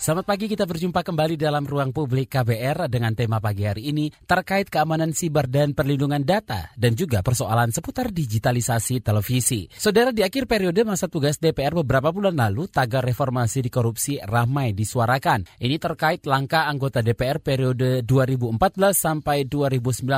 Selamat 0.00 0.32
pagi, 0.32 0.48
kita 0.48 0.64
berjumpa 0.64 1.04
kembali 1.04 1.36
dalam 1.36 1.68
ruang 1.68 1.92
publik 1.92 2.32
KBR 2.32 2.88
dengan 2.88 3.12
tema 3.12 3.36
pagi 3.36 3.68
hari 3.68 3.92
ini 3.92 4.08
terkait 4.24 4.72
keamanan 4.72 5.12
siber 5.12 5.44
dan 5.44 5.76
perlindungan 5.76 6.24
data 6.24 6.72
dan 6.72 6.96
juga 6.96 7.20
persoalan 7.20 7.68
seputar 7.68 8.08
digitalisasi 8.08 9.04
televisi. 9.04 9.68
Saudara, 9.76 10.08
di 10.08 10.24
akhir 10.24 10.48
periode 10.48 10.88
masa 10.88 11.04
tugas 11.04 11.36
DPR 11.36 11.76
beberapa 11.84 12.08
bulan 12.16 12.32
lalu, 12.32 12.64
tagar 12.72 13.04
reformasi 13.04 13.60
di 13.60 13.68
korupsi 13.68 14.16
ramai 14.24 14.72
disuarakan. 14.72 15.44
Ini 15.60 15.76
terkait 15.76 16.24
langkah 16.24 16.64
anggota 16.64 17.04
DPR 17.04 17.36
periode 17.36 18.00
2014 18.00 18.56
sampai 18.96 19.44
2019 19.44 20.08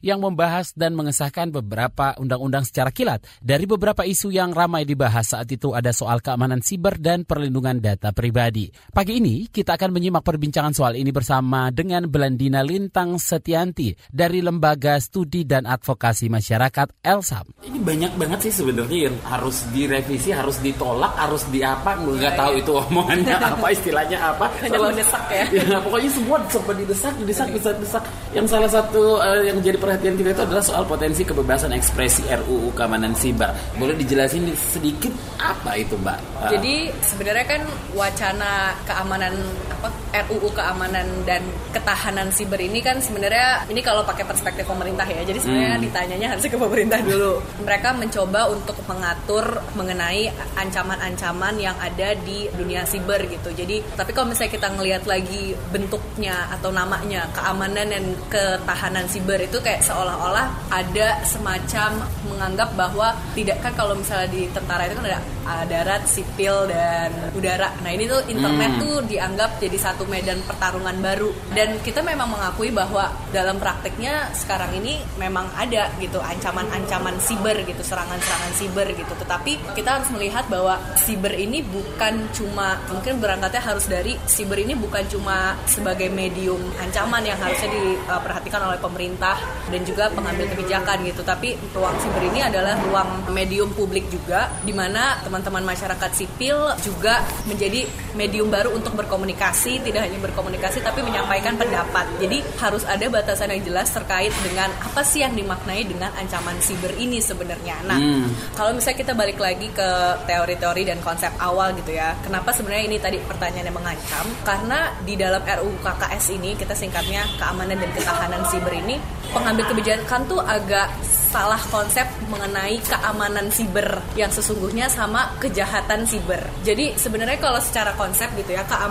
yang 0.00 0.24
membahas 0.24 0.72
dan 0.72 0.96
mengesahkan 0.96 1.52
beberapa 1.52 2.16
undang-undang 2.16 2.64
secara 2.64 2.88
kilat. 2.88 3.20
Dari 3.44 3.68
beberapa 3.68 4.00
isu 4.00 4.32
yang 4.32 4.56
ramai 4.56 4.88
dibahas 4.88 5.36
saat 5.36 5.52
itu 5.52 5.76
ada 5.76 5.92
soal 5.92 6.24
keamanan 6.24 6.64
siber 6.64 6.96
dan 6.96 7.28
perlindungan 7.28 7.84
data 7.84 8.16
pribadi. 8.16 8.72
Pagi 8.72 9.20
ini 9.20 9.25
ini 9.26 9.50
kita 9.50 9.74
akan 9.74 9.90
menyimak 9.90 10.22
perbincangan 10.22 10.70
soal 10.70 10.94
ini 10.94 11.10
bersama 11.10 11.74
dengan 11.74 12.06
Belandina 12.06 12.62
Lintang 12.62 13.18
Setianti 13.18 13.90
dari 14.06 14.38
Lembaga 14.38 15.02
Studi 15.02 15.42
dan 15.42 15.66
Advokasi 15.66 16.30
Masyarakat 16.30 17.02
ELSAM. 17.02 17.66
Ini 17.66 17.78
banyak 17.82 18.12
banget 18.14 18.46
sih 18.46 18.62
sebenarnya 18.62 19.10
yang 19.10 19.16
harus 19.26 19.66
direvisi, 19.74 20.30
harus 20.30 20.62
ditolak, 20.62 21.10
harus 21.18 21.42
di 21.50 21.58
apa, 21.58 21.98
nggak 21.98 22.22
ya, 22.22 22.38
tahu 22.38 22.52
ya. 22.54 22.62
itu 22.62 22.72
omongannya 22.86 23.36
apa, 23.50 23.66
istilahnya 23.74 24.18
apa. 24.30 24.46
Hanya 24.62 24.78
mendesak 24.78 25.24
ya. 25.26 25.44
ya. 25.58 25.78
Pokoknya 25.82 26.10
semua 26.14 26.36
sempat 26.46 26.76
didesak, 26.78 27.12
didesak, 27.18 27.46
didesak, 27.50 27.74
didesak. 27.82 28.04
Yang 28.30 28.46
salah 28.46 28.70
satu 28.70 29.18
uh, 29.18 29.42
yang 29.42 29.58
jadi 29.58 29.74
perhatian 29.74 30.14
kita 30.14 30.38
itu 30.38 30.42
adalah 30.46 30.62
soal 30.62 30.86
potensi 30.86 31.26
kebebasan 31.26 31.74
ekspresi 31.74 32.30
RUU 32.30 32.70
keamanan 32.78 33.18
siber. 33.18 33.50
Boleh 33.74 33.98
dijelasin 33.98 34.54
sedikit 34.54 35.10
apa 35.42 35.74
itu, 35.74 35.98
Mbak? 35.98 36.18
Uh. 36.46 36.50
Jadi 36.54 36.94
sebenarnya 37.02 37.46
kan 37.50 37.62
wacana 37.98 38.78
keamanan 38.86 39.15
keamanan 39.16 39.34
apa 39.72 39.88
RUU 40.28 40.48
keamanan 40.52 41.08
dan 41.28 41.42
ketahanan 41.72 42.28
siber 42.32 42.60
ini 42.60 42.80
kan 42.80 43.00
sebenarnya 43.00 43.68
ini 43.68 43.80
kalau 43.80 44.04
pakai 44.04 44.28
perspektif 44.28 44.68
pemerintah 44.68 45.04
ya. 45.08 45.24
Jadi 45.24 45.40
sebenarnya 45.40 45.76
hmm. 45.76 45.84
ditanyanya 45.88 46.26
harusnya 46.36 46.52
ke 46.52 46.60
pemerintah 46.60 47.00
dulu. 47.00 47.40
Mereka 47.64 47.88
mencoba 47.96 48.40
untuk 48.52 48.76
mengatur 48.84 49.44
mengenai 49.76 50.28
ancaman-ancaman 50.56 51.54
yang 51.56 51.76
ada 51.80 52.12
di 52.16 52.48
dunia 52.52 52.84
siber 52.84 53.24
gitu. 53.28 53.52
Jadi 53.52 53.80
tapi 53.96 54.12
kalau 54.12 54.32
misalnya 54.32 54.52
kita 54.52 54.68
ngelihat 54.76 55.04
lagi 55.08 55.56
bentuknya 55.72 56.48
atau 56.52 56.72
namanya 56.72 57.28
keamanan 57.32 57.88
dan 57.88 58.04
ketahanan 58.28 59.08
siber 59.08 59.40
itu 59.40 59.60
kayak 59.64 59.80
seolah-olah 59.84 60.48
ada 60.72 61.24
semacam 61.24 62.04
menganggap 62.28 62.68
bahwa 62.76 63.16
tidak 63.32 63.64
kan 63.64 63.72
kalau 63.76 63.96
misalnya 63.96 64.28
di 64.28 64.48
tentara 64.52 64.88
itu 64.88 64.96
kan 65.00 65.04
ada 65.08 65.20
darat, 65.68 66.02
sipil 66.10 66.66
dan 66.66 67.12
udara. 67.36 67.70
Nah, 67.86 67.90
ini 67.94 68.10
tuh 68.10 68.18
internet 68.26 68.70
hmm. 68.76 68.82
tuh 68.82 68.94
dianggap 69.06 69.62
jadi 69.62 69.78
satu 69.78 70.04
medan 70.10 70.42
pertarungan 70.42 70.98
baru. 70.98 71.30
Dan 71.54 71.78
kita 71.80 72.02
memang 72.02 72.34
mengakui 72.34 72.74
bahwa 72.74 73.08
dalam 73.30 73.56
prakteknya 73.62 74.34
sekarang 74.34 74.74
ini 74.76 74.98
memang 75.16 75.46
ada 75.54 75.88
gitu 76.02 76.18
ancaman-ancaman 76.18 77.16
siber 77.22 77.56
gitu 77.62 77.82
serangan-serangan 77.86 78.52
siber 78.58 78.88
gitu. 78.92 79.12
Tetapi 79.14 79.78
kita 79.78 80.00
harus 80.02 80.10
melihat 80.10 80.44
bahwa 80.50 80.76
siber 80.98 81.32
ini 81.38 81.62
bukan 81.62 82.26
cuma 82.34 82.76
mungkin 82.90 83.22
berangkatnya 83.22 83.62
harus 83.62 83.86
dari 83.86 84.18
siber 84.26 84.58
ini 84.58 84.74
bukan 84.74 85.06
cuma 85.06 85.54
sebagai 85.70 86.10
medium 86.10 86.58
ancaman 86.82 87.22
yang 87.22 87.38
harusnya 87.38 87.70
diperhatikan 87.70 88.60
oleh 88.66 88.78
pemerintah 88.82 89.38
dan 89.70 89.80
juga 89.86 90.10
pengambil 90.10 90.50
kebijakan 90.50 91.06
gitu. 91.06 91.22
Tapi 91.22 91.54
ruang 91.70 91.96
siber 92.02 92.22
ini 92.26 92.42
adalah 92.42 92.74
ruang 92.82 93.30
medium 93.30 93.70
publik 93.72 94.08
juga 94.10 94.50
di 94.66 94.74
mana 94.74 95.20
teman-teman 95.22 95.62
masyarakat 95.62 96.10
sipil 96.16 96.74
juga 96.82 97.22
menjadi 97.46 97.86
medium 98.16 98.48
baru 98.48 98.72
untuk 98.72 98.95
berkomunikasi, 98.96 99.84
tidak 99.84 100.08
hanya 100.08 100.18
berkomunikasi 100.18 100.80
tapi 100.80 101.04
menyampaikan 101.04 101.54
pendapat. 101.60 102.08
Jadi 102.18 102.40
harus 102.58 102.82
ada 102.88 103.06
batasan 103.06 103.52
yang 103.52 103.62
jelas 103.62 103.92
terkait 103.92 104.32
dengan 104.40 104.72
apa 104.80 105.04
sih 105.04 105.20
yang 105.22 105.36
dimaknai 105.36 105.84
dengan 105.84 106.10
ancaman 106.16 106.56
siber 106.64 106.90
ini 106.96 107.20
sebenarnya. 107.20 107.76
Nah, 107.84 108.00
hmm. 108.00 108.56
kalau 108.56 108.72
misalnya 108.72 108.98
kita 109.04 109.12
balik 109.12 109.38
lagi 109.38 109.68
ke 109.70 109.88
teori-teori 110.24 110.82
dan 110.88 110.98
konsep 111.04 111.30
awal 111.36 111.76
gitu 111.76 111.92
ya. 111.92 112.16
Kenapa 112.24 112.50
sebenarnya 112.56 112.84
ini 112.88 112.98
tadi 112.98 113.18
pertanyaannya 113.20 113.74
mengancam? 113.74 114.24
Karena 114.42 114.90
di 115.04 115.14
dalam 115.14 115.44
RUU 115.44 115.76
KKS 115.84 116.24
ini 116.34 116.56
kita 116.56 116.72
singkatnya 116.72 117.28
keamanan 117.36 117.76
dan 117.76 117.90
ketahanan 117.92 118.42
siber 118.48 118.72
ini 118.72 118.96
pengambil 119.34 119.68
kebijakan 119.68 120.24
tuh 120.30 120.40
agak 120.40 120.88
salah 121.36 121.58
konsep 121.68 122.06
mengenai 122.30 122.78
keamanan 122.86 123.50
siber 123.50 124.00
yang 124.14 124.30
sesungguhnya 124.30 124.86
sama 124.86 125.34
kejahatan 125.42 126.06
siber. 126.06 126.38
Jadi 126.62 126.94
sebenarnya 126.94 127.36
kalau 127.42 127.58
secara 127.58 127.92
konsep 127.98 128.30
gitu 128.38 128.54
ya 128.54 128.62
keamanan 128.64 128.85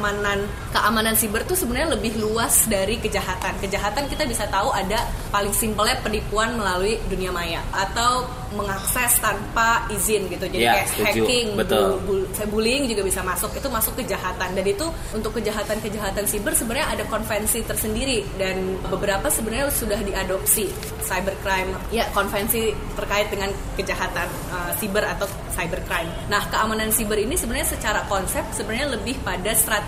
keamanan 0.75 1.15
siber 1.15 1.41
tuh 1.47 1.55
sebenarnya 1.55 1.95
lebih 1.95 2.19
luas 2.19 2.67
dari 2.67 2.99
kejahatan. 2.99 3.55
Kejahatan 3.63 4.11
kita 4.11 4.27
bisa 4.27 4.43
tahu 4.51 4.69
ada 4.75 5.07
paling 5.31 5.55
simpelnya 5.55 5.95
penipuan 6.03 6.59
melalui 6.59 6.99
dunia 7.07 7.31
maya 7.31 7.63
atau 7.71 8.27
mengakses 8.55 9.19
tanpa 9.19 9.87
izin 9.91 10.27
gitu. 10.31 10.47
Jadi 10.47 10.63
ya, 10.63 10.79
kayak 10.79 10.87
setuju. 10.91 11.05
hacking, 11.07 11.47
Betul. 11.59 11.87
Bu, 12.03 12.13
bu, 12.27 12.45
bullying 12.51 12.83
juga 12.91 13.01
bisa 13.07 13.21
masuk. 13.23 13.51
Itu 13.55 13.67
masuk 13.71 13.93
kejahatan 13.99 14.55
dan 14.55 14.65
itu 14.65 14.85
untuk 15.15 15.35
kejahatan-kejahatan 15.39 16.25
siber 16.27 16.51
sebenarnya 16.55 16.87
ada 16.95 17.03
konvensi 17.07 17.63
tersendiri 17.63 18.23
dan 18.35 18.79
beberapa 18.91 19.31
sebenarnya 19.31 19.71
sudah 19.71 19.99
diadopsi 20.03 20.71
cybercrime. 21.03 21.71
Ya, 21.91 22.07
konvensi 22.11 22.71
terkait 22.95 23.31
dengan 23.31 23.51
kejahatan 23.79 24.27
uh, 24.51 24.71
siber 24.75 25.03
atau 25.07 25.27
cybercrime. 25.55 26.11
Nah, 26.27 26.43
keamanan 26.51 26.91
siber 26.91 27.19
ini 27.19 27.39
sebenarnya 27.39 27.75
secara 27.75 28.03
konsep 28.11 28.43
sebenarnya 28.51 28.97
lebih 28.99 29.15
pada 29.23 29.55
strategi 29.55 29.84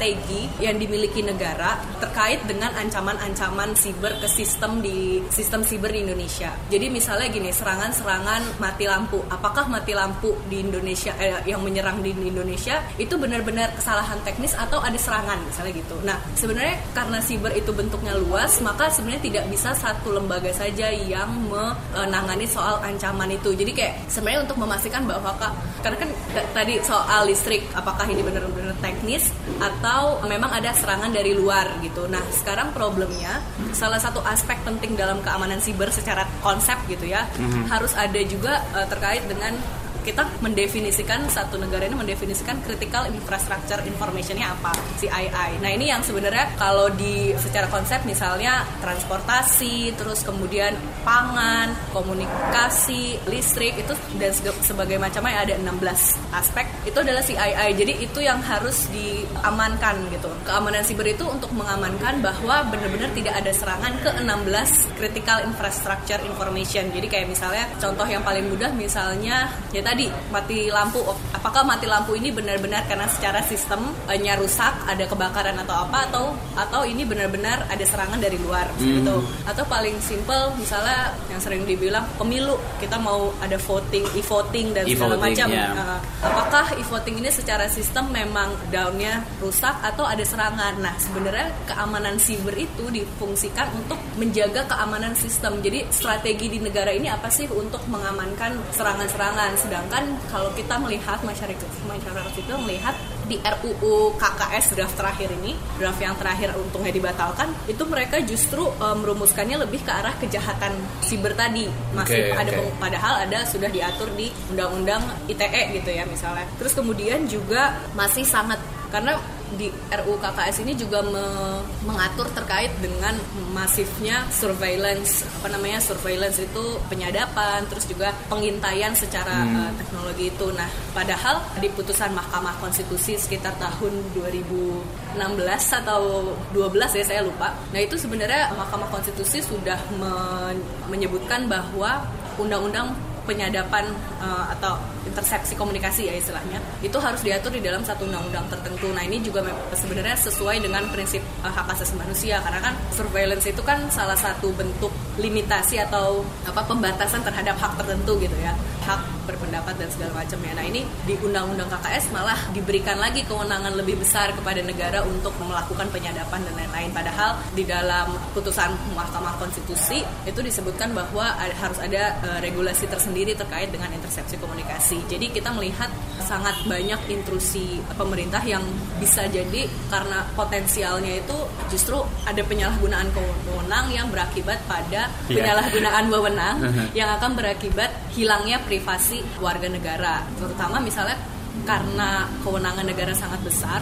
yang 0.61 0.77
dimiliki 0.77 1.25
negara 1.25 1.79
terkait 1.97 2.45
dengan 2.45 2.73
ancaman-ancaman 2.77 3.73
siber 3.73 4.13
ke 4.21 4.27
sistem 4.29 4.81
di 4.83 5.21
sistem 5.33 5.65
siber 5.65 5.89
di 5.89 6.05
Indonesia. 6.05 6.53
Jadi 6.69 6.91
misalnya 6.91 7.27
gini, 7.31 7.49
serangan-serangan 7.49 8.61
mati 8.61 8.85
lampu. 8.85 9.21
Apakah 9.31 9.65
mati 9.71 9.97
lampu 9.97 10.35
di 10.51 10.61
Indonesia 10.61 11.13
eh, 11.17 11.41
yang 11.47 11.63
menyerang 11.63 12.03
di 12.03 12.11
Indonesia 12.13 12.81
itu 13.01 13.17
benar-benar 13.17 13.73
kesalahan 13.77 14.19
teknis 14.21 14.53
atau 14.53 14.81
ada 14.83 14.97
serangan 14.99 15.41
misalnya 15.45 15.73
gitu. 15.73 15.95
Nah, 16.03 16.17
sebenarnya 16.37 16.75
karena 16.93 17.19
siber 17.23 17.53
itu 17.55 17.71
bentuknya 17.73 18.13
luas, 18.17 18.59
maka 18.61 18.89
sebenarnya 18.91 19.23
tidak 19.23 19.45
bisa 19.49 19.73
satu 19.73 20.13
lembaga 20.13 20.51
saja 20.51 20.91
yang 20.91 21.29
menangani 21.47 22.45
soal 22.45 22.81
ancaman 22.83 23.31
itu. 23.31 23.55
Jadi 23.55 23.71
kayak 23.73 23.93
sebenarnya 24.11 24.45
untuk 24.49 24.57
memastikan 24.61 25.05
bahwa 25.07 25.33
karena 25.81 25.97
kan 26.03 26.09
tadi 26.51 26.81
soal 26.83 27.29
listrik 27.29 27.63
apakah 27.71 28.03
ini 28.09 28.19
benar-benar 28.25 28.75
teknis 28.83 29.29
atau 29.61 29.86
memang 30.23 30.51
ada 30.55 30.71
serangan 30.71 31.11
dari 31.11 31.35
luar 31.35 31.83
gitu. 31.83 32.07
Nah, 32.07 32.23
sekarang 32.31 32.71
problemnya 32.71 33.43
salah 33.75 33.99
satu 33.99 34.23
aspek 34.23 34.59
penting 34.63 34.95
dalam 34.95 35.19
keamanan 35.19 35.59
siber 35.59 35.91
secara 35.91 36.23
konsep 36.39 36.79
gitu 36.87 37.07
ya, 37.07 37.27
mm 37.35 37.47
-hmm. 37.47 37.63
harus 37.67 37.93
ada 37.93 38.21
juga 38.23 38.37
juga 38.47 38.61
uh, 38.77 38.87
terkait 38.87 39.25
dengan 39.25 39.57
kita 40.07 40.23
mendefinisikan 40.39 41.27
satu 41.27 41.59
negara 41.59 41.83
ini 41.83 41.99
mendefinisikan 41.99 42.63
critical 42.63 43.11
infrastructure 43.11 43.83
informationnya 43.83 44.47
apa 44.55 44.71
CII. 45.03 45.59
Nah 45.59 45.71
ini 45.75 45.91
yang 45.91 45.99
sebenarnya 45.99 46.55
kalau 46.55 46.87
di 46.95 47.35
secara 47.35 47.67
konsep 47.67 48.07
misalnya 48.07 48.63
transportasi, 48.79 49.91
terus 49.99 50.23
kemudian 50.23 50.79
pangan, 51.03 51.75
komunikasi, 51.91 53.19
listrik 53.27 53.75
itu 53.83 53.91
dan 54.15 54.31
sebagai 54.63 54.95
macamnya 54.95 55.43
ada 55.43 55.53
16 55.59 56.15
aspek 56.31 56.65
itu 56.87 56.97
adalah 57.03 57.19
CII. 57.19 57.75
Jadi 57.75 57.93
itu 58.07 58.19
yang 58.23 58.39
harus 58.39 58.87
diamankan 58.95 60.07
gitu. 60.07 60.31
Keamanan 60.47 60.87
siber 60.87 61.11
itu 61.11 61.27
untuk 61.27 61.51
mengamankan 61.51 62.23
bahwa 62.23 62.63
benar-benar 62.71 63.11
tidak 63.11 63.43
ada 63.43 63.51
serangan 63.51 63.91
ke 63.99 64.09
16 64.23 64.95
critical 64.95 65.43
infrastructure 65.43 66.21
information. 66.23 66.95
Jadi 66.95 67.07
kayak 67.11 67.27
misalnya 67.27 67.67
contoh 67.75 68.07
yang 68.07 68.23
paling 68.23 68.47
mudah 68.47 68.71
misalnya 68.71 69.51
ya 69.73 69.81
tadi 69.81 69.96
tadi 69.97 70.13
mati 70.29 70.69
lampu 70.69 71.01
apakah 71.33 71.65
mati 71.65 71.89
lampu 71.89 72.13
ini 72.13 72.29
benar-benar 72.29 72.85
karena 72.85 73.09
secara 73.09 73.41
sistemnya 73.41 74.37
rusak 74.37 74.85
ada 74.85 75.09
kebakaran 75.09 75.57
atau 75.65 75.89
apa 75.89 76.05
atau 76.05 76.25
atau 76.53 76.85
ini 76.85 77.01
benar-benar 77.01 77.65
ada 77.65 77.81
serangan 77.81 78.21
dari 78.21 78.37
luar 78.37 78.69
hmm. 78.77 79.01
gitu. 79.01 79.25
Atau 79.49 79.65
paling 79.65 79.97
simple 79.97 80.53
misalnya 80.53 81.17
yang 81.33 81.41
sering 81.41 81.65
dibilang 81.65 82.05
pemilu 82.21 82.61
kita 82.77 83.01
mau 83.01 83.33
ada 83.41 83.57
voting 83.57 84.05
e-voting 84.13 84.77
dan 84.77 84.85
e 84.85 84.93
segala 84.93 85.17
macam. 85.17 85.49
yeah. 85.49 85.73
uh, 85.73 85.97
apakah 86.21 86.77
e-voting 86.77 87.17
ini 87.17 87.33
secara 87.33 87.65
sistem 87.65 88.13
memang 88.13 88.53
downnya 88.69 89.25
rusak 89.41 89.81
atau 89.81 90.05
ada 90.05 90.21
serangan? 90.21 90.77
Nah 90.77 90.93
sebenarnya 91.01 91.49
keamanan 91.65 92.21
siber 92.21 92.53
itu 92.53 92.85
difungsikan 92.93 93.73
untuk 93.73 93.97
menjaga 94.21 94.61
keamanan 94.69 95.17
sistem. 95.17 95.57
Jadi 95.65 95.89
strategi 95.89 96.53
di 96.53 96.61
negara 96.61 96.93
ini 96.93 97.09
apa 97.09 97.33
sih 97.33 97.49
untuk 97.49 97.81
mengamankan 97.89 98.61
serangan-serangan? 98.77 99.57
Sedang 99.57 99.86
Sedangkan 99.87 100.19
kalau 100.27 100.51
kita 100.51 100.75
melihat 100.83 101.15
masyarakat 101.23 101.63
masyarakat 101.87 102.33
itu 102.35 102.51
melihat 102.59 102.91
di 103.23 103.39
RUU 103.39 104.19
KKS 104.19 104.75
draft 104.75 104.99
terakhir 104.99 105.31
ini, 105.31 105.55
draft 105.79 106.03
yang 106.03 106.11
terakhir 106.19 106.51
untungnya 106.59 106.91
dibatalkan, 106.91 107.55
itu 107.71 107.87
mereka 107.87 108.19
justru 108.19 108.67
uh, 108.67 108.91
merumuskannya 108.99 109.63
lebih 109.63 109.87
ke 109.87 109.91
arah 109.95 110.11
kejahatan 110.19 110.75
siber 110.99 111.31
tadi. 111.39 111.71
Masih 111.95 112.19
Okay, 112.19 112.35
ada 112.35 112.51
okay. 112.51 112.75
padahal 112.83 113.13
ada 113.23 113.47
sudah 113.47 113.71
diatur 113.71 114.11
di 114.19 114.27
undang-undang 114.51 115.07
ITE 115.31 115.79
gitu 115.79 115.95
ya 115.95 116.03
misalnya. 116.03 116.43
Terus 116.59 116.75
kemudian 116.75 117.23
juga 117.23 117.79
masih 117.95 118.27
sangat 118.27 118.59
karena 118.91 119.15
di 119.55 119.71
RUU 119.71 120.19
KKS 120.19 120.67
ini 120.67 120.75
juga 120.75 120.99
me- 120.99 121.63
mengatur 121.87 122.27
terkait 122.35 122.73
dengan 122.83 123.15
masifnya 123.55 124.27
surveillance 124.27 125.23
apa 125.39 125.55
namanya 125.55 125.79
surveillance 125.79 126.43
itu 126.43 126.63
penyadapan 126.91 127.63
terus 127.71 127.87
juga 127.87 128.11
pengintaian 128.27 128.91
secara 128.91 129.47
uh, 129.47 129.71
teknologi 129.79 130.27
itu. 130.33 130.47
Nah, 130.51 130.67
padahal 130.91 131.39
di 131.63 131.71
putusan 131.71 132.11
Mahkamah 132.11 132.59
Konstitusi 132.59 133.15
sekitar 133.15 133.55
tahun 133.55 133.93
2016 134.17 135.79
atau 135.85 136.33
12 136.51 136.99
ya 136.99 137.05
saya 137.07 137.21
lupa. 137.23 137.55
Nah, 137.71 137.79
itu 137.79 137.95
sebenarnya 137.95 138.51
Mahkamah 138.57 138.91
Konstitusi 138.91 139.39
sudah 139.39 139.79
men- 139.95 140.63
menyebutkan 140.91 141.47
bahwa 141.47 142.03
undang-undang 142.37 142.93
penyadapan 143.27 143.91
eh, 144.23 144.45
atau 144.55 144.79
intersepsi 145.07 145.59
komunikasi 145.59 146.07
ya 146.07 146.13
istilahnya 146.15 146.59
itu 146.79 146.95
harus 146.99 147.19
diatur 147.23 147.51
di 147.51 147.59
dalam 147.63 147.83
satu 147.83 148.07
undang-undang 148.07 148.47
tertentu. 148.47 148.87
Nah 148.95 149.03
ini 149.03 149.19
juga 149.19 149.43
sebenarnya 149.75 150.15
sesuai 150.15 150.63
dengan 150.63 150.87
prinsip 150.89 151.19
eh, 151.19 151.51
hak 151.51 151.67
asasi 151.75 151.99
manusia 151.99 152.39
karena 152.39 152.59
kan 152.63 152.73
surveillance 152.95 153.45
itu 153.47 153.59
kan 153.63 153.83
salah 153.91 154.15
satu 154.15 154.51
bentuk 154.55 154.91
limitasi 155.19 155.83
atau 155.83 156.23
apa 156.47 156.63
pembatasan 156.63 157.21
terhadap 157.27 157.59
hak 157.59 157.75
tertentu 157.83 158.15
gitu 158.23 158.37
ya 158.39 158.55
hak 158.87 159.01
berpendapat 159.27 159.75
dan 159.75 159.89
segala 159.91 160.23
macamnya. 160.23 160.55
Nah 160.55 160.65
ini 160.65 160.87
di 161.03 161.19
undang-undang 161.19 161.67
KKS 161.67 162.15
malah 162.15 162.39
diberikan 162.55 162.95
lagi 162.95 163.27
kewenangan 163.27 163.75
lebih 163.75 163.99
besar 163.99 164.31
kepada 164.31 164.63
negara 164.63 165.03
untuk 165.03 165.35
melakukan 165.43 165.91
penyadapan 165.91 166.39
dan 166.47 166.55
lain-lain. 166.55 166.95
Padahal 166.95 167.35
di 167.51 167.67
dalam 167.67 168.15
putusan 168.31 168.71
Mahkamah 168.95 169.35
Konstitusi 169.41 169.99
itu 170.23 170.39
disebutkan 170.39 170.95
bahwa 170.95 171.35
harus 171.35 171.79
ada 171.83 172.15
eh, 172.23 172.39
regulasi 172.39 172.87
tersendiri 172.87 173.16
terkait 173.23 173.71
dengan 173.71 173.89
intersepsi 173.89 174.35
komunikasi. 174.37 175.01
Jadi 175.07 175.31
kita 175.31 175.49
melihat 175.49 175.87
sangat 176.19 176.53
banyak 176.67 176.99
intrusi 177.07 177.79
pemerintah 177.95 178.43
yang 178.43 178.61
bisa 178.99 179.25
jadi 179.25 179.65
karena 179.87 180.27
potensialnya 180.35 181.23
itu 181.23 181.37
justru 181.71 181.97
ada 182.27 182.41
penyalahgunaan 182.43 183.07
wewenang 183.15 183.89
yang 183.89 184.11
berakibat 184.11 184.59
pada 184.67 185.07
Iya. 185.25 185.41
penyalahgunaan 185.41 186.05
wewenang 186.11 186.55
yang 186.91 187.09
akan 187.15 187.33
berakibat 187.33 187.89
hilangnya 188.11 188.59
privasi 188.61 189.23
warga 189.39 189.71
negara. 189.71 190.21
Terutama 190.35 190.77
misalnya 190.77 191.15
karena 191.63 192.27
kewenangan 192.43 192.85
negara 192.85 193.13
sangat 193.15 193.41
besar, 193.41 193.81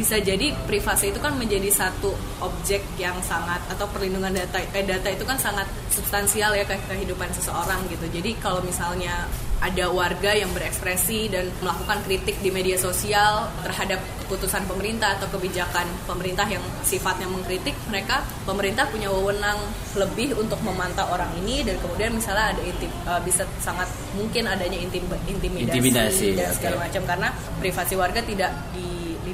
bisa 0.00 0.16
jadi 0.16 0.56
privasi 0.64 1.12
itu 1.12 1.20
kan 1.20 1.36
menjadi 1.36 1.68
satu 1.68 2.16
objek 2.40 2.80
yang 2.96 3.20
sangat 3.20 3.60
atau 3.68 3.84
perlindungan 3.92 4.32
data 4.32 4.56
eh, 4.72 4.80
data 4.88 5.12
itu 5.12 5.28
kan 5.28 5.36
sangat 5.36 5.68
substansial 5.92 6.56
ya 6.56 6.64
ke 6.64 6.72
kehidupan 6.88 7.28
seseorang 7.36 7.84
gitu. 7.92 8.08
Jadi 8.08 8.40
kalau 8.40 8.64
misalnya 8.64 9.28
ada 9.60 9.92
warga 9.92 10.32
yang 10.32 10.48
berekspresi 10.56 11.28
dan 11.28 11.52
melakukan 11.60 12.00
kritik 12.08 12.40
di 12.40 12.48
media 12.48 12.80
sosial 12.80 13.52
terhadap 13.60 14.00
keputusan 14.24 14.64
pemerintah 14.64 15.20
atau 15.20 15.28
kebijakan 15.36 15.84
pemerintah 16.08 16.48
yang 16.48 16.64
sifatnya 16.80 17.28
mengkritik, 17.28 17.76
mereka 17.92 18.24
pemerintah 18.48 18.88
punya 18.88 19.12
wewenang 19.12 19.60
lebih 20.00 20.32
untuk 20.40 20.64
memantau 20.64 21.12
orang 21.12 21.28
ini 21.44 21.60
dan 21.60 21.76
kemudian 21.76 22.16
misalnya 22.16 22.56
ada 22.56 22.62
intim, 22.64 22.88
eh, 22.88 23.20
bisa 23.20 23.44
sangat 23.60 23.92
mungkin 24.16 24.48
adanya 24.48 24.80
intim, 24.80 25.04
intimidasi, 25.28 25.68
Intimidasi, 25.68 26.26
dan 26.40 26.48
segala 26.56 26.76
oke. 26.80 26.84
macam 26.88 27.02
karena 27.04 27.28
privasi 27.60 27.94
warga 28.00 28.24
tidak 28.24 28.56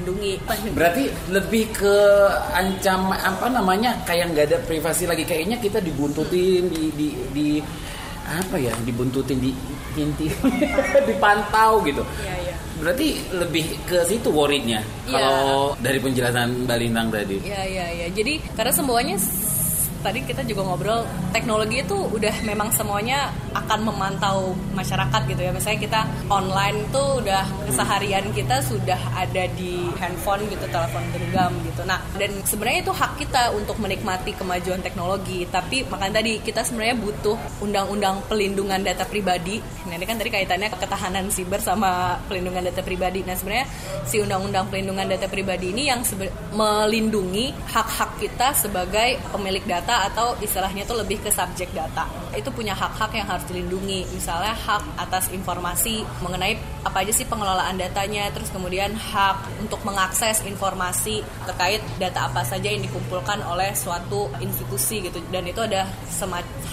dilindungi. 0.06 0.70
Berarti 0.72 1.04
lebih 1.34 1.64
ke 1.74 1.96
ancam 2.54 3.10
apa 3.10 3.46
namanya 3.50 3.98
kayak 4.06 4.30
nggak 4.32 4.46
ada 4.54 4.58
privasi 4.62 5.10
lagi 5.10 5.26
kayaknya 5.26 5.58
kita 5.58 5.82
dibuntutin 5.82 6.70
di 6.70 6.94
di, 6.94 7.08
di 7.34 7.48
apa 8.26 8.58
ya 8.58 8.74
dibuntutin 8.82 9.38
di 9.38 9.50
inti 9.98 10.30
dipantau 11.08 11.82
gitu. 11.82 12.02
Iya, 12.22 12.34
iya. 12.46 12.54
Berarti 12.76 13.08
lebih 13.32 13.64
ke 13.88 14.04
situ 14.04 14.28
worriednya 14.28 14.84
Iya. 15.08 15.12
kalau 15.16 15.72
dari 15.80 15.98
penjelasan 15.98 16.68
Mbak 16.68 16.78
Lintang 16.78 17.08
tadi. 17.10 17.36
Iya 17.42 17.62
iya 17.66 17.86
iya. 17.90 18.06
Jadi 18.12 18.38
karena 18.54 18.72
semuanya 18.74 19.16
tadi 20.04 20.22
kita 20.22 20.44
juga 20.46 20.62
ngobrol 20.62 21.02
teknologi 21.32 21.82
itu 21.82 21.96
udah 21.96 22.34
memang 22.46 22.68
semuanya 22.70 23.32
akan 23.64 23.88
memantau 23.88 24.52
masyarakat 24.76 25.22
gitu 25.30 25.40
ya. 25.40 25.52
Misalnya 25.54 25.80
kita 25.80 26.00
online 26.28 26.88
tuh 26.92 27.22
udah 27.22 27.44
keseharian 27.70 28.28
kita 28.34 28.60
sudah 28.60 28.98
ada 29.16 29.48
di 29.56 29.88
handphone 29.96 30.44
gitu, 30.50 30.64
telepon 30.68 31.04
genggam 31.14 31.52
gitu. 31.64 31.82
Nah, 31.88 32.02
dan 32.20 32.30
sebenarnya 32.44 32.80
itu 32.88 32.92
hak 32.92 33.12
kita 33.16 33.54
untuk 33.56 33.80
menikmati 33.80 34.36
kemajuan 34.36 34.84
teknologi. 34.84 35.48
Tapi 35.48 35.86
makanya 35.88 36.20
tadi 36.20 36.42
kita 36.42 36.60
sebenarnya 36.66 36.96
butuh 37.00 37.36
undang-undang 37.62 38.20
pelindungan 38.28 38.82
data 38.82 39.08
pribadi. 39.08 39.62
Nah, 39.88 39.94
ini 39.96 40.04
kan 40.04 40.20
tadi 40.20 40.28
kaitannya 40.28 40.68
ke 40.72 40.78
ketahanan 40.82 41.30
siber 41.32 41.62
sama 41.62 42.20
pelindungan 42.28 42.66
data 42.66 42.82
pribadi. 42.84 43.22
Nah, 43.24 43.38
sebenarnya 43.38 43.66
si 44.04 44.20
undang-undang 44.20 44.68
pelindungan 44.68 45.06
data 45.08 45.26
pribadi 45.30 45.72
ini 45.72 45.88
yang 45.88 46.02
melindungi 46.52 47.54
hak-hak 47.72 48.18
kita 48.20 48.52
sebagai 48.52 49.18
pemilik 49.30 49.62
data 49.64 50.10
atau 50.10 50.34
istilahnya 50.42 50.82
itu 50.84 50.94
lebih 50.94 51.18
ke 51.22 51.30
subjek 51.30 51.70
data. 51.72 52.06
Itu 52.34 52.52
punya 52.52 52.76
hak-hak 52.76 53.14
yang 53.16 53.26
harus 53.30 53.45
dilindungi. 53.48 54.06
Misalnya 54.12 54.52
hak 54.54 54.98
atas 54.98 55.30
informasi 55.32 56.02
mengenai 56.20 56.58
apa 56.86 57.02
aja 57.02 57.12
sih 57.14 57.26
pengelolaan 57.26 57.78
datanya, 57.78 58.30
terus 58.30 58.50
kemudian 58.50 58.94
hak 58.94 59.62
untuk 59.62 59.82
mengakses 59.82 60.42
informasi 60.46 61.22
terkait 61.46 61.82
data 61.98 62.30
apa 62.30 62.46
saja 62.46 62.70
yang 62.70 62.82
dikumpulkan 62.84 63.42
oleh 63.46 63.74
suatu 63.74 64.30
institusi 64.38 65.02
gitu. 65.06 65.18
Dan 65.30 65.46
itu 65.50 65.62
ada 65.62 65.86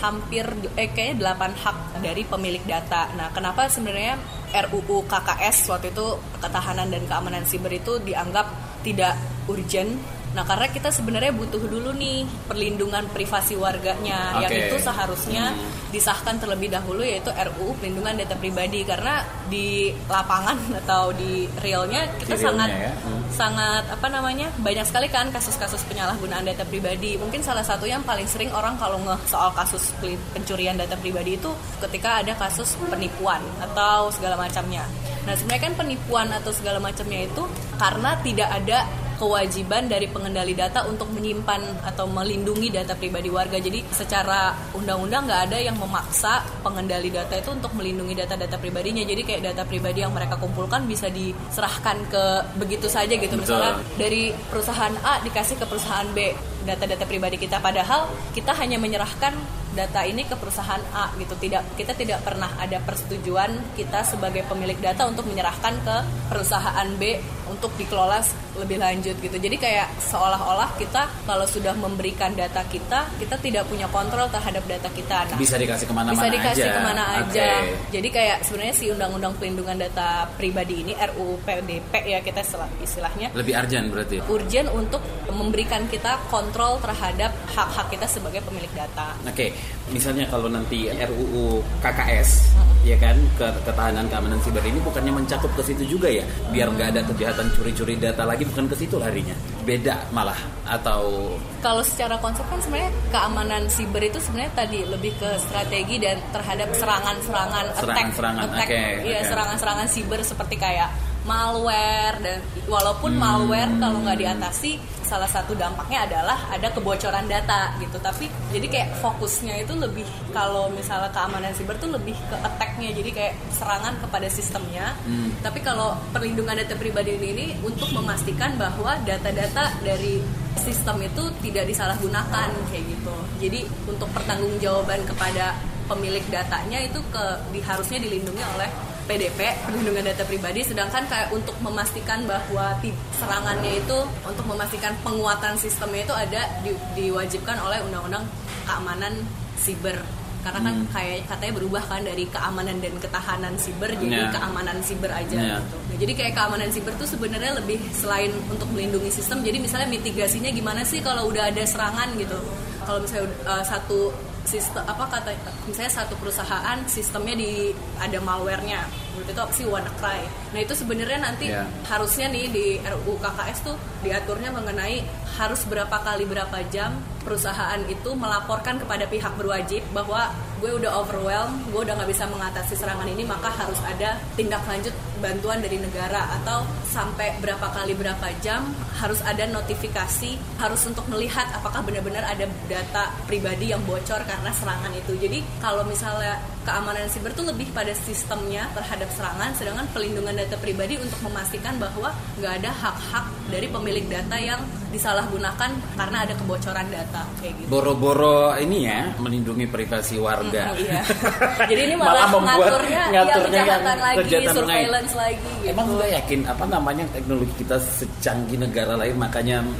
hampir 0.01 0.45
eh 0.77 0.89
kayaknya 0.91 1.33
8 1.33 1.63
hak 1.63 1.77
dari 2.01 2.21
pemilik 2.25 2.61
data. 2.65 3.09
Nah, 3.15 3.29
kenapa 3.33 3.69
sebenarnya 3.69 4.17
RUU 4.53 5.09
KKS 5.09 5.73
waktu 5.73 5.89
itu 5.89 6.07
ketahanan 6.37 6.93
dan 6.93 7.03
keamanan 7.09 7.43
siber 7.49 7.73
itu 7.73 7.97
dianggap 8.05 8.45
tidak 8.85 9.17
urgent 9.49 9.97
Nah 10.33 10.43
karena 10.49 10.65
kita 10.69 10.89
sebenarnya 10.89 11.29
butuh 11.33 11.61
dulu 11.61 11.93
nih 11.93 12.25
perlindungan 12.49 13.05
privasi 13.13 13.53
warganya 13.53 14.41
yang 14.41 14.49
Oke. 14.49 14.65
itu 14.69 14.75
seharusnya 14.81 15.53
disahkan 15.93 16.41
terlebih 16.41 16.73
dahulu 16.73 17.05
yaitu 17.05 17.29
RUU 17.29 17.77
perlindungan 17.77 18.17
data 18.17 18.33
pribadi 18.33 18.81
karena 18.81 19.21
di 19.45 19.93
lapangan 20.09 20.57
atau 20.81 21.13
di 21.13 21.45
realnya 21.61 22.09
kita 22.17 22.33
Di 22.33 22.41
realnya 22.41 22.49
sangat 22.49 22.69
ya. 22.73 22.91
Hmm. 22.97 23.21
sangat 23.29 23.83
apa 23.93 24.07
namanya 24.09 24.47
banyak 24.57 24.85
sekali 24.89 25.07
kan 25.13 25.29
kasus-kasus 25.29 25.85
penyalahgunaan 25.85 26.49
data 26.49 26.65
pribadi 26.65 27.13
mungkin 27.21 27.45
salah 27.45 27.61
satu 27.61 27.85
yang 27.85 28.01
paling 28.01 28.25
sering 28.25 28.49
orang 28.49 28.73
kalau 28.81 28.97
nge 29.05 29.29
soal 29.29 29.53
kasus 29.53 29.93
pencurian 30.33 30.73
data 30.73 30.97
pribadi 30.97 31.37
itu 31.37 31.53
ketika 31.85 32.25
ada 32.25 32.33
kasus 32.33 32.73
penipuan 32.89 33.41
atau 33.61 34.09
segala 34.09 34.33
macamnya 34.33 34.81
nah 35.29 35.37
sebenarnya 35.37 35.69
kan 35.69 35.73
penipuan 35.77 36.27
atau 36.33 36.49
segala 36.49 36.81
macamnya 36.81 37.29
itu 37.29 37.45
karena 37.77 38.17
tidak 38.25 38.49
ada 38.49 38.79
kewajiban 39.17 39.87
dari 39.89 40.07
pengendali 40.09 40.53
data 40.53 40.85
untuk 40.87 41.09
menyimpan 41.13 41.85
atau 41.85 42.05
melindungi 42.09 42.69
data 42.73 42.93
pribadi 42.97 43.29
warga. 43.29 43.57
Jadi 43.57 43.83
secara 43.91 44.53
undang-undang 44.73 45.25
nggak 45.27 45.41
ada 45.51 45.57
yang 45.59 45.77
memaksa 45.77 46.43
pengendali 46.61 47.09
data 47.09 47.37
itu 47.37 47.49
untuk 47.51 47.73
melindungi 47.75 48.13
data-data 48.17 48.55
pribadinya. 48.57 49.03
Jadi 49.03 49.21
kayak 49.25 49.41
data 49.53 49.63
pribadi 49.67 50.05
yang 50.05 50.13
mereka 50.13 50.37
kumpulkan 50.37 50.85
bisa 50.85 51.09
diserahkan 51.09 51.97
ke 52.07 52.23
begitu 52.59 52.87
saja 52.87 53.13
gitu. 53.13 53.35
Misalnya 53.35 53.79
dari 53.97 54.31
perusahaan 54.49 54.93
A 55.03 55.19
dikasih 55.23 55.59
ke 55.59 55.65
perusahaan 55.65 56.07
B 56.13 56.52
data-data 56.63 57.03
pribadi 57.03 57.37
kita. 57.37 57.59
Padahal 57.59 58.05
kita 58.31 58.51
hanya 58.53 58.75
menyerahkan 58.77 59.35
data 59.73 60.05
ini 60.05 60.21
ke 60.21 60.33
perusahaan 60.33 60.79
A 60.91 61.09
gitu. 61.15 61.33
Tidak 61.35 61.73
kita 61.73 61.91
tidak 61.93 62.21
pernah 62.21 62.47
ada 62.55 62.77
persetujuan 62.79 63.73
kita 63.73 64.03
sebagai 64.03 64.45
pemilik 64.45 64.77
data 64.77 65.03
untuk 65.03 65.25
menyerahkan 65.25 65.73
ke 65.79 65.95
perusahaan 66.27 66.87
B 66.93 67.17
untuk 67.43 67.73
dikelola 67.73 68.21
lebih 68.55 68.77
lanjut 68.77 69.17
gitu. 69.17 69.33
Jadi 69.33 69.57
kayak 69.57 69.89
seolah-olah 69.99 70.77
kita 70.77 71.25
kalau 71.25 71.43
sudah 71.43 71.73
memberikan 71.73 72.31
data 72.31 72.61
kita 72.63 73.09
kita 73.17 73.35
tidak 73.35 73.65
punya 73.65 73.89
kontrol 73.89 74.29
terhadap 74.29 74.61
data 74.63 74.87
kita 74.87 75.25
nah, 75.25 75.35
Bisa 75.35 75.57
dikasih 75.57 75.85
ke 75.85 75.93
mana-mana 75.93 76.21
bisa 76.21 76.29
dikasih 76.31 76.63
aja. 76.63 76.71
ke 76.71 76.81
mana 76.83 77.03
aja. 77.17 77.45
Jadi 77.89 78.07
kayak 78.09 78.37
sebenarnya 78.43 78.75
si 78.77 78.85
undang-undang 78.87 79.33
pelindungan 79.35 79.81
data 79.81 80.29
pribadi 80.31 80.85
ini 80.85 80.93
RUU 80.93 81.41
PDP 81.41 81.91
ya 82.05 82.21
kita 82.21 82.45
istilah- 82.45 82.69
istilahnya 82.79 83.33
Lebih 83.33 83.53
urgent 83.57 83.85
berarti. 83.89 84.15
urgent 84.23 84.69
untuk 84.69 85.01
memberikan 85.27 85.89
kita 85.89 86.21
kontrol 86.29 86.52
terhadap 86.53 87.33
hak-hak 87.49 87.87
kita 87.89 88.05
sebagai 88.05 88.45
pemilik 88.45 88.69
data. 88.71 89.17
Oke, 89.25 89.49
misalnya 89.89 90.29
kalau 90.29 90.47
nanti 90.47 90.85
RUU 90.87 91.59
KKS 91.81 92.53
ya 92.83 92.99
kan 92.99 93.15
ke 93.39 93.47
ketahanan 93.63 94.05
keamanan 94.11 94.39
siber 94.43 94.59
ini 94.59 94.75
bukannya 94.83 95.15
mencakup 95.15 95.47
ke 95.55 95.63
situ 95.63 95.95
juga 95.95 96.11
ya 96.11 96.19
biar 96.51 96.67
nggak 96.67 96.87
ada 96.91 97.01
kejahatan 97.07 97.47
curi-curi 97.55 97.95
data 97.95 98.27
lagi 98.27 98.43
bukan 98.43 98.67
ke 98.67 98.75
situ 98.75 98.99
larinya 98.99 99.31
beda 99.63 100.11
malah 100.11 100.35
atau 100.67 101.31
kalau 101.63 101.79
secara 101.79 102.19
konsep 102.19 102.43
kan 102.51 102.59
sebenarnya 102.59 102.91
keamanan 103.07 103.63
siber 103.71 104.03
itu 104.03 104.19
sebenarnya 104.19 104.51
tadi 104.51 104.83
lebih 104.83 105.15
ke 105.15 105.31
strategi 105.39 105.95
dan 105.95 106.19
terhadap 106.35 106.75
serangan-serangan 106.75 107.65
attack, 107.71 108.67
oke, 108.67 108.83
iya 109.07 109.23
oke. 109.23 109.31
serangan-serangan 109.31 109.87
siber 109.87 110.19
seperti 110.19 110.59
kayak 110.59 110.91
malware 111.23 112.19
dan 112.19 112.37
walaupun 112.67 113.15
Hmm. 113.15 113.23
malware 113.23 113.71
kalau 113.79 114.03
nggak 114.03 114.19
diatasi 114.19 114.75
salah 115.03 115.27
satu 115.29 115.53
dampaknya 115.53 116.07
adalah 116.07 116.39
ada 116.49 116.71
kebocoran 116.71 117.27
data 117.27 117.75
gitu 117.79 117.99
tapi 117.99 118.31
jadi 118.51 118.67
kayak 118.67 118.89
fokusnya 119.03 119.63
itu 119.63 119.73
lebih 119.75 120.07
kalau 120.31 120.71
misalnya 120.71 121.11
keamanan 121.11 121.53
siber 121.53 121.75
tuh 121.77 121.91
lebih 121.91 122.15
ke 122.27 122.35
attack-nya 122.39 122.89
jadi 122.95 123.09
kayak 123.11 123.33
serangan 123.53 123.93
kepada 123.99 124.27
sistemnya 124.31 124.95
Hmm. 125.03 125.35
tapi 125.43 125.59
kalau 125.59 125.97
perlindungan 126.15 126.55
data 126.55 126.79
pribadi 126.79 127.19
ini, 127.19 127.27
ini 127.35 127.47
untuk 127.65 127.91
memastikan 127.91 128.55
bahwa 128.55 128.95
data-data 129.03 129.73
dari 129.83 130.23
sistem 130.59 131.01
itu 131.01 131.23
tidak 131.41 131.65
disalahgunakan 131.65 132.49
kayak 132.69 132.83
gitu. 132.87 133.15
Jadi 133.41 133.59
untuk 133.89 134.07
pertanggungjawaban 134.13 135.01
kepada 135.09 135.57
pemilik 135.89 136.23
datanya 136.31 136.79
itu 136.79 136.99
ke 137.11 137.25
di, 137.51 137.59
harusnya 137.59 137.99
dilindungi 137.99 138.43
oleh 138.55 138.69
PDP 139.03 139.39
perlindungan 139.61 140.03
data 140.03 140.23
pribadi 140.23 140.61
sedangkan 140.61 141.03
kayak 141.05 141.29
untuk 141.29 141.55
memastikan 141.59 142.23
bahwa 142.23 142.75
serangannya 143.13 143.77
itu 143.77 143.97
untuk 144.23 144.45
memastikan 144.45 144.95
penguatan 144.99 145.55
sistemnya 145.55 146.03
itu 146.03 146.15
ada 146.15 146.41
di- 146.61 146.79
diwajibkan 146.95 147.59
oleh 147.59 147.83
undang-undang 147.83 148.23
keamanan 148.63 149.13
siber 149.55 149.99
karena 150.39 150.59
kan 150.61 150.75
Hmm. 150.75 150.91
kayak 150.91 151.23
katanya 151.25 151.53
berubah 151.55 151.83
kan 151.85 152.03
dari 152.03 152.27
keamanan 152.27 152.75
dan 152.77 152.91
ketahanan 152.99 153.55
siber 153.55 153.87
jadi 153.93 154.11
Ya. 154.17 154.29
keamanan 154.29 154.75
siber 154.83 155.07
aja 155.07 155.31
Ya. 155.31 155.55
gitu. 155.55 155.75
Nah, 155.79 155.97
jadi 155.97 156.11
kayak 156.13 156.33
keamanan 156.35 156.67
siber 156.67 156.91
tuh 156.93 157.07
sebenarnya 157.07 157.55
lebih 157.55 157.79
selain 157.95 158.27
untuk 158.51 158.67
melindungi 158.67 159.07
sistem, 159.07 159.39
jadi 159.39 159.55
misalnya 159.55 159.87
mitigasinya 159.87 160.51
gimana 160.51 160.83
sih 160.83 160.99
kalau 160.99 161.31
udah 161.31 161.47
ada 161.47 161.63
serangan 161.63 162.11
gitu. 162.19 162.35
Kalau 162.83 162.99
misalnya 162.99 163.23
uh, 163.47 163.63
satu 163.63 164.11
sistem 164.43 164.83
apa 164.83 165.07
kata 165.07 165.31
misalnya 165.65 166.03
satu 166.03 166.19
perusahaan 166.19 166.77
sistemnya 166.85 167.35
di 167.39 167.71
ada 167.99 168.19
malwarenya 168.19 168.83
itu 169.21 169.39
apa 169.39 169.53
sih 169.53 169.65
WannaCry 169.69 170.21
nah 170.53 170.59
itu 170.59 170.73
sebenarnya 170.73 171.19
nanti 171.21 171.45
Ya. 171.53 171.67
harusnya 171.85 172.31
nih 172.33 172.45
di 172.49 172.65
RUU 172.81 173.19
KKS 173.21 173.57
tuh 173.67 173.75
diaturnya 174.01 174.49
mengenai 174.49 175.05
harus 175.37 175.61
berapa 175.69 175.93
kali 176.01 176.25
berapa 176.25 176.57
jam 176.73 176.97
perusahaan 177.21 177.77
itu 177.85 178.09
melaporkan 178.17 178.77
kepada 178.81 179.05
pihak 179.05 179.33
berwajib 179.37 179.81
bahwa 179.95 180.29
gue 180.59 180.71
udah 180.79 180.95
overwhelmed, 180.95 181.59
gue 181.75 181.81
udah 181.83 181.95
nggak 181.99 182.07
bisa 182.07 182.23
mengatasi 182.31 182.79
serangan 182.79 183.03
ini, 183.03 183.27
maka 183.27 183.51
harus 183.51 183.75
ada 183.83 184.15
tindak 184.39 184.63
lanjut 184.63 184.95
bantuan 185.19 185.59
dari 185.59 185.75
negara 185.75 186.23
atau 186.39 186.63
sampai 186.87 187.35
berapa 187.43 187.67
kali 187.75 187.91
berapa 187.95 188.27
jam 188.39 188.71
harus 188.99 189.19
ada 189.27 189.43
notifikasi, 189.51 190.39
harus 190.59 190.81
untuk 190.87 191.03
melihat 191.11 191.47
apakah 191.51 191.83
benar-benar 191.83 192.23
ada 192.23 192.47
data 192.71 193.11
pribadi 193.27 193.75
yang 193.75 193.83
bocor 193.83 194.23
karena 194.23 194.51
serangan 194.55 194.95
itu. 194.95 195.19
Jadi 195.19 195.43
kalau 195.59 195.83
misalnya 195.83 196.39
keamanan 196.63 197.07
siber 197.11 197.31
tuh 197.35 197.45
lebih 197.47 197.69
pada 197.75 197.91
sistemnya 197.93 198.67
terhadap 198.73 199.11
serangan, 199.13 199.51
sedangkan 199.55 199.85
pelindungan 199.91 200.35
data 200.35 200.55
pribadi 200.57 200.97
untuk 200.97 201.19
memastikan 201.27 201.75
bahwa 201.77 202.15
nggak 202.39 202.53
ada 202.63 202.71
hak-hak 202.71 203.25
dari 203.51 203.67
pemilik 203.69 204.05
data 204.07 204.37
yang 204.39 204.59
disalahgunakan 204.93 205.73
karena 205.97 206.17
ada 206.21 206.33
kebocoran 206.37 206.85
data 206.93 207.25
kayak 207.41 207.57
gitu. 207.57 207.67
boro-boro 207.67 208.53
ini 208.61 208.85
ya 208.85 209.09
melindungi 209.17 209.65
privasi 209.65 210.21
warga. 210.21 210.69
Mm, 210.69 210.85
iya. 210.85 211.01
Jadi 211.69 211.81
ini 211.89 211.95
malah, 211.97 212.29
membuat 212.29 212.77
ngaturnya, 212.77 213.03
ngaturnya 213.09 213.25
ya, 213.25 213.25
yang 213.25 213.49
kejahatan 213.49 213.97
lagi, 213.97 214.17
kejahatan 214.21 214.53
surveillance 214.53 215.13
lagi 215.17 215.41
gitu. 215.41 215.69
Emang 215.73 215.87
gue 215.97 216.07
yakin 216.13 216.39
apa 216.45 216.65
namanya 216.69 217.05
teknologi 217.09 217.53
kita 217.57 217.77
secanggih 217.81 218.57
negara 218.61 218.93
lain 218.93 219.15
makanya 219.17 219.57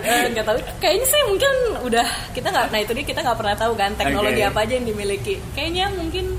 Eh, 0.00 0.22
nggak 0.32 0.44
tahu 0.46 0.58
kayaknya 0.82 1.06
sih 1.06 1.22
mungkin 1.28 1.54
udah 1.86 2.06
kita 2.34 2.48
nggak 2.50 2.66
nah 2.72 2.80
itu 2.82 2.92
dia 2.96 3.04
kita 3.06 3.20
nggak 3.22 3.38
pernah 3.38 3.56
tahu 3.56 3.72
kan 3.78 3.90
teknologi 3.94 4.42
Oke. 4.42 4.50
apa 4.50 4.58
aja 4.66 4.72
yang 4.78 4.86
dimiliki 4.90 5.34
kayaknya 5.52 5.88
mungkin 5.90 6.34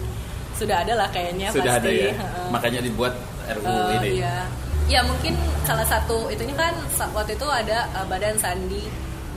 sudah 0.54 0.84
ada 0.84 0.94
lah 0.94 1.08
kayaknya 1.10 1.50
sudah 1.50 1.74
pasti 1.74 1.88
ada 1.88 1.90
ya. 1.90 2.12
Heeh. 2.14 2.48
Makanya 2.50 2.80
dibuat 2.82 3.14
RUU 3.50 3.66
Eh, 3.66 3.96
ini. 3.98 4.10
Iya. 4.20 4.36
Ya 4.86 5.00
mungkin 5.02 5.34
salah 5.64 5.84
satu 5.84 6.28
itunya 6.28 6.54
kan 6.54 6.76
waktu 7.12 7.34
itu 7.34 7.48
ada 7.48 7.88
eh, 7.88 8.06
Badan 8.06 8.36
Sandi 8.36 8.86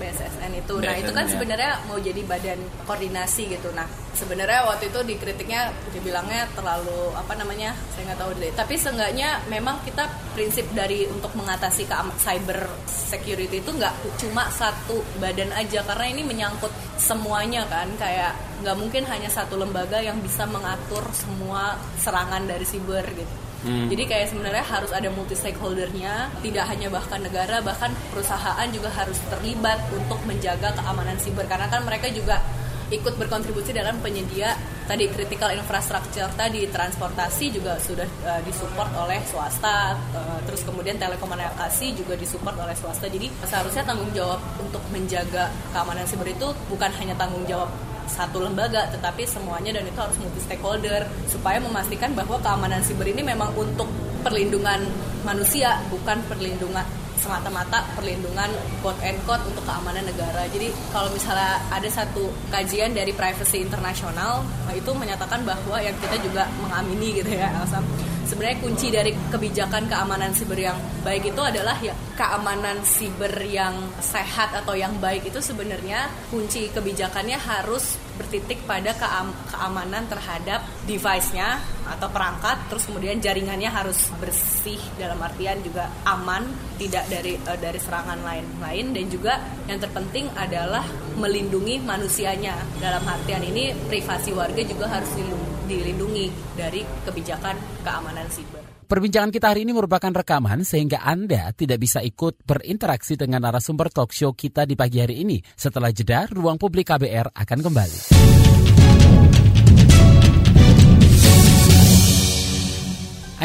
BSSN 0.04 0.52
itu. 0.60 0.74
Nah, 0.84 0.94
itu 1.00 1.12
kan 1.16 1.24
ya. 1.24 1.30
sebenarnya 1.32 1.72
mau 1.88 1.96
jadi 1.96 2.20
badan 2.28 2.60
koordinasi 2.84 3.56
gitu. 3.56 3.72
Nah, 3.72 3.88
sebenarnya 4.12 4.68
waktu 4.68 4.92
itu 4.92 5.00
dikritiknya 5.00 5.72
dibilangnya 5.96 6.44
terlalu 6.52 7.16
apa 7.16 7.32
namanya? 7.40 7.72
Saya 7.96 8.12
nggak 8.12 8.20
tahu 8.20 8.30
deh. 8.36 8.52
Tapi 8.52 8.74
seenggaknya 8.76 9.40
memang 9.48 9.80
kita 9.88 10.04
prinsip 10.36 10.68
dari 10.76 11.08
untuk 11.08 11.32
mengatasi 11.32 11.88
keam- 11.88 12.12
cyber 12.20 12.68
security 12.84 13.64
itu 13.64 13.70
nggak 13.72 14.20
cuma 14.20 14.52
satu 14.52 15.00
badan 15.16 15.48
aja 15.56 15.80
karena 15.88 16.06
ini 16.12 16.22
menyangkut 16.22 16.70
semuanya 17.00 17.64
kan 17.66 17.88
kayak 17.96 18.36
nggak 18.60 18.76
mungkin 18.76 19.02
hanya 19.08 19.32
satu 19.32 19.56
lembaga 19.56 19.98
yang 20.04 20.20
bisa 20.20 20.44
mengatur 20.44 21.02
semua 21.16 21.80
serangan 21.96 22.44
dari 22.44 22.66
siber 22.68 23.04
gitu. 23.16 23.43
Hmm. 23.64 23.88
Jadi 23.88 24.04
kayak 24.04 24.26
sebenarnya 24.28 24.64
harus 24.64 24.92
ada 24.92 25.08
multi 25.08 25.32
stakeholdernya, 25.32 26.28
tidak 26.44 26.64
hanya 26.68 26.92
bahkan 26.92 27.20
negara, 27.24 27.64
bahkan 27.64 27.90
perusahaan 28.12 28.68
juga 28.68 28.92
harus 28.92 29.16
terlibat 29.32 29.80
untuk 29.96 30.20
menjaga 30.28 30.76
keamanan 30.76 31.16
siber 31.16 31.48
karena 31.48 31.66
kan 31.72 31.80
mereka 31.82 32.12
juga 32.12 32.44
ikut 32.92 33.16
berkontribusi 33.16 33.72
dalam 33.72 33.96
penyedia 34.04 34.52
tadi 34.84 35.08
critical 35.08 35.48
infrastructure 35.56 36.28
tadi 36.36 36.68
transportasi 36.68 37.48
juga 37.48 37.80
sudah 37.80 38.04
uh, 38.28 38.40
disupport 38.44 38.92
oleh 39.00 39.24
swasta 39.24 39.96
uh, 40.12 40.38
terus 40.44 40.60
kemudian 40.68 41.00
telekomunikasi 41.00 41.96
juga 41.96 42.12
disupport 42.20 42.52
oleh 42.60 42.76
swasta 42.76 43.08
jadi 43.08 43.32
seharusnya 43.48 43.88
tanggung 43.88 44.12
jawab 44.12 44.36
untuk 44.60 44.84
menjaga 44.92 45.48
keamanan 45.72 46.04
siber 46.04 46.28
itu 46.28 46.52
bukan 46.68 46.92
hanya 47.00 47.16
tanggung 47.16 47.48
jawab 47.48 47.72
satu 48.06 48.44
lembaga 48.44 48.88
tetapi 48.92 49.24
semuanya 49.24 49.80
dan 49.80 49.84
itu 49.88 49.98
harus 49.98 50.16
multi 50.20 50.40
stakeholder 50.42 51.06
supaya 51.28 51.58
memastikan 51.58 52.12
bahwa 52.12 52.38
keamanan 52.40 52.80
siber 52.84 53.08
ini 53.08 53.24
memang 53.24 53.50
untuk 53.56 53.88
perlindungan 54.24 54.84
manusia 55.24 55.80
bukan 55.88 56.20
perlindungan 56.28 56.84
semata-mata 57.14 57.80
perlindungan 57.96 58.52
quote 58.84 59.00
and 59.00 59.16
quote 59.24 59.40
untuk 59.48 59.64
keamanan 59.64 60.04
negara. 60.04 60.44
Jadi 60.52 60.68
kalau 60.92 61.08
misalnya 61.08 61.56
ada 61.72 61.88
satu 61.88 62.28
kajian 62.52 62.92
dari 62.92 63.16
Privacy 63.16 63.64
International 63.64 64.44
nah 64.44 64.74
itu 64.76 64.90
menyatakan 64.92 65.40
bahwa 65.46 65.80
yang 65.80 65.96
kita 66.04 66.20
juga 66.20 66.44
mengamini 66.60 67.24
gitu 67.24 67.32
ya 67.32 67.48
Elsa. 67.56 67.80
Sebenarnya 68.24 68.58
kunci 68.60 68.88
dari 68.88 69.12
kebijakan 69.30 69.86
keamanan 69.86 70.32
siber 70.32 70.58
yang 70.58 70.78
baik 71.04 71.28
itu 71.28 71.42
adalah 71.44 71.76
ya 71.78 71.92
keamanan 72.16 72.80
siber 72.82 73.32
yang 73.44 73.74
sehat 74.00 74.56
atau 74.56 74.72
yang 74.72 74.96
baik 74.98 75.28
itu 75.28 75.38
sebenarnya 75.42 76.08
kunci 76.32 76.72
kebijakannya 76.72 77.36
harus 77.36 78.00
bertitik 78.14 78.62
pada 78.64 78.94
keam- 78.94 79.34
keamanan 79.50 80.06
terhadap 80.06 80.62
device-nya 80.86 81.58
atau 81.84 82.08
perangkat 82.08 82.70
terus 82.70 82.86
kemudian 82.86 83.18
jaringannya 83.18 83.68
harus 83.68 84.08
bersih 84.22 84.78
dalam 84.96 85.18
artian 85.20 85.60
juga 85.60 85.90
aman 86.06 86.46
tidak 86.78 87.04
dari 87.10 87.36
eh, 87.36 87.58
dari 87.58 87.78
serangan 87.82 88.22
lain-lain 88.22 88.86
dan 88.94 89.04
juga 89.10 89.32
yang 89.66 89.78
terpenting 89.82 90.30
adalah 90.38 90.86
melindungi 91.18 91.82
manusianya. 91.82 92.54
Dalam 92.78 93.04
artian 93.06 93.42
ini 93.44 93.74
privasi 93.90 94.30
warga 94.32 94.62
juga 94.64 94.86
harus 94.90 95.10
dilindungi 95.14 95.53
dilindungi 95.64 96.56
dari 96.56 96.84
kebijakan 97.04 97.56
keamanan 97.82 98.28
siber. 98.30 98.62
Perbincangan 98.84 99.32
kita 99.32 99.50
hari 99.50 99.64
ini 99.64 99.72
merupakan 99.72 100.12
rekaman 100.12 100.60
sehingga 100.60 101.00
Anda 101.00 101.50
tidak 101.56 101.80
bisa 101.80 102.04
ikut 102.04 102.44
berinteraksi 102.44 103.16
dengan 103.16 103.40
narasumber 103.48 103.88
talk 103.88 104.12
show 104.12 104.36
kita 104.36 104.68
di 104.68 104.76
pagi 104.76 105.00
hari 105.00 105.24
ini. 105.24 105.40
Setelah 105.56 105.88
jeda, 105.88 106.28
Ruang 106.28 106.60
Publik 106.60 106.92
KBR 106.92 107.32
akan 107.32 107.58
kembali. 107.64 108.00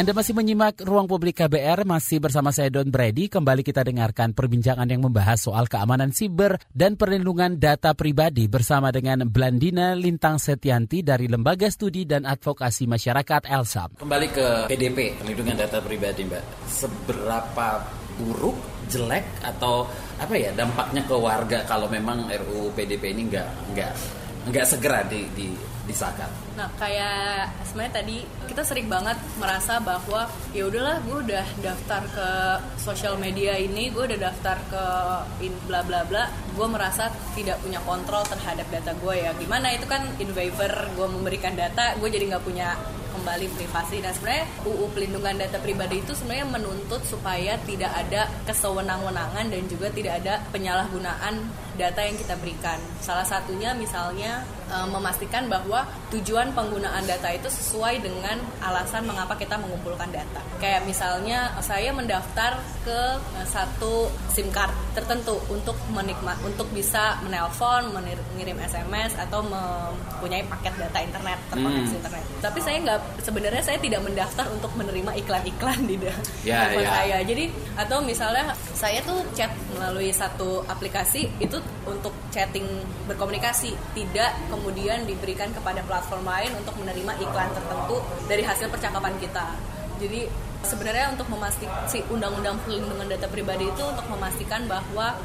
Anda 0.00 0.16
masih 0.16 0.32
menyimak 0.32 0.80
Ruang 0.80 1.04
Publik 1.04 1.44
KBR, 1.44 1.84
masih 1.84 2.24
bersama 2.24 2.56
saya 2.56 2.72
Don 2.72 2.88
Brady. 2.88 3.28
Kembali 3.28 3.60
kita 3.60 3.84
dengarkan 3.84 4.32
perbincangan 4.32 4.88
yang 4.88 5.04
membahas 5.04 5.44
soal 5.44 5.68
keamanan 5.68 6.08
siber 6.08 6.56
dan 6.72 6.96
perlindungan 6.96 7.60
data 7.60 7.92
pribadi 7.92 8.48
bersama 8.48 8.88
dengan 8.88 9.28
Blandina 9.28 9.92
Lintang 9.92 10.40
Setianti 10.40 11.04
dari 11.04 11.28
Lembaga 11.28 11.68
Studi 11.68 12.08
dan 12.08 12.24
Advokasi 12.24 12.88
Masyarakat 12.88 13.44
ELSAM. 13.44 14.00
Kembali 14.00 14.26
ke 14.32 14.72
PDP, 14.72 15.20
perlindungan 15.20 15.68
data 15.68 15.84
pribadi, 15.84 16.24
Mbak. 16.24 16.44
Seberapa 16.64 17.84
buruk, 18.16 18.56
jelek 18.88 19.44
atau 19.44 19.84
apa 20.16 20.32
ya 20.32 20.56
dampaknya 20.56 21.04
ke 21.04 21.12
warga 21.12 21.68
kalau 21.68 21.92
memang 21.92 22.24
RUU 22.24 22.72
PDP 22.72 23.12
ini 23.12 23.28
nggak 23.28 23.48
nggak 23.76 23.92
nggak 24.48 24.64
segera 24.64 25.04
di, 25.04 25.28
di 25.36 25.52
disahkan? 25.88 26.28
Nah, 26.58 26.68
kayak 26.76 27.50
sebenarnya 27.64 27.94
tadi 28.02 28.18
kita 28.48 28.62
sering 28.66 28.90
banget 28.90 29.16
merasa 29.40 29.80
bahwa 29.80 30.28
ya 30.52 30.66
udahlah 30.66 31.00
gue 31.04 31.18
udah 31.30 31.46
daftar 31.62 32.02
ke 32.10 32.28
sosial 32.80 33.16
media 33.16 33.56
ini, 33.56 33.88
gue 33.88 34.04
udah 34.04 34.20
daftar 34.20 34.56
ke 34.68 34.84
in 35.46 35.54
bla 35.64 35.80
bla 35.86 36.04
bla, 36.04 36.28
gue 36.28 36.66
merasa 36.68 37.08
tidak 37.32 37.60
punya 37.64 37.80
kontrol 37.84 38.26
terhadap 38.26 38.66
data 38.68 38.92
gue 38.98 39.14
ya. 39.16 39.30
Gimana 39.38 39.72
itu 39.72 39.86
kan 39.88 40.04
in 40.20 40.30
waiver 40.36 40.70
gue 40.96 41.06
memberikan 41.08 41.56
data, 41.56 41.96
gue 41.96 42.08
jadi 42.10 42.36
nggak 42.36 42.44
punya 42.44 42.76
kembali 43.10 43.46
privasi 43.52 44.00
dan 44.00 44.16
sebenarnya 44.16 44.46
UU 44.64 44.86
pelindungan 44.96 45.36
data 45.36 45.58
pribadi 45.60 46.00
itu 46.00 46.16
sebenarnya 46.16 46.46
menuntut 46.48 47.02
supaya 47.04 47.58
tidak 47.68 47.92
ada 47.92 48.30
kesewenang-wenangan 48.48 49.50
dan 49.50 49.62
juga 49.68 49.92
tidak 49.92 50.24
ada 50.24 50.40
penyalahgunaan 50.54 51.34
data 51.80 52.04
yang 52.04 52.16
kita 52.20 52.36
berikan. 52.36 52.76
Salah 53.00 53.24
satunya 53.24 53.72
misalnya 53.72 54.44
e, 54.68 54.76
memastikan 54.92 55.48
bahwa 55.48 55.88
tujuan 56.12 56.52
penggunaan 56.52 57.08
data 57.08 57.32
itu 57.32 57.48
sesuai 57.48 58.04
dengan 58.04 58.36
alasan 58.60 59.08
mengapa 59.08 59.40
kita 59.40 59.56
mengumpulkan 59.56 60.12
data. 60.12 60.44
Kayak 60.60 60.84
misalnya 60.84 61.56
saya 61.64 61.88
mendaftar 61.96 62.60
ke 62.84 63.00
e, 63.16 63.40
satu 63.48 64.12
SIM 64.28 64.52
card 64.52 64.76
tertentu 64.92 65.40
untuk 65.48 65.74
menikmat 65.88 66.36
untuk 66.44 66.68
bisa 66.76 67.16
menelpon, 67.24 67.96
mengirim 67.96 68.60
SMS 68.60 69.16
atau 69.16 69.40
mempunyai 69.40 70.44
paket 70.44 70.76
data 70.76 70.98
internet 71.00 71.38
terkoneksi 71.48 71.88
hmm. 71.88 72.00
internet. 72.04 72.24
Tapi 72.44 72.58
saya 72.60 72.76
nggak 72.84 73.00
sebenarnya 73.24 73.62
saya 73.64 73.78
tidak 73.80 74.04
mendaftar 74.04 74.44
untuk 74.52 74.70
menerima 74.76 75.16
iklan-iklan 75.24 75.80
di 75.88 75.96
ya, 76.44 76.68
handphone 76.68 76.84
ya. 76.84 76.92
saya. 76.92 77.16
Jadi 77.24 77.44
atau 77.78 77.98
misalnya 78.04 78.52
saya 78.76 79.00
tuh 79.06 79.24
chat 79.32 79.48
melalui 79.72 80.12
satu 80.12 80.66
aplikasi 80.66 81.30
itu 81.40 81.56
untuk 81.88 82.12
chatting 82.30 82.66
berkomunikasi. 83.06 83.72
Tidak 83.96 84.32
kemudian 84.52 85.04
diberikan 85.08 85.50
kepada 85.50 85.82
platform 85.84 86.26
lain 86.26 86.52
untuk 86.58 86.76
menerima 86.78 87.12
iklan 87.20 87.50
tertentu 87.52 87.98
dari 88.26 88.42
hasil 88.44 88.68
percakapan 88.68 89.14
kita. 89.18 89.56
Jadi 90.00 90.28
sebenarnya 90.64 91.12
untuk 91.12 91.28
memastikan 91.32 91.84
si 91.88 92.04
undang-undang 92.08 92.56
perlindungan 92.64 93.08
data 93.08 93.28
pribadi 93.28 93.68
itu 93.68 93.82
untuk 93.84 94.04
memastikan 94.12 94.64
bahwa 94.68 95.16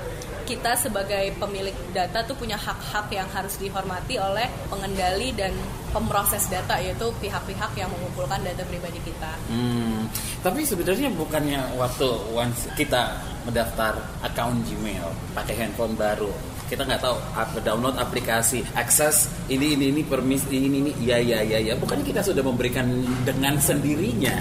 kita 0.45 0.77
sebagai 0.77 1.33
pemilik 1.41 1.73
data 1.91 2.21
tuh 2.23 2.37
punya 2.37 2.55
hak-hak 2.55 3.09
yang 3.09 3.25
harus 3.33 3.57
dihormati 3.57 4.21
oleh 4.21 4.45
pengendali 4.69 5.33
dan 5.33 5.51
pemroses 5.89 6.45
data 6.47 6.77
yaitu 6.77 7.09
pihak-pihak 7.19 7.73
yang 7.73 7.89
mengumpulkan 7.89 8.39
data 8.45 8.61
pribadi 8.69 9.01
kita. 9.01 9.31
Hmm, 9.49 10.05
tapi 10.45 10.61
sebenarnya 10.61 11.09
bukannya 11.17 11.59
waktu 11.81 12.07
once 12.31 12.69
kita 12.77 13.17
mendaftar 13.49 13.97
account 14.21 14.61
Gmail 14.69 15.09
pakai 15.33 15.53
handphone 15.57 15.97
baru 15.97 16.29
kita 16.65 16.81
nggak 16.81 16.97
tahu 16.97 17.17
apa 17.37 17.57
download 17.61 17.93
aplikasi 18.01 18.65
akses 18.73 19.29
ini 19.53 19.77
ini 19.77 19.93
ini 19.93 20.01
permis 20.01 20.49
ini 20.49 20.81
ini 20.81 20.91
ya 20.97 21.21
ya 21.21 21.45
ya 21.45 21.61
ya 21.61 21.77
bukan 21.77 22.01
kita 22.01 22.25
sudah 22.25 22.41
memberikan 22.41 22.89
dengan 23.21 23.53
sendirinya 23.61 24.33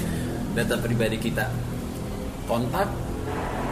data 0.56 0.80
pribadi 0.80 1.20
kita 1.20 1.52
kontak 2.48 2.88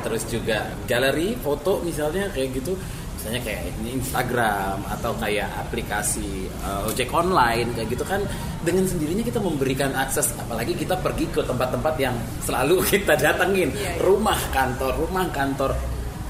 terus 0.02 0.26
juga 0.26 0.68
galeri 0.84 1.38
foto 1.38 1.80
misalnya 1.80 2.28
kayak 2.34 2.58
gitu. 2.58 2.74
Misalnya 3.16 3.38
kayak 3.46 3.62
ini 3.78 4.02
Instagram 4.02 4.82
atau 4.98 5.14
kayak 5.14 5.46
aplikasi 5.54 6.50
uh, 6.66 6.90
ojek 6.90 7.06
online 7.14 7.70
kayak 7.70 7.94
gitu 7.94 8.02
kan. 8.02 8.18
Dengan 8.66 8.82
sendirinya 8.82 9.22
kita 9.22 9.38
memberikan 9.38 9.94
akses 9.94 10.34
apalagi 10.34 10.74
kita 10.74 10.98
pergi 10.98 11.30
ke 11.30 11.46
tempat-tempat 11.46 11.94
yang 12.02 12.18
selalu 12.42 12.82
kita 12.90 13.14
datengin. 13.14 13.70
Yeah, 13.70 13.94
yeah. 13.94 14.02
rumah 14.02 14.38
kantor 14.50 14.98
rumah 14.98 15.30
kantor. 15.30 15.70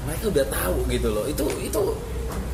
Mereka 0.05 0.29
udah 0.29 0.45
tahu 0.53 0.77
gitu 0.93 1.09
loh. 1.09 1.25
Itu 1.25 1.49
itu 1.65 1.81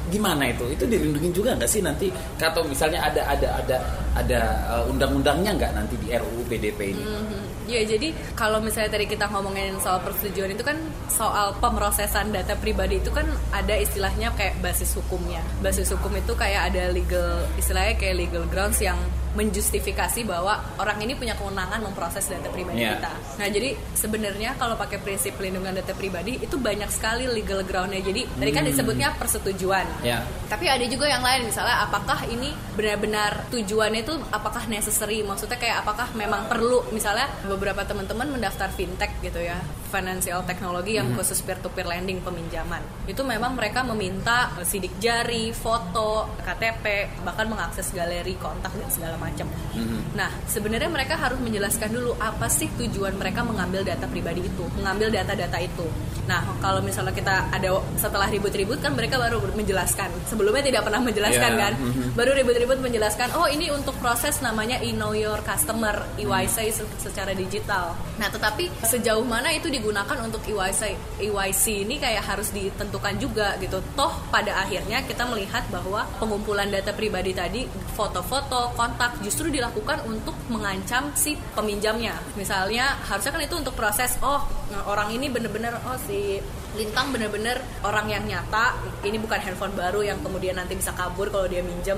gimana 0.09 0.43
itu 0.49 0.65
itu 0.73 0.83
dilindungi 0.85 1.29
juga 1.31 1.55
nggak 1.55 1.69
sih 1.69 1.81
nanti 1.85 2.07
atau 2.41 2.65
misalnya 2.65 3.05
ada 3.05 3.21
ada 3.29 3.47
ada 3.61 3.77
ada 4.17 4.41
uh, 4.67 4.91
undang-undangnya 4.91 5.55
nggak 5.55 5.71
nanti 5.77 5.95
di 6.01 6.11
RUU 6.11 6.41
PDP 6.49 6.97
ini 6.97 7.03
mm 7.05 7.23
-hmm. 7.25 7.49
Ya 7.69 7.85
jadi 7.85 8.09
kalau 8.33 8.57
misalnya 8.57 8.97
tadi 8.97 9.05
kita 9.05 9.29
ngomongin 9.29 9.77
soal 9.77 10.01
persetujuan 10.01 10.57
itu 10.57 10.65
kan 10.65 10.73
soal 11.05 11.53
pemrosesan 11.61 12.33
data 12.33 12.57
pribadi 12.57 12.97
itu 12.97 13.13
kan 13.13 13.29
ada 13.53 13.77
istilahnya 13.77 14.33
kayak 14.33 14.57
basis 14.57 14.97
hukumnya. 14.97 15.45
Basis 15.61 15.93
hukum 15.93 16.17
itu 16.17 16.33
kayak 16.33 16.73
ada 16.73 16.89
legal 16.89 17.45
istilahnya 17.61 17.93
kayak 18.01 18.25
legal 18.25 18.43
grounds 18.49 18.81
yang 18.81 18.97
menjustifikasi 19.37 20.25
bahwa 20.25 20.57
orang 20.81 21.05
ini 21.05 21.13
punya 21.13 21.37
kewenangan 21.37 21.85
memproses 21.85 22.25
data 22.25 22.49
pribadi 22.49 22.81
yeah. 22.81 22.97
kita. 22.97 23.13
Nah, 23.37 23.47
jadi 23.53 23.69
sebenarnya 23.93 24.57
kalau 24.57 24.73
pakai 24.73 24.97
prinsip 25.05 25.37
pelindungan 25.37 25.77
data 25.77 25.93
pribadi 25.93 26.41
itu 26.41 26.57
banyak 26.57 26.89
sekali 26.89 27.29
legal 27.29 27.61
groundnya. 27.61 28.01
Jadi 28.01 28.25
hmm. 28.25 28.41
tadi 28.41 28.51
kan 28.51 28.63
hmm. 28.65 28.71
disebutnya 28.73 29.07
persetujuan. 29.21 29.85
Yeah. 30.01 30.23
Tapi 30.49 30.65
ada 30.65 30.81
juga 30.89 31.05
yang 31.05 31.21
lain 31.21 31.45
misalnya 31.45 31.85
apakah 31.85 32.25
ini 32.25 32.49
benar-benar 32.73 33.47
tujuannya 33.53 34.01
itu 34.01 34.15
apakah 34.33 34.65
necessary? 34.65 35.21
Maksudnya 35.21 35.61
kayak 35.61 35.85
apakah 35.85 36.09
memang 36.17 36.49
perlu 36.49 36.89
misalnya 36.89 37.29
beberapa 37.45 37.85
teman-teman 37.85 38.33
mendaftar 38.33 38.73
fintech 38.73 39.13
gitu 39.21 39.37
ya, 39.43 39.61
financial 39.93 40.41
technology 40.49 40.97
yang 40.97 41.13
hmm. 41.13 41.17
khusus 41.21 41.45
peer 41.45 41.61
to 41.61 41.69
peer 41.69 41.85
lending 41.85 42.21
peminjaman. 42.25 42.81
Itu 43.05 43.21
memang 43.21 43.53
mereka 43.53 43.85
meminta 43.85 44.49
sidik 44.65 44.97
jari, 44.97 45.53
foto, 45.53 46.29
KTP, 46.41 47.09
bahkan 47.21 47.45
mengakses 47.49 47.93
galeri 47.93 48.33
kontak 48.37 48.73
dan 48.73 48.89
segala 48.89 49.15
macam. 49.17 49.49
Mm-hmm. 49.49 50.01
Nah, 50.15 50.29
sebenarnya 50.45 50.89
mereka 50.89 51.17
harus 51.17 51.37
menjelaskan 51.41 51.89
dulu 51.89 52.13
apa 52.21 52.47
sih 52.47 52.69
tujuan 52.77 53.17
mereka 53.17 53.41
mengambil 53.41 53.81
data 53.81 54.05
pribadi 54.05 54.45
itu, 54.45 54.65
mengambil 54.77 55.09
data-data 55.09 55.57
itu. 55.59 55.85
Nah, 56.29 56.45
kalau 56.61 56.79
misalnya 56.85 57.11
kita 57.11 57.49
ada 57.49 57.81
setelah 57.97 58.29
ribut-ribut 58.29 58.77
kan 58.79 58.93
mereka 58.93 59.17
baru 59.17 59.41
menjelaskan. 59.57 59.88
Sebelumnya 60.29 60.63
tidak 60.65 60.85
pernah 60.85 61.01
menjelaskan 61.01 61.51
yeah. 61.55 61.61
kan, 61.61 61.73
mm-hmm. 61.77 62.07
baru 62.13 62.31
ribut-ribut 62.37 62.79
menjelaskan. 62.83 63.33
Oh, 63.37 63.47
ini 63.49 63.71
untuk 63.73 63.95
proses 63.97 64.41
namanya 64.43 64.77
e 64.81 64.93
know 64.93 65.13
your 65.15 65.39
customer 65.41 66.05
EYC 66.19 66.73
mm-hmm. 66.73 66.99
secara 66.99 67.31
digital. 67.33 67.97
Nah, 68.21 68.29
tetapi 68.29 68.69
sejauh 68.85 69.23
mana 69.25 69.53
itu 69.53 69.71
digunakan 69.71 70.17
untuk 70.21 70.43
EYC 70.45 70.95
EYC 71.19 71.85
ini 71.87 71.95
kayak 71.99 72.23
harus 72.25 72.49
ditentukan 72.51 73.15
juga 73.19 73.55
gitu. 73.59 73.79
Toh 73.93 74.11
pada 74.29 74.63
akhirnya 74.63 75.03
kita 75.05 75.27
melihat 75.27 75.65
bahwa 75.69 76.07
pengumpulan 76.17 76.71
data 76.71 76.95
pribadi 76.95 77.35
tadi, 77.35 77.65
foto-foto, 77.93 78.73
kontak 78.73 79.19
justru 79.21 79.51
dilakukan 79.51 80.03
untuk 80.07 80.35
mengancam 80.49 81.11
si 81.13 81.35
peminjamnya. 81.53 82.15
Misalnya 82.35 82.97
harusnya 83.05 83.31
kan 83.35 83.41
itu 83.43 83.55
untuk 83.59 83.75
proses 83.75 84.15
oh 84.23 84.41
orang 84.85 85.13
ini 85.13 85.27
bener-bener 85.29 85.73
oh 85.85 85.97
si 85.99 86.37
Lintang 86.77 87.09
bener-bener 87.09 87.57
orang 87.81 88.05
yang 88.11 88.23
nyata. 88.29 88.77
Ini 89.01 89.17
bukan 89.17 89.41
handphone 89.41 89.73
baru 89.73 90.05
yang 90.05 90.21
kemudian 90.21 90.53
nanti 90.53 90.77
bisa 90.77 90.93
kabur 90.93 91.33
kalau 91.33 91.49
dia 91.49 91.65
minjem 91.65 91.97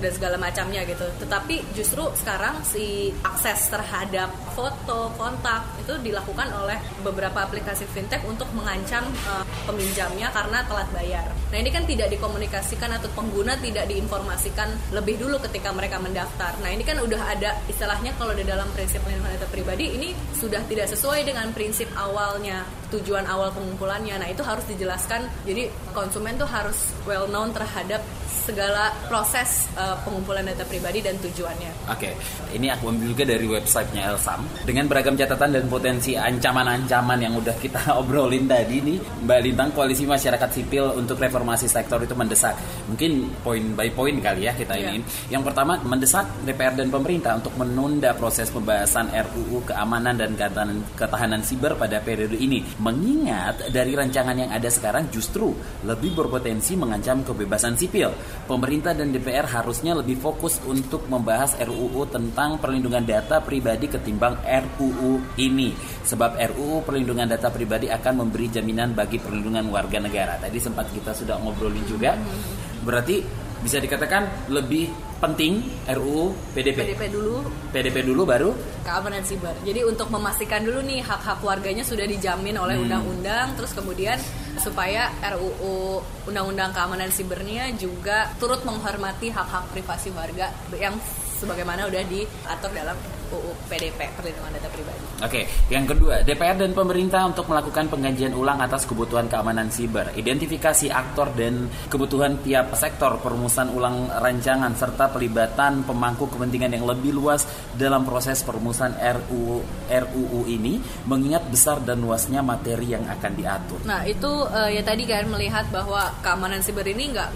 dan 0.00 0.10
segala 0.14 0.36
macamnya 0.38 0.86
gitu. 0.86 1.04
Tetapi 1.20 1.74
justru 1.74 2.06
sekarang 2.14 2.62
si 2.62 3.10
akses 3.26 3.68
terhadap 3.68 4.30
foto, 4.54 5.10
kontak 5.18 5.66
itu 5.82 5.98
dilakukan 5.98 6.48
oleh 6.54 6.78
beberapa 7.02 7.42
aplikasi 7.42 7.84
fintech 7.90 8.22
untuk 8.24 8.46
mengancam 8.54 9.02
uh, 9.26 9.44
peminjamnya 9.66 10.30
karena 10.30 10.62
telat 10.64 10.88
bayar. 10.94 11.26
Nah 11.50 11.58
ini 11.58 11.70
kan 11.74 11.84
tidak 11.84 12.08
dikomunikasikan 12.14 12.94
atau 12.94 13.10
pengguna 13.12 13.58
tidak 13.58 13.90
diinformasikan 13.90 14.94
lebih 14.94 15.18
dulu 15.18 15.42
ketika 15.42 15.74
mereka 15.74 15.98
mendaftar. 15.98 16.54
Nah 16.62 16.70
ini 16.70 16.86
kan 16.86 17.02
udah 17.02 17.20
ada 17.34 17.58
istilahnya 17.66 18.14
kalau 18.16 18.32
di 18.36 18.46
dalam 18.46 18.70
prinsip 18.72 19.02
pelindungan 19.02 19.34
data 19.34 19.48
pribadi 19.50 19.98
ini 19.98 20.14
sudah 20.36 20.62
tidak 20.70 20.86
sesuai 20.86 21.26
dengan 21.26 21.50
prinsip 21.50 21.90
awalnya 21.98 22.62
tujuan 22.94 23.24
awal 23.26 23.50
pengumpulannya. 23.50 24.20
Nah 24.20 24.28
itu 24.28 24.44
harus 24.44 24.62
dijelaskan. 24.68 25.26
Jadi 25.48 25.72
konsumen 25.96 26.36
tuh 26.38 26.46
harus 26.46 26.92
well 27.08 27.26
known 27.26 27.50
terhadap 27.50 28.04
segala 28.28 28.94
proses 29.06 29.66
uh, 29.74 29.81
pengumpulan 30.02 30.44
data 30.46 30.64
pribadi 30.66 31.00
dan 31.04 31.16
tujuannya. 31.18 31.90
Oke, 31.90 32.10
okay. 32.10 32.14
ini 32.56 32.70
aku 32.70 32.90
ambil 32.90 33.12
juga 33.14 33.24
dari 33.26 33.46
websitenya 33.46 34.14
Elsam 34.14 34.46
dengan 34.62 34.86
beragam 34.86 35.14
catatan 35.14 35.50
dan 35.54 35.64
potensi 35.66 36.14
ancaman-ancaman 36.14 37.18
yang 37.20 37.34
udah 37.36 37.56
kita 37.58 37.92
obrolin 38.00 38.46
tadi 38.46 38.80
nih, 38.80 38.98
Mbak 39.26 39.38
Lintang 39.44 39.70
Koalisi 39.74 40.04
Masyarakat 40.08 40.50
Sipil 40.52 40.84
untuk 40.96 41.18
Reformasi 41.18 41.66
Sektor 41.66 42.02
itu 42.02 42.14
mendesak. 42.14 42.54
Mungkin 42.90 43.30
poin 43.42 43.62
by 43.74 43.88
poin 43.92 44.14
kali 44.18 44.48
ya 44.48 44.52
kita 44.54 44.74
yeah. 44.78 44.94
ini. 44.94 45.04
Yang 45.30 45.52
pertama 45.52 45.78
mendesak 45.82 46.26
DPR 46.46 46.74
dan 46.74 46.88
pemerintah 46.88 47.38
untuk 47.38 47.54
menunda 47.58 48.14
proses 48.16 48.48
pembahasan 48.50 49.10
RUU 49.12 49.64
keamanan 49.68 50.18
dan 50.18 50.34
ketahanan, 50.34 50.78
ketahanan 50.96 51.42
siber 51.44 51.74
pada 51.76 51.98
periode 52.02 52.36
ini 52.38 52.62
Mengingat 52.82 53.70
dari 53.70 53.94
rancangan 53.94 54.34
yang 54.34 54.50
ada 54.50 54.66
sekarang 54.66 55.06
justru 55.12 55.52
lebih 55.86 56.16
berpotensi 56.16 56.74
mengancam 56.74 57.22
kebebasan 57.22 57.78
sipil. 57.78 58.10
Pemerintah 58.48 58.96
dan 58.96 59.14
DPR 59.14 59.46
harusnya 59.72 59.96
lebih 59.96 60.20
fokus 60.20 60.60
untuk 60.68 61.08
membahas 61.08 61.56
RUU 61.56 62.04
tentang 62.12 62.60
perlindungan 62.60 63.08
data 63.08 63.40
pribadi 63.40 63.88
ketimbang 63.88 64.36
RUU 64.44 65.40
ini. 65.40 65.72
Sebab 66.04 66.36
RUU 66.36 66.84
perlindungan 66.84 67.24
data 67.24 67.48
pribadi 67.48 67.88
akan 67.88 68.20
memberi 68.20 68.52
jaminan 68.52 68.92
bagi 68.92 69.16
perlindungan 69.16 69.72
warga 69.72 69.96
negara. 69.96 70.36
Tadi 70.36 70.60
sempat 70.60 70.92
kita 70.92 71.16
sudah 71.16 71.40
ngobrolin 71.40 71.88
juga. 71.88 72.20
Berarti 72.84 73.24
bisa 73.62 73.78
dikatakan 73.78 74.50
lebih 74.50 74.90
penting 75.22 75.62
RUU 75.86 76.34
PDP. 76.50 76.82
PDP 76.82 77.02
dulu. 77.14 77.46
PDP 77.70 77.96
dulu 78.02 78.22
baru 78.26 78.50
keamanan 78.82 79.22
siber. 79.22 79.54
Jadi 79.62 79.86
untuk 79.86 80.10
memastikan 80.10 80.66
dulu 80.66 80.82
nih 80.82 80.98
hak-hak 80.98 81.38
warganya 81.46 81.86
sudah 81.86 82.02
dijamin 82.02 82.58
oleh 82.58 82.74
hmm. 82.74 82.84
undang-undang, 82.90 83.54
hmm. 83.54 83.56
terus 83.56 83.72
kemudian 83.72 84.18
supaya 84.58 85.14
RUU 85.22 86.02
Undang-Undang 86.28 86.74
Keamanan 86.74 87.10
Sibernya 87.14 87.70
juga 87.78 88.34
turut 88.36 88.66
menghormati 88.66 89.30
hak-hak 89.30 89.70
privasi 89.72 90.10
warga 90.12 90.50
yang 90.74 90.98
sebagaimana 91.42 91.90
udah 91.90 92.02
diatur 92.06 92.70
dalam 92.70 92.94
UU 93.32 93.50
PDP 93.66 93.98
Perlindungan 94.14 94.52
Data 94.54 94.68
Pribadi. 94.70 95.02
Oke, 95.24 95.40
yang 95.72 95.88
kedua, 95.88 96.20
DPR 96.22 96.54
dan 96.60 96.76
pemerintah 96.76 97.26
untuk 97.26 97.48
melakukan 97.48 97.88
pengkajian 97.88 98.36
ulang 98.36 98.60
atas 98.60 98.84
kebutuhan 98.84 99.26
keamanan 99.26 99.72
siber, 99.72 100.12
identifikasi 100.14 100.92
aktor 100.92 101.32
dan 101.34 101.66
kebutuhan 101.88 102.38
tiap 102.44 102.76
sektor, 102.76 103.18
perumusan 103.18 103.72
ulang 103.72 104.12
rancangan 104.12 104.76
serta 104.76 105.10
pelibatan 105.10 105.82
pemangku 105.82 106.28
kepentingan 106.28 106.76
yang 106.76 106.84
lebih 106.86 107.16
luas 107.16 107.48
dalam 107.74 108.04
proses 108.04 108.44
perumusan 108.44 108.94
RUU 109.00 109.64
RUU 109.88 110.40
ini 110.46 110.78
mengingat 111.08 111.48
besar 111.48 111.80
dan 111.80 112.04
luasnya 112.04 112.44
materi 112.44 112.92
yang 112.92 113.08
akan 113.08 113.32
diatur. 113.32 113.80
Nah, 113.88 114.04
itu 114.04 114.28
uh, 114.28 114.68
ya 114.68 114.84
tadi 114.84 115.08
kan 115.08 115.24
melihat 115.32 115.66
bahwa 115.72 116.12
keamanan 116.20 116.60
siber 116.60 116.84
ini 116.84 117.16
nggak 117.16 117.30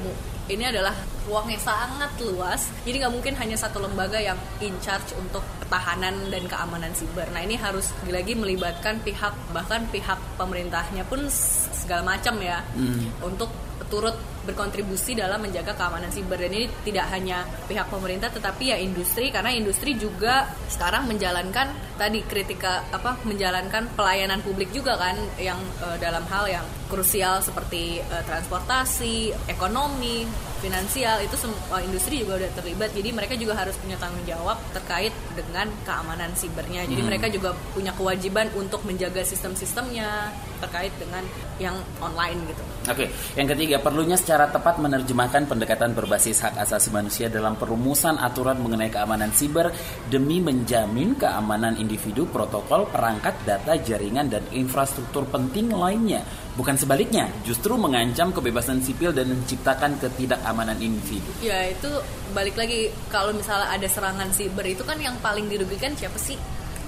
ini 0.47 0.65
adalah 0.67 0.95
ruang 1.27 1.51
yang 1.51 1.63
sangat 1.63 2.11
luas 2.23 2.71
jadi 2.87 3.07
nggak 3.07 3.15
mungkin 3.15 3.35
hanya 3.39 3.59
satu 3.59 3.83
lembaga 3.83 4.19
yang 4.23 4.39
in 4.63 4.75
charge 4.79 5.11
untuk 5.19 5.43
pertahanan 5.59 6.31
dan 6.31 6.47
keamanan 6.47 6.95
siber 6.95 7.27
nah 7.35 7.43
ini 7.43 7.59
harus 7.59 7.91
lagi 8.07 8.39
melibatkan 8.39 9.03
pihak 9.03 9.35
bahkan 9.51 9.83
pihak 9.91 10.19
pemerintahnya 10.39 11.03
pun 11.11 11.27
segala 11.75 12.17
macam 12.17 12.39
ya 12.39 12.63
hmm. 12.79 13.27
untuk 13.27 13.51
turut 13.91 14.15
berkontribusi 14.47 15.19
dalam 15.19 15.43
menjaga 15.43 15.75
keamanan 15.75 16.09
siber 16.15 16.39
dan 16.39 16.55
ini 16.55 16.71
tidak 16.87 17.11
hanya 17.11 17.43
pihak 17.67 17.91
pemerintah 17.91 18.31
tetapi 18.31 18.71
ya 18.71 18.79
industri 18.79 19.35
karena 19.35 19.51
industri 19.51 19.99
juga 19.99 20.47
sekarang 20.71 21.11
menjalankan 21.11 21.75
tadi 21.99 22.23
kritika 22.23 22.87
apa 22.95 23.19
menjalankan 23.27 23.91
pelayanan 23.99 24.41
publik 24.47 24.71
juga 24.71 24.95
kan 24.95 25.19
yang 25.43 25.59
uh, 25.83 25.99
dalam 25.99 26.23
hal 26.31 26.47
yang 26.47 26.67
krusial 26.87 27.43
seperti 27.43 27.99
uh, 28.07 28.23
transportasi, 28.23 29.35
ekonomi, 29.51 30.23
finansial 30.63 31.21
itu 31.21 31.37
semua 31.37 31.83
industri 31.83 32.23
juga 32.23 32.41
udah 32.41 32.51
terlibat 32.57 32.91
jadi 32.93 33.11
mereka 33.13 33.35
juga 33.37 33.59
harus 33.59 33.77
punya 33.81 33.97
tanggung 34.01 34.25
jawab 34.25 34.57
terkait 34.73 35.13
dengan 35.35 35.69
keamanan 35.85 36.33
sibernya 36.39 36.87
jadi 36.89 37.01
hmm. 37.03 37.09
mereka 37.09 37.27
juga 37.29 37.53
punya 37.75 37.93
kewajiban 37.93 38.49
untuk 38.57 38.83
menjaga 38.87 39.25
sistem-sistemnya 39.27 40.33
terkait 40.61 40.93
dengan 40.97 41.25
yang 41.57 41.77
online 42.05 42.37
gitu. 42.53 42.63
Oke, 42.93 43.09
yang 43.35 43.49
ketiga 43.49 43.81
perlunya 43.81 44.17
secara 44.17 44.36
tepat 44.45 44.77
menerjemahkan 44.77 45.49
pendekatan 45.49 45.97
berbasis 45.97 46.45
hak 46.45 46.61
asasi 46.61 46.93
manusia 46.93 47.33
dalam 47.33 47.57
perumusan 47.57 48.21
aturan 48.21 48.61
mengenai 48.61 48.93
keamanan 48.93 49.33
siber 49.33 49.73
demi 50.13 50.45
menjamin 50.45 51.17
keamanan 51.17 51.81
individu, 51.81 52.29
protokol, 52.29 52.85
perangkat, 52.93 53.33
data, 53.49 53.81
jaringan 53.81 54.29
dan 54.29 54.45
infrastruktur 54.53 55.25
penting 55.33 55.73
lainnya. 55.73 56.21
Bukan 56.53 56.77
sebaliknya, 56.77 57.33
justru 57.49 57.81
mengancam 57.81 58.37
kebebasan 58.37 58.85
sipil 58.85 59.17
dan 59.17 59.33
menciptakan 59.33 59.97
ketidakamanan 59.97 60.77
individu. 60.85 61.33
Ya, 61.41 61.73
itu 61.73 61.89
balik 62.37 62.61
lagi 62.61 62.93
kalau 63.09 63.33
misalnya 63.33 63.73
ada 63.73 63.89
serangan 63.89 64.29
siber 64.37 64.69
itu 64.69 64.85
kan 64.85 65.01
yang 65.01 65.17
paling 65.25 65.49
dirugikan 65.49 65.97
siapa 65.97 66.21
sih? 66.21 66.37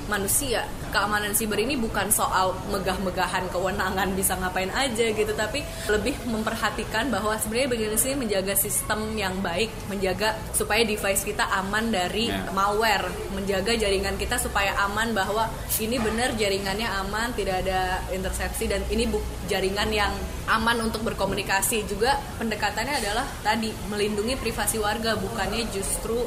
Manusia 0.08 0.64
keamanan 0.88 1.36
siber 1.36 1.60
ini 1.60 1.76
bukan 1.76 2.08
soal 2.08 2.56
megah-megahan 2.72 3.46
kewenangan 3.52 4.08
bisa 4.16 4.34
ngapain 4.40 4.72
aja 4.72 5.12
gitu 5.12 5.32
tapi 5.36 5.62
lebih 5.86 6.16
memperhatikan 6.24 7.12
bahwa 7.12 7.36
sebenarnya 7.36 7.68
begini 7.68 7.96
sih 8.00 8.16
menjaga 8.16 8.56
sistem 8.56 9.14
yang 9.14 9.36
baik 9.44 9.68
menjaga 9.92 10.34
supaya 10.56 10.82
device 10.82 11.22
kita 11.22 11.44
aman 11.60 11.92
dari 11.92 12.32
yeah. 12.32 12.48
malware 12.56 13.06
menjaga 13.36 13.76
jaringan 13.76 14.16
kita 14.16 14.40
supaya 14.40 14.72
aman 14.88 15.12
bahwa 15.12 15.46
ini 15.78 16.00
benar 16.00 16.34
jaringannya 16.34 16.88
aman 17.04 17.30
tidak 17.36 17.62
ada 17.68 18.02
intersepsi 18.10 18.66
dan 18.66 18.82
ini 18.88 19.06
bu 19.06 19.20
jaringan 19.46 19.92
yang 19.92 20.12
aman 20.48 20.80
untuk 20.80 21.04
berkomunikasi 21.04 21.84
juga 21.84 22.16
pendekatannya 22.40 23.04
adalah 23.04 23.28
tadi 23.44 23.68
melindungi 23.92 24.40
privasi 24.40 24.80
warga 24.80 25.14
bukannya 25.20 25.68
justru 25.68 26.24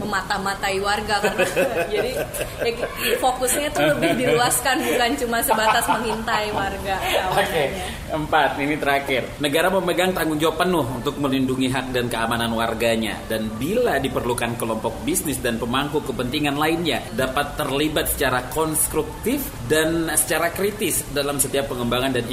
memata-matai 0.00 0.80
warga 0.80 1.20
karena 1.20 1.46
jadi 1.92 2.12
ya, 2.64 2.86
fokusnya 3.20 3.68
tuh 3.70 3.84
lebih 3.96 4.10
diluaskan 4.16 4.80
bukan 4.80 5.10
cuma 5.20 5.38
sebatas 5.44 5.84
mengintai 5.86 6.48
warga. 6.56 6.96
Oke, 7.36 7.44
okay. 7.44 7.66
empat 8.10 8.56
ini 8.58 8.74
terakhir. 8.80 9.22
Negara 9.38 9.68
memegang 9.68 10.16
tanggung 10.16 10.40
jawab 10.40 10.64
penuh 10.64 10.86
untuk 10.88 11.20
melindungi 11.20 11.68
hak 11.68 11.92
dan 11.92 12.08
keamanan 12.08 12.50
warganya 12.56 13.20
dan 13.28 13.46
bila 13.60 14.00
diperlukan 14.00 14.56
kelompok 14.56 14.96
bisnis 15.04 15.38
dan 15.38 15.60
pemangku 15.60 16.00
kepentingan 16.02 16.56
lainnya 16.56 17.04
dapat 17.14 17.54
terlibat 17.60 18.08
secara 18.08 18.48
konstruktif 18.50 19.44
dan 19.68 20.08
secara 20.16 20.50
kritis 20.50 21.04
dalam 21.12 21.36
setiap 21.36 21.70
pengembangan 21.70 22.16
dan 22.16 22.24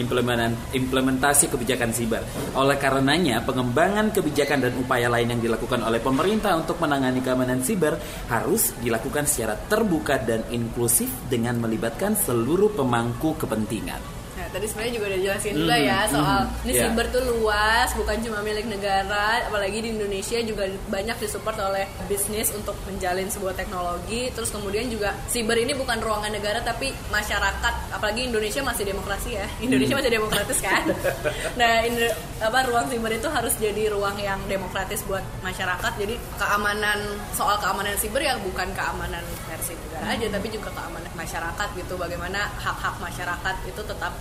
implementasi 0.73 1.51
kebijakan 1.51 1.91
siber. 1.91 2.23
Oleh 2.56 2.77
karenanya, 2.80 3.43
pengembangan 3.43 4.13
kebijakan 4.13 4.63
dan 4.63 4.73
upaya 4.77 5.12
lain 5.12 5.38
yang 5.38 5.41
dilakukan 5.41 5.82
oleh 5.84 6.01
pemerintah 6.01 6.58
untuk 6.58 6.77
menangani 6.82 7.19
keamanan 7.21 7.56
siber 7.61 7.95
harus 8.27 8.73
dilakukan 8.81 9.29
secara 9.29 9.55
terbuka 9.55 10.17
dan 10.21 10.43
inklusif 10.49 11.09
dengan 11.29 11.61
melibatkan 11.61 12.17
seluruh 12.17 12.73
pemangku 12.73 13.37
kepentingan 13.37 14.16
tadi 14.51 14.65
sebenarnya 14.65 14.93
juga 14.97 15.05
udah 15.12 15.19
jelasin 15.23 15.53
mm, 15.53 15.62
juga 15.63 15.75
ya 15.77 15.99
soal 16.10 16.39
mm, 16.45 16.63
ini 16.67 16.73
yeah. 16.73 16.83
siber 16.89 17.05
tuh 17.13 17.23
luas, 17.27 17.89
bukan 17.95 18.17
cuma 18.23 18.39
milik 18.41 18.65
negara, 18.67 19.45
apalagi 19.47 19.79
di 19.83 19.89
Indonesia 19.93 20.39
juga 20.43 20.67
banyak 20.89 21.17
disupport 21.19 21.57
oleh 21.71 21.86
bisnis 22.07 22.51
untuk 22.55 22.75
menjalin 22.88 23.29
sebuah 23.31 23.53
teknologi. 23.55 24.31
Terus 24.33 24.49
kemudian 24.51 24.88
juga 24.91 25.15
siber 25.29 25.57
ini 25.60 25.75
bukan 25.75 25.99
ruangan 25.99 26.31
negara 26.33 26.60
tapi 26.63 26.91
masyarakat, 27.12 27.73
apalagi 27.93 28.27
Indonesia 28.27 28.62
masih 28.63 28.83
demokrasi 28.88 29.29
ya. 29.38 29.47
Indonesia 29.63 29.93
mm. 29.95 29.99
masih 30.03 30.12
demokratis 30.12 30.60
kan. 30.63 30.83
nah, 31.60 31.83
ini 31.86 32.07
apa 32.43 32.60
ruang 32.67 32.88
siber 32.91 33.12
itu 33.15 33.27
harus 33.31 33.53
jadi 33.57 33.89
ruang 33.91 34.17
yang 34.19 34.39
demokratis 34.49 35.03
buat 35.05 35.23
masyarakat. 35.41 35.91
Jadi 35.99 36.15
keamanan 36.38 36.99
soal 37.33 37.57
keamanan 37.62 37.95
siber 37.95 38.21
ya 38.23 38.36
bukan 38.41 38.69
keamanan 38.73 39.23
versi 39.47 39.73
negara 39.73 40.15
aja, 40.15 40.27
tapi 40.31 40.47
juga 40.51 40.69
keamanan 40.73 41.12
masyarakat 41.15 41.67
gitu. 41.79 41.93
Bagaimana 41.97 42.49
hak-hak 42.60 42.99
masyarakat 43.01 43.55
itu 43.65 43.81
tetap 43.81 44.13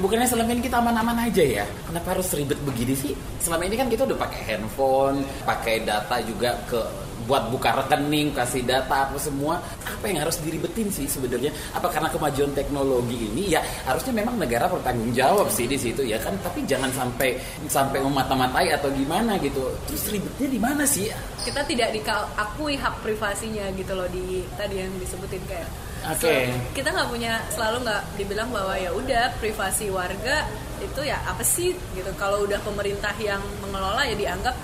Bukannya 0.00 0.24
selama 0.24 0.56
ini 0.56 0.64
kita 0.64 0.80
aman-aman 0.80 1.28
aja 1.28 1.44
ya? 1.44 1.64
Kenapa 1.84 2.16
harus 2.16 2.32
ribet 2.32 2.56
begini 2.64 2.96
sih? 2.96 3.12
Selama 3.36 3.68
ini 3.68 3.76
kan 3.76 3.84
kita 3.92 4.08
udah 4.08 4.16
pakai 4.16 4.40
handphone, 4.48 5.20
pakai 5.44 5.84
data 5.84 6.16
juga 6.24 6.56
ke 6.64 6.80
buat 7.28 7.52
buka 7.52 7.84
rekening, 7.84 8.32
kasih 8.32 8.64
data 8.64 9.06
apa 9.06 9.20
semua. 9.20 9.60
Apa 9.84 10.08
yang 10.08 10.24
harus 10.24 10.40
diribetin 10.40 10.88
sih 10.88 11.04
sebenarnya? 11.04 11.52
Apa 11.76 11.92
karena 11.92 12.08
kemajuan 12.08 12.48
teknologi 12.56 13.28
ini 13.28 13.52
ya 13.52 13.60
harusnya 13.84 14.16
memang 14.16 14.40
negara 14.40 14.72
bertanggung 14.72 15.12
jawab 15.12 15.52
sih 15.52 15.68
di 15.68 15.76
situ 15.76 16.00
ya 16.00 16.16
kan? 16.16 16.32
Tapi 16.40 16.64
jangan 16.64 16.88
sampai 16.96 17.36
sampai 17.68 18.00
memata-matai 18.00 18.72
atau 18.72 18.88
gimana 18.96 19.36
gitu. 19.44 19.68
Terus 19.84 20.16
ribetnya 20.16 20.48
di 20.48 20.58
mana 20.58 20.88
sih? 20.88 21.12
Kita 21.44 21.60
tidak 21.68 21.92
diakui 21.92 22.74
hak 22.80 23.04
privasinya 23.04 23.68
gitu 23.76 23.92
loh 23.92 24.08
di 24.08 24.48
tadi 24.56 24.80
yang 24.80 24.90
disebutin 24.96 25.44
kayak 25.44 25.68
Oke. 26.08 26.24
Okay. 26.24 26.42
So, 26.48 26.72
kita 26.76 26.88
nggak 26.96 27.08
punya 27.12 27.32
selalu 27.52 27.76
nggak 27.84 28.02
dibilang 28.16 28.48
bahwa 28.48 28.74
ya 28.76 28.90
udah 28.96 29.24
privasi 29.36 29.92
warga 29.92 30.48
itu 30.80 31.00
ya 31.04 31.20
apa 31.28 31.44
sih 31.44 31.76
gitu. 31.96 32.10
Kalau 32.16 32.44
udah 32.48 32.60
pemerintah 32.64 33.12
yang 33.20 33.40
mengelola 33.60 34.04
ya 34.08 34.16
dianggap 34.16 34.56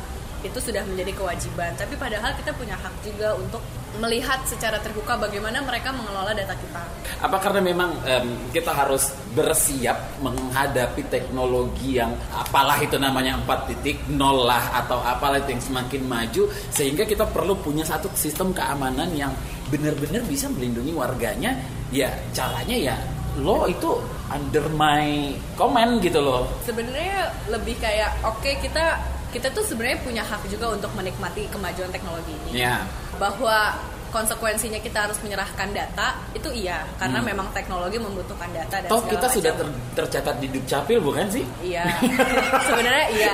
itu 0.44 0.58
sudah 0.60 0.82
menjadi 0.86 1.12
kewajiban. 1.16 1.72
Tapi 1.74 1.94
padahal 1.98 2.32
kita 2.38 2.54
punya 2.54 2.76
hak 2.78 2.94
juga 3.02 3.34
untuk 3.34 3.60
melihat 3.96 4.44
secara 4.44 4.76
terbuka 4.84 5.16
bagaimana 5.16 5.64
mereka 5.64 5.88
mengelola 5.90 6.36
data 6.36 6.52
kita. 6.52 6.82
Apa 7.24 7.40
karena 7.40 7.60
memang 7.64 7.96
um, 7.96 8.28
kita 8.52 8.68
harus 8.70 9.10
bersiap 9.32 10.20
menghadapi 10.20 11.00
teknologi 11.08 11.96
yang 11.96 12.12
apalah 12.28 12.76
itu 12.76 13.00
namanya 13.00 13.40
4.0 13.48 14.12
lah 14.20 14.84
atau 14.84 15.00
apalah 15.00 15.40
itu 15.40 15.56
yang 15.56 15.64
semakin 15.64 16.02
maju 16.04 16.42
sehingga 16.68 17.08
kita 17.08 17.24
perlu 17.32 17.56
punya 17.56 17.88
satu 17.88 18.12
sistem 18.12 18.52
keamanan 18.52 19.08
yang 19.16 19.32
benar-benar 19.70 20.22
bisa 20.30 20.46
melindungi 20.50 20.94
warganya 20.94 21.58
ya 21.90 22.10
caranya 22.30 22.76
ya 22.76 22.96
lo 23.42 23.68
itu 23.68 24.00
under 24.32 24.64
my 24.74 25.34
comment 25.54 26.00
gitu 26.00 26.18
loh 26.22 26.48
sebenarnya 26.64 27.30
lebih 27.52 27.76
kayak 27.78 28.16
oke 28.24 28.40
okay, 28.40 28.56
kita 28.62 28.98
kita 29.34 29.52
tuh 29.52 29.60
sebenarnya 29.66 30.00
punya 30.00 30.22
hak 30.24 30.48
juga 30.48 30.72
untuk 30.72 30.88
menikmati 30.96 31.44
kemajuan 31.52 31.92
teknologi 31.92 32.32
ini 32.48 32.64
yeah. 32.64 32.86
bahwa 33.20 33.76
konsekuensinya 34.16 34.80
kita 34.80 35.04
harus 35.04 35.20
menyerahkan 35.20 35.68
data 35.76 36.16
itu 36.32 36.48
iya 36.56 36.88
karena 36.96 37.20
hmm. 37.20 37.28
memang 37.28 37.46
teknologi 37.52 38.00
membutuhkan 38.00 38.48
data 38.48 38.80
dan 38.80 38.88
Toh 38.88 39.04
kita 39.04 39.28
macam. 39.28 39.36
sudah 39.36 39.52
ter, 39.52 39.68
tercatat 39.92 40.36
di 40.40 40.48
Dukcapil 40.48 40.98
bukan 41.04 41.28
sih? 41.28 41.44
Iya. 41.60 41.84
sebenarnya 42.72 43.06
iya. 43.12 43.32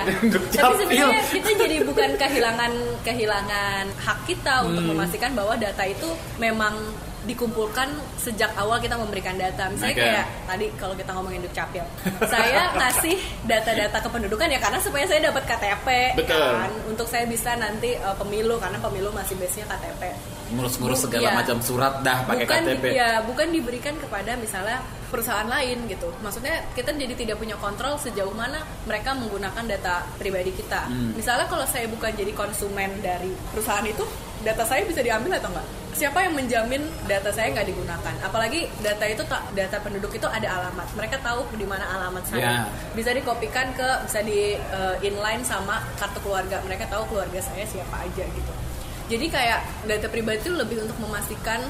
Tapi 0.50 0.74
sebenarnya 0.82 1.22
kita 1.30 1.50
jadi 1.54 1.76
bukan 1.86 2.10
kehilangan 2.18 2.72
kehilangan 3.06 3.84
hak 4.02 4.18
kita 4.26 4.54
hmm. 4.58 4.68
untuk 4.74 4.84
memastikan 4.90 5.30
bahwa 5.38 5.54
data 5.54 5.86
itu 5.86 6.10
memang 6.42 6.74
dikumpulkan 7.24 7.86
sejak 8.16 8.50
awal 8.54 8.78
kita 8.78 8.94
memberikan 8.94 9.34
data. 9.34 9.66
Misalnya 9.66 9.94
Oke. 9.94 10.02
kayak 10.04 10.26
tadi 10.44 10.66
kalau 10.74 10.94
kita 10.94 11.10
ngomongin 11.10 11.40
Dukcapil, 11.40 11.84
saya 12.24 12.70
ngasih 12.78 13.14
data-data 13.44 13.98
kependudukan 14.00 14.48
ya 14.48 14.58
karena 14.58 14.78
supaya 14.78 15.04
saya 15.04 15.20
dapat 15.24 15.42
KTP 15.44 15.86
Betul. 16.16 16.34
kan 16.52 16.70
untuk 16.86 17.06
saya 17.06 17.24
bisa 17.24 17.54
nanti 17.54 17.94
uh, 17.96 18.14
pemilu 18.14 18.58
karena 18.58 18.78
pemilu 18.78 19.10
masih 19.10 19.34
base-nya 19.34 19.66
KTP. 19.66 20.02
ngurus-ngurus 20.52 21.08
segala 21.08 21.22
Iya. 21.24 21.38
macam 21.38 21.58
surat 21.60 21.94
dah 22.00 22.18
pakai 22.22 22.44
bukan 22.44 22.60
KTP. 22.66 22.84
ya 22.92 23.24
bukan 23.24 23.48
diberikan 23.48 23.96
kepada 23.96 24.36
misalnya 24.36 24.84
perusahaan 25.08 25.48
lain 25.48 25.88
gitu 25.88 26.12
maksudnya 26.20 26.60
kita 26.72 26.92
jadi 26.92 27.14
tidak 27.14 27.36
punya 27.38 27.56
kontrol 27.56 27.96
sejauh 27.96 28.32
mana 28.32 28.60
mereka 28.84 29.16
menggunakan 29.16 29.64
data 29.66 30.04
pribadi 30.14 30.52
kita 30.52 30.84
Hmm. 30.84 31.16
misalnya 31.16 31.48
kalau 31.48 31.64
saya 31.64 31.88
bukan 31.88 32.12
jadi 32.12 32.32
konsumen 32.32 33.00
dari 33.00 33.32
perusahaan 33.48 33.80
itu 33.82 34.04
data 34.42 34.62
saya 34.66 34.82
bisa 34.86 35.00
diambil 35.02 35.38
atau 35.38 35.50
enggak? 35.54 35.66
Siapa 35.92 36.18
yang 36.24 36.34
menjamin 36.34 36.82
data 37.04 37.28
saya 37.30 37.52
nggak 37.52 37.68
digunakan? 37.68 38.14
Apalagi 38.24 38.64
data 38.80 39.04
itu 39.06 39.22
data 39.52 39.76
penduduk 39.84 40.10
itu 40.16 40.24
ada 40.24 40.48
alamat. 40.48 40.88
Mereka 40.96 41.20
tahu 41.20 41.46
di 41.54 41.66
mana 41.68 41.84
alamat 41.84 42.22
Ya. 42.26 42.32
saya 42.32 42.52
bisa 42.96 43.10
dikopikan 43.12 43.76
ke 43.76 43.88
bisa 44.08 44.20
di 44.24 44.56
uh, 44.72 44.96
inline 45.04 45.44
sama 45.44 45.84
kartu 46.00 46.18
keluarga. 46.24 46.58
Mereka 46.64 46.88
tahu 46.88 47.06
keluarga 47.12 47.38
saya 47.44 47.62
siapa 47.68 48.02
aja 48.02 48.24
gitu. 48.24 48.52
Jadi 49.12 49.26
kayak 49.28 49.60
data 49.84 50.08
pribadi 50.08 50.40
itu 50.40 50.52
lebih 50.56 50.80
untuk 50.88 50.96
memastikan 50.96 51.60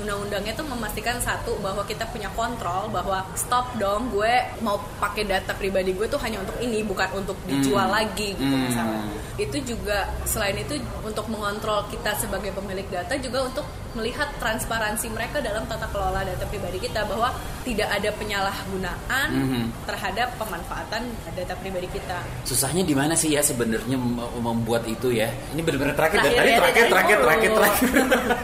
undang-undangnya 0.00 0.52
tuh 0.52 0.64
memastikan 0.64 1.16
satu 1.18 1.60
bahwa 1.60 1.84
kita 1.84 2.08
punya 2.08 2.32
kontrol 2.32 2.88
bahwa 2.88 3.22
stop 3.34 3.76
dong 3.76 4.08
gue 4.08 4.32
mau 4.60 4.80
pakai 4.98 5.24
data 5.24 5.52
pribadi 5.52 5.92
gue 5.92 6.06
tuh 6.06 6.18
hanya 6.20 6.40
untuk 6.40 6.56
ini 6.58 6.80
bukan 6.82 7.08
untuk 7.14 7.36
dijual 7.44 7.86
lagi 7.86 8.32
gitu 8.32 8.42
Hmm. 8.42 8.66
misalnya. 8.66 9.02
Itu 9.36 9.56
juga 9.62 10.04
selain 10.24 10.56
itu 10.56 10.76
untuk 11.00 11.28
mengontrol 11.28 11.84
kita 11.88 12.12
sebagai 12.14 12.52
pemilik 12.52 12.84
data 12.86 13.16
juga 13.16 13.44
untuk 13.44 13.64
melihat 13.92 14.30
transparansi 14.38 15.10
mereka 15.10 15.38
dalam 15.38 15.66
tata 15.66 15.86
kelola 15.88 16.22
data 16.22 16.46
pribadi 16.46 16.78
kita 16.78 17.02
bahwa 17.04 17.34
tidak 17.62 17.90
ada 17.90 18.10
penyalahgunaan 18.14 19.28
Mhm. 19.30 19.62
terhadap 19.84 20.28
pemanfaatan 20.36 21.02
data 21.32 21.54
pribadi 21.58 21.90
kita. 21.90 22.22
Susahnya 22.42 22.82
di 22.82 22.94
mana 22.94 23.12
sih 23.12 23.32
ya 23.32 23.42
sebenarnya 23.42 23.94
mem- 23.94 24.30
membuat 24.38 24.86
itu 24.86 25.10
ya? 25.10 25.26
Ini 25.50 25.60
benar-benar 25.60 25.94
terakhir 25.94 26.18
dari 26.20 26.34
Terakhir 26.34 26.40
tadi 26.40 26.50
ya, 26.50 26.58
terakhir 26.60 26.80
dari 26.80 26.90
terakhir 26.90 27.18
terakhir 27.18 27.50
terakhir. 27.52 27.88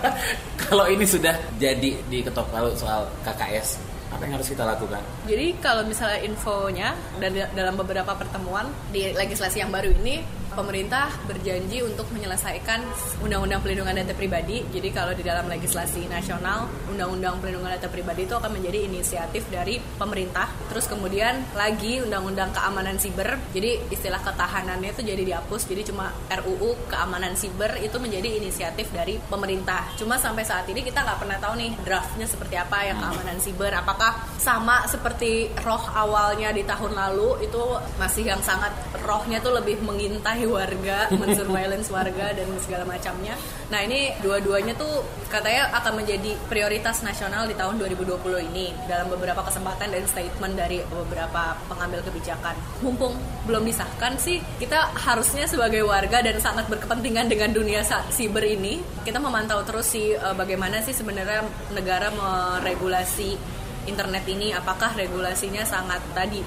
Kalau 0.67 0.85
ini 0.87 1.05
sudah 1.07 1.35
jadi 1.57 1.91
diketok 2.05 2.47
palu 2.51 2.75
soal 2.75 3.07
KKS, 3.23 3.79
apa 4.09 4.23
yang 4.23 4.35
harus 4.35 4.49
kita 4.49 4.63
lakukan? 4.63 4.99
Jadi 5.25 5.55
kalau 5.61 5.83
misalnya 5.83 6.19
infonya 6.23 6.89
dari 7.17 7.43
dalam 7.53 7.75
beberapa 7.75 8.15
pertemuan 8.15 8.65
di 8.91 9.13
legislasi 9.13 9.63
yang 9.63 9.71
baru 9.71 9.95
ini 9.95 10.27
pemerintah 10.57 11.13
berjanji 11.29 11.85
untuk 11.85 12.09
menyelesaikan 12.17 12.81
undang-undang 13.21 13.61
pelindungan 13.61 13.93
data 14.01 14.17
pribadi. 14.17 14.65
Jadi 14.73 14.89
kalau 14.89 15.13
di 15.13 15.21
dalam 15.21 15.45
legislasi 15.45 16.09
nasional 16.09 16.65
undang-undang 16.89 17.37
pelindungan 17.45 17.77
data 17.77 17.93
pribadi 17.93 18.25
itu 18.25 18.33
akan 18.33 18.57
menjadi 18.57 18.89
inisiatif 18.89 19.45
dari 19.53 19.77
pemerintah. 20.01 20.49
Terus 20.73 20.89
kemudian 20.89 21.45
lagi 21.53 22.01
undang-undang 22.01 22.57
keamanan 22.57 22.97
siber. 22.97 23.37
Jadi 23.53 23.93
istilah 23.93 24.25
ketahanannya 24.25 24.97
itu 24.97 25.05
jadi 25.05 25.23
dihapus. 25.23 25.69
Jadi 25.69 25.93
cuma 25.93 26.09
RUU 26.33 26.89
keamanan 26.89 27.37
siber 27.37 27.77
itu 27.85 28.01
menjadi 28.01 28.41
inisiatif 28.41 28.89
dari 28.97 29.21
pemerintah. 29.21 29.93
Cuma 30.01 30.17
sampai 30.17 30.49
saat 30.49 30.65
ini 30.73 30.81
kita 30.81 31.05
nggak 31.05 31.21
pernah 31.21 31.37
tahu 31.37 31.61
nih 31.61 31.77
draftnya 31.85 32.25
seperti 32.25 32.57
apa 32.57 32.89
yang 32.89 32.97
keamanan 32.97 33.37
siber. 33.37 33.77
Apakah 33.77 34.17
sama 34.41 34.89
seperti 34.89 35.53
roh 35.61 35.85
awalnya 35.93 36.55
di 36.57 36.65
tahun 36.65 36.97
lalu 36.97 37.45
itu 37.45 37.61
masih 38.01 38.33
yang 38.33 38.41
sangat 38.41 38.73
rohnya 39.05 39.43
tuh 39.45 39.53
lebih 39.53 39.83
mengintai 39.85 40.46
warga, 40.51 41.11
mensurveillance 41.13 41.89
warga 41.97 42.33
dan 42.35 42.49
segala 42.63 42.85
macamnya. 42.87 43.35
Nah 43.73 43.83
ini 43.83 44.15
dua-duanya 44.23 44.79
tuh 44.79 45.03
katanya 45.27 45.75
akan 45.83 46.03
menjadi 46.03 46.39
prioritas 46.47 47.03
nasional 47.03 47.51
di 47.51 47.55
tahun 47.59 47.83
2020 47.83 48.49
ini 48.53 48.71
dalam 48.87 49.11
beberapa 49.11 49.43
kesempatan 49.43 49.91
dan 49.91 50.05
statement 50.07 50.55
dari 50.55 50.83
beberapa 50.87 51.59
pengambil 51.67 52.01
kebijakan. 52.07 52.55
Mumpung 52.81 53.19
belum 53.47 53.67
disahkan 53.67 54.19
sih, 54.19 54.39
kita 54.63 54.95
harusnya 54.95 55.51
sebagai 55.51 55.83
warga 55.83 56.23
dan 56.23 56.39
sangat 56.39 56.71
berkepentingan 56.71 57.27
dengan 57.27 57.51
dunia 57.51 57.83
siber 58.11 58.43
ini, 58.47 58.83
kita 59.03 59.19
memantau 59.19 59.63
terus 59.67 59.91
sih 59.91 60.15
eh, 60.15 60.35
bagaimana 60.35 60.83
sih 60.83 60.95
sebenarnya 60.95 61.47
negara 61.75 62.11
meregulasi 62.15 63.39
internet 63.87 64.27
ini. 64.27 64.51
Apakah 64.53 64.95
regulasinya 64.99 65.63
sangat 65.63 66.03
tadi 66.13 66.43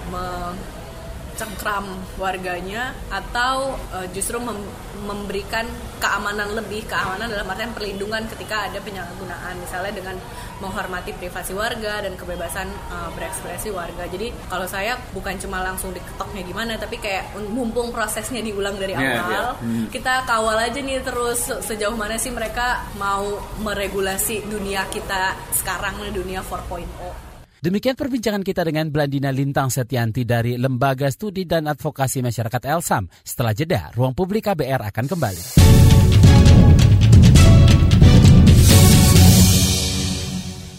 mencengkram 1.39 1.87
warganya 2.19 2.91
atau 3.07 3.71
eh, 3.95 4.11
justru 4.11 4.35
mem- 4.37 4.67
memberikan 4.99 5.63
keamanan 5.95 6.51
lebih 6.51 6.83
keamanan 6.83 7.31
dalam 7.31 7.47
artian 7.47 7.71
perlindungan 7.71 8.27
ketika 8.27 8.67
ada 8.67 8.75
penyalahgunaan 8.77 9.55
misalnya 9.55 9.93
dengan 9.93 10.19
menghormati 10.59 11.15
privasi 11.15 11.55
warga 11.55 12.03
dan 12.03 12.13
kebebasan 12.13 12.67
eh, 12.67 13.09
berekspresi 13.15 13.71
warga 13.71 14.03
jadi 14.05 14.35
kalau 14.45 14.67
saya 14.67 14.99
bukan 15.09 15.39
cuma 15.39 15.63
langsung 15.63 15.95
diketoknya 15.95 16.43
gimana 16.43 16.75
tapi 16.75 16.99
kayak 16.99 17.23
mumpung 17.47 17.89
prosesnya 17.89 18.43
diulang 18.43 18.75
dari 18.75 18.91
Iya, 18.91 18.99
awal 18.99 19.23
iya. 19.31 19.43
Hmm. 19.55 19.85
kita 19.87 20.13
kawal 20.25 20.59
aja 20.59 20.75
nih 20.77 20.99
terus 20.99 21.39
se- 21.41 21.63
sejauh 21.63 21.95
mana 21.95 22.19
sih 22.19 22.29
mereka 22.29 22.83
mau 22.93 23.23
meregulasi 23.63 24.43
dunia 24.43 24.83
kita 24.89 25.39
sekarang 25.53 25.95
nih 26.01 26.11
dunia 26.11 26.43
4.0 26.43 27.28
Demikian 27.59 27.99
perbincangan 27.99 28.39
kita 28.39 28.63
dengan 28.63 28.87
Blandina 28.87 29.35
Lintang 29.35 29.67
Setianti 29.67 30.23
dari 30.23 30.55
Lembaga 30.55 31.11
Studi 31.11 31.43
dan 31.43 31.67
Advokasi 31.67 32.23
Masyarakat 32.23 32.63
Elsam. 32.71 33.11
Setelah 33.19 33.51
jeda, 33.51 33.91
Ruang 33.99 34.15
Publik 34.15 34.47
KBR 34.47 34.87
akan 34.87 35.05
kembali. 35.11 35.68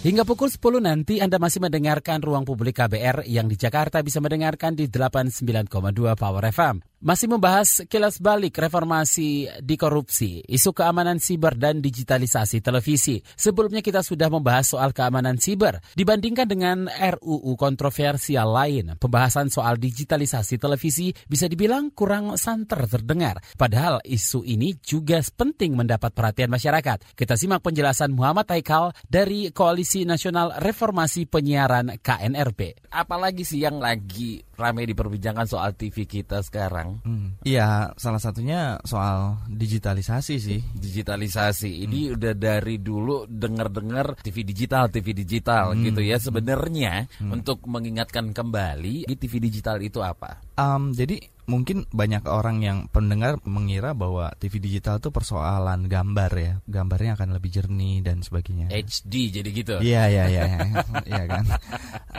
Hingga 0.00 0.24
pukul 0.24 0.48
10 0.48 0.80
nanti 0.80 1.20
Anda 1.20 1.36
masih 1.36 1.60
mendengarkan 1.60 2.24
Ruang 2.24 2.48
Publik 2.48 2.80
KBR 2.80 3.28
yang 3.28 3.52
di 3.52 3.60
Jakarta 3.60 4.00
bisa 4.00 4.16
mendengarkan 4.16 4.72
di 4.72 4.88
89,2 4.88 5.68
Power 6.16 6.44
FM. 6.48 6.80
Masih 7.00 7.28
membahas 7.32 7.84
kilas 7.88 8.20
balik 8.20 8.60
reformasi 8.60 9.48
di 9.60 9.76
korupsi, 9.76 10.44
isu 10.44 10.76
keamanan 10.76 11.16
siber 11.16 11.56
dan 11.56 11.80
digitalisasi 11.80 12.60
televisi. 12.64 13.20
Sebelumnya 13.24 13.80
kita 13.80 14.00
sudah 14.04 14.28
membahas 14.28 14.72
soal 14.72 14.92
keamanan 14.92 15.36
siber. 15.40 15.80
Dibandingkan 15.96 16.48
dengan 16.48 16.88
RUU 16.88 17.56
kontroversial 17.56 18.52
lain, 18.52 18.96
pembahasan 19.00 19.48
soal 19.52 19.80
digitalisasi 19.80 20.60
televisi 20.60 21.12
bisa 21.24 21.44
dibilang 21.48 21.92
kurang 21.92 22.36
santer 22.40 22.84
terdengar. 22.88 23.40
Padahal 23.56 24.00
isu 24.04 24.44
ini 24.48 24.76
juga 24.80 25.20
penting 25.24 25.76
mendapat 25.76 26.12
perhatian 26.12 26.52
masyarakat. 26.52 27.16
Kita 27.16 27.36
simak 27.36 27.64
penjelasan 27.64 28.12
Muhammad 28.12 28.48
Haikal 28.48 28.92
dari 29.08 29.48
Koalisi 29.56 29.89
Nasional 30.06 30.54
Reformasi 30.62 31.26
Penyiaran 31.26 31.98
KNRB. 31.98 32.86
apalagi 32.90 33.46
sih 33.46 33.62
yang 33.62 33.78
lagi 33.78 34.42
ramai 34.58 34.84
diperbincangkan 34.86 35.46
soal 35.46 35.72
TV 35.74 36.04
kita 36.04 36.42
sekarang? 36.42 37.00
Hmm. 37.02 37.38
Iya, 37.42 37.94
salah 37.96 38.20
satunya 38.20 38.76
soal 38.84 39.40
digitalisasi 39.48 40.34
sih. 40.36 40.60
Digitalisasi 40.74 41.86
ini 41.86 42.12
udah 42.12 42.34
dari 42.34 42.78
dulu 42.78 43.24
dengar-dengar 43.26 44.20
TV 44.20 44.42
digital, 44.44 44.92
TV 44.92 45.16
digital 45.16 45.74
gitu 45.78 46.02
ya. 46.04 46.20
Sebenarnya 46.20 47.08
untuk 47.24 47.64
mengingatkan 47.66 48.30
kembali 48.36 49.08
di 49.08 49.14
TV 49.16 49.40
digital 49.40 49.80
itu 49.80 50.04
apa? 50.04 50.44
Am, 50.60 50.92
jadi 50.92 51.16
mungkin 51.50 51.90
banyak 51.90 52.22
orang 52.30 52.62
yang 52.62 52.78
pendengar 52.94 53.42
mengira 53.42 53.90
bahwa 53.90 54.30
TV 54.38 54.62
digital 54.62 55.02
itu 55.02 55.10
persoalan 55.10 55.90
gambar 55.90 56.30
ya, 56.38 56.52
gambarnya 56.70 57.18
akan 57.18 57.34
lebih 57.34 57.50
jernih 57.50 58.06
dan 58.06 58.22
sebagainya. 58.22 58.70
HD 58.70 59.34
jadi 59.34 59.48
gitu. 59.50 59.74
Iya 59.82 60.06
iya 60.06 60.24
iya 60.30 60.42
iya 60.46 60.58
Iya 61.10 61.24
kan. 61.26 61.44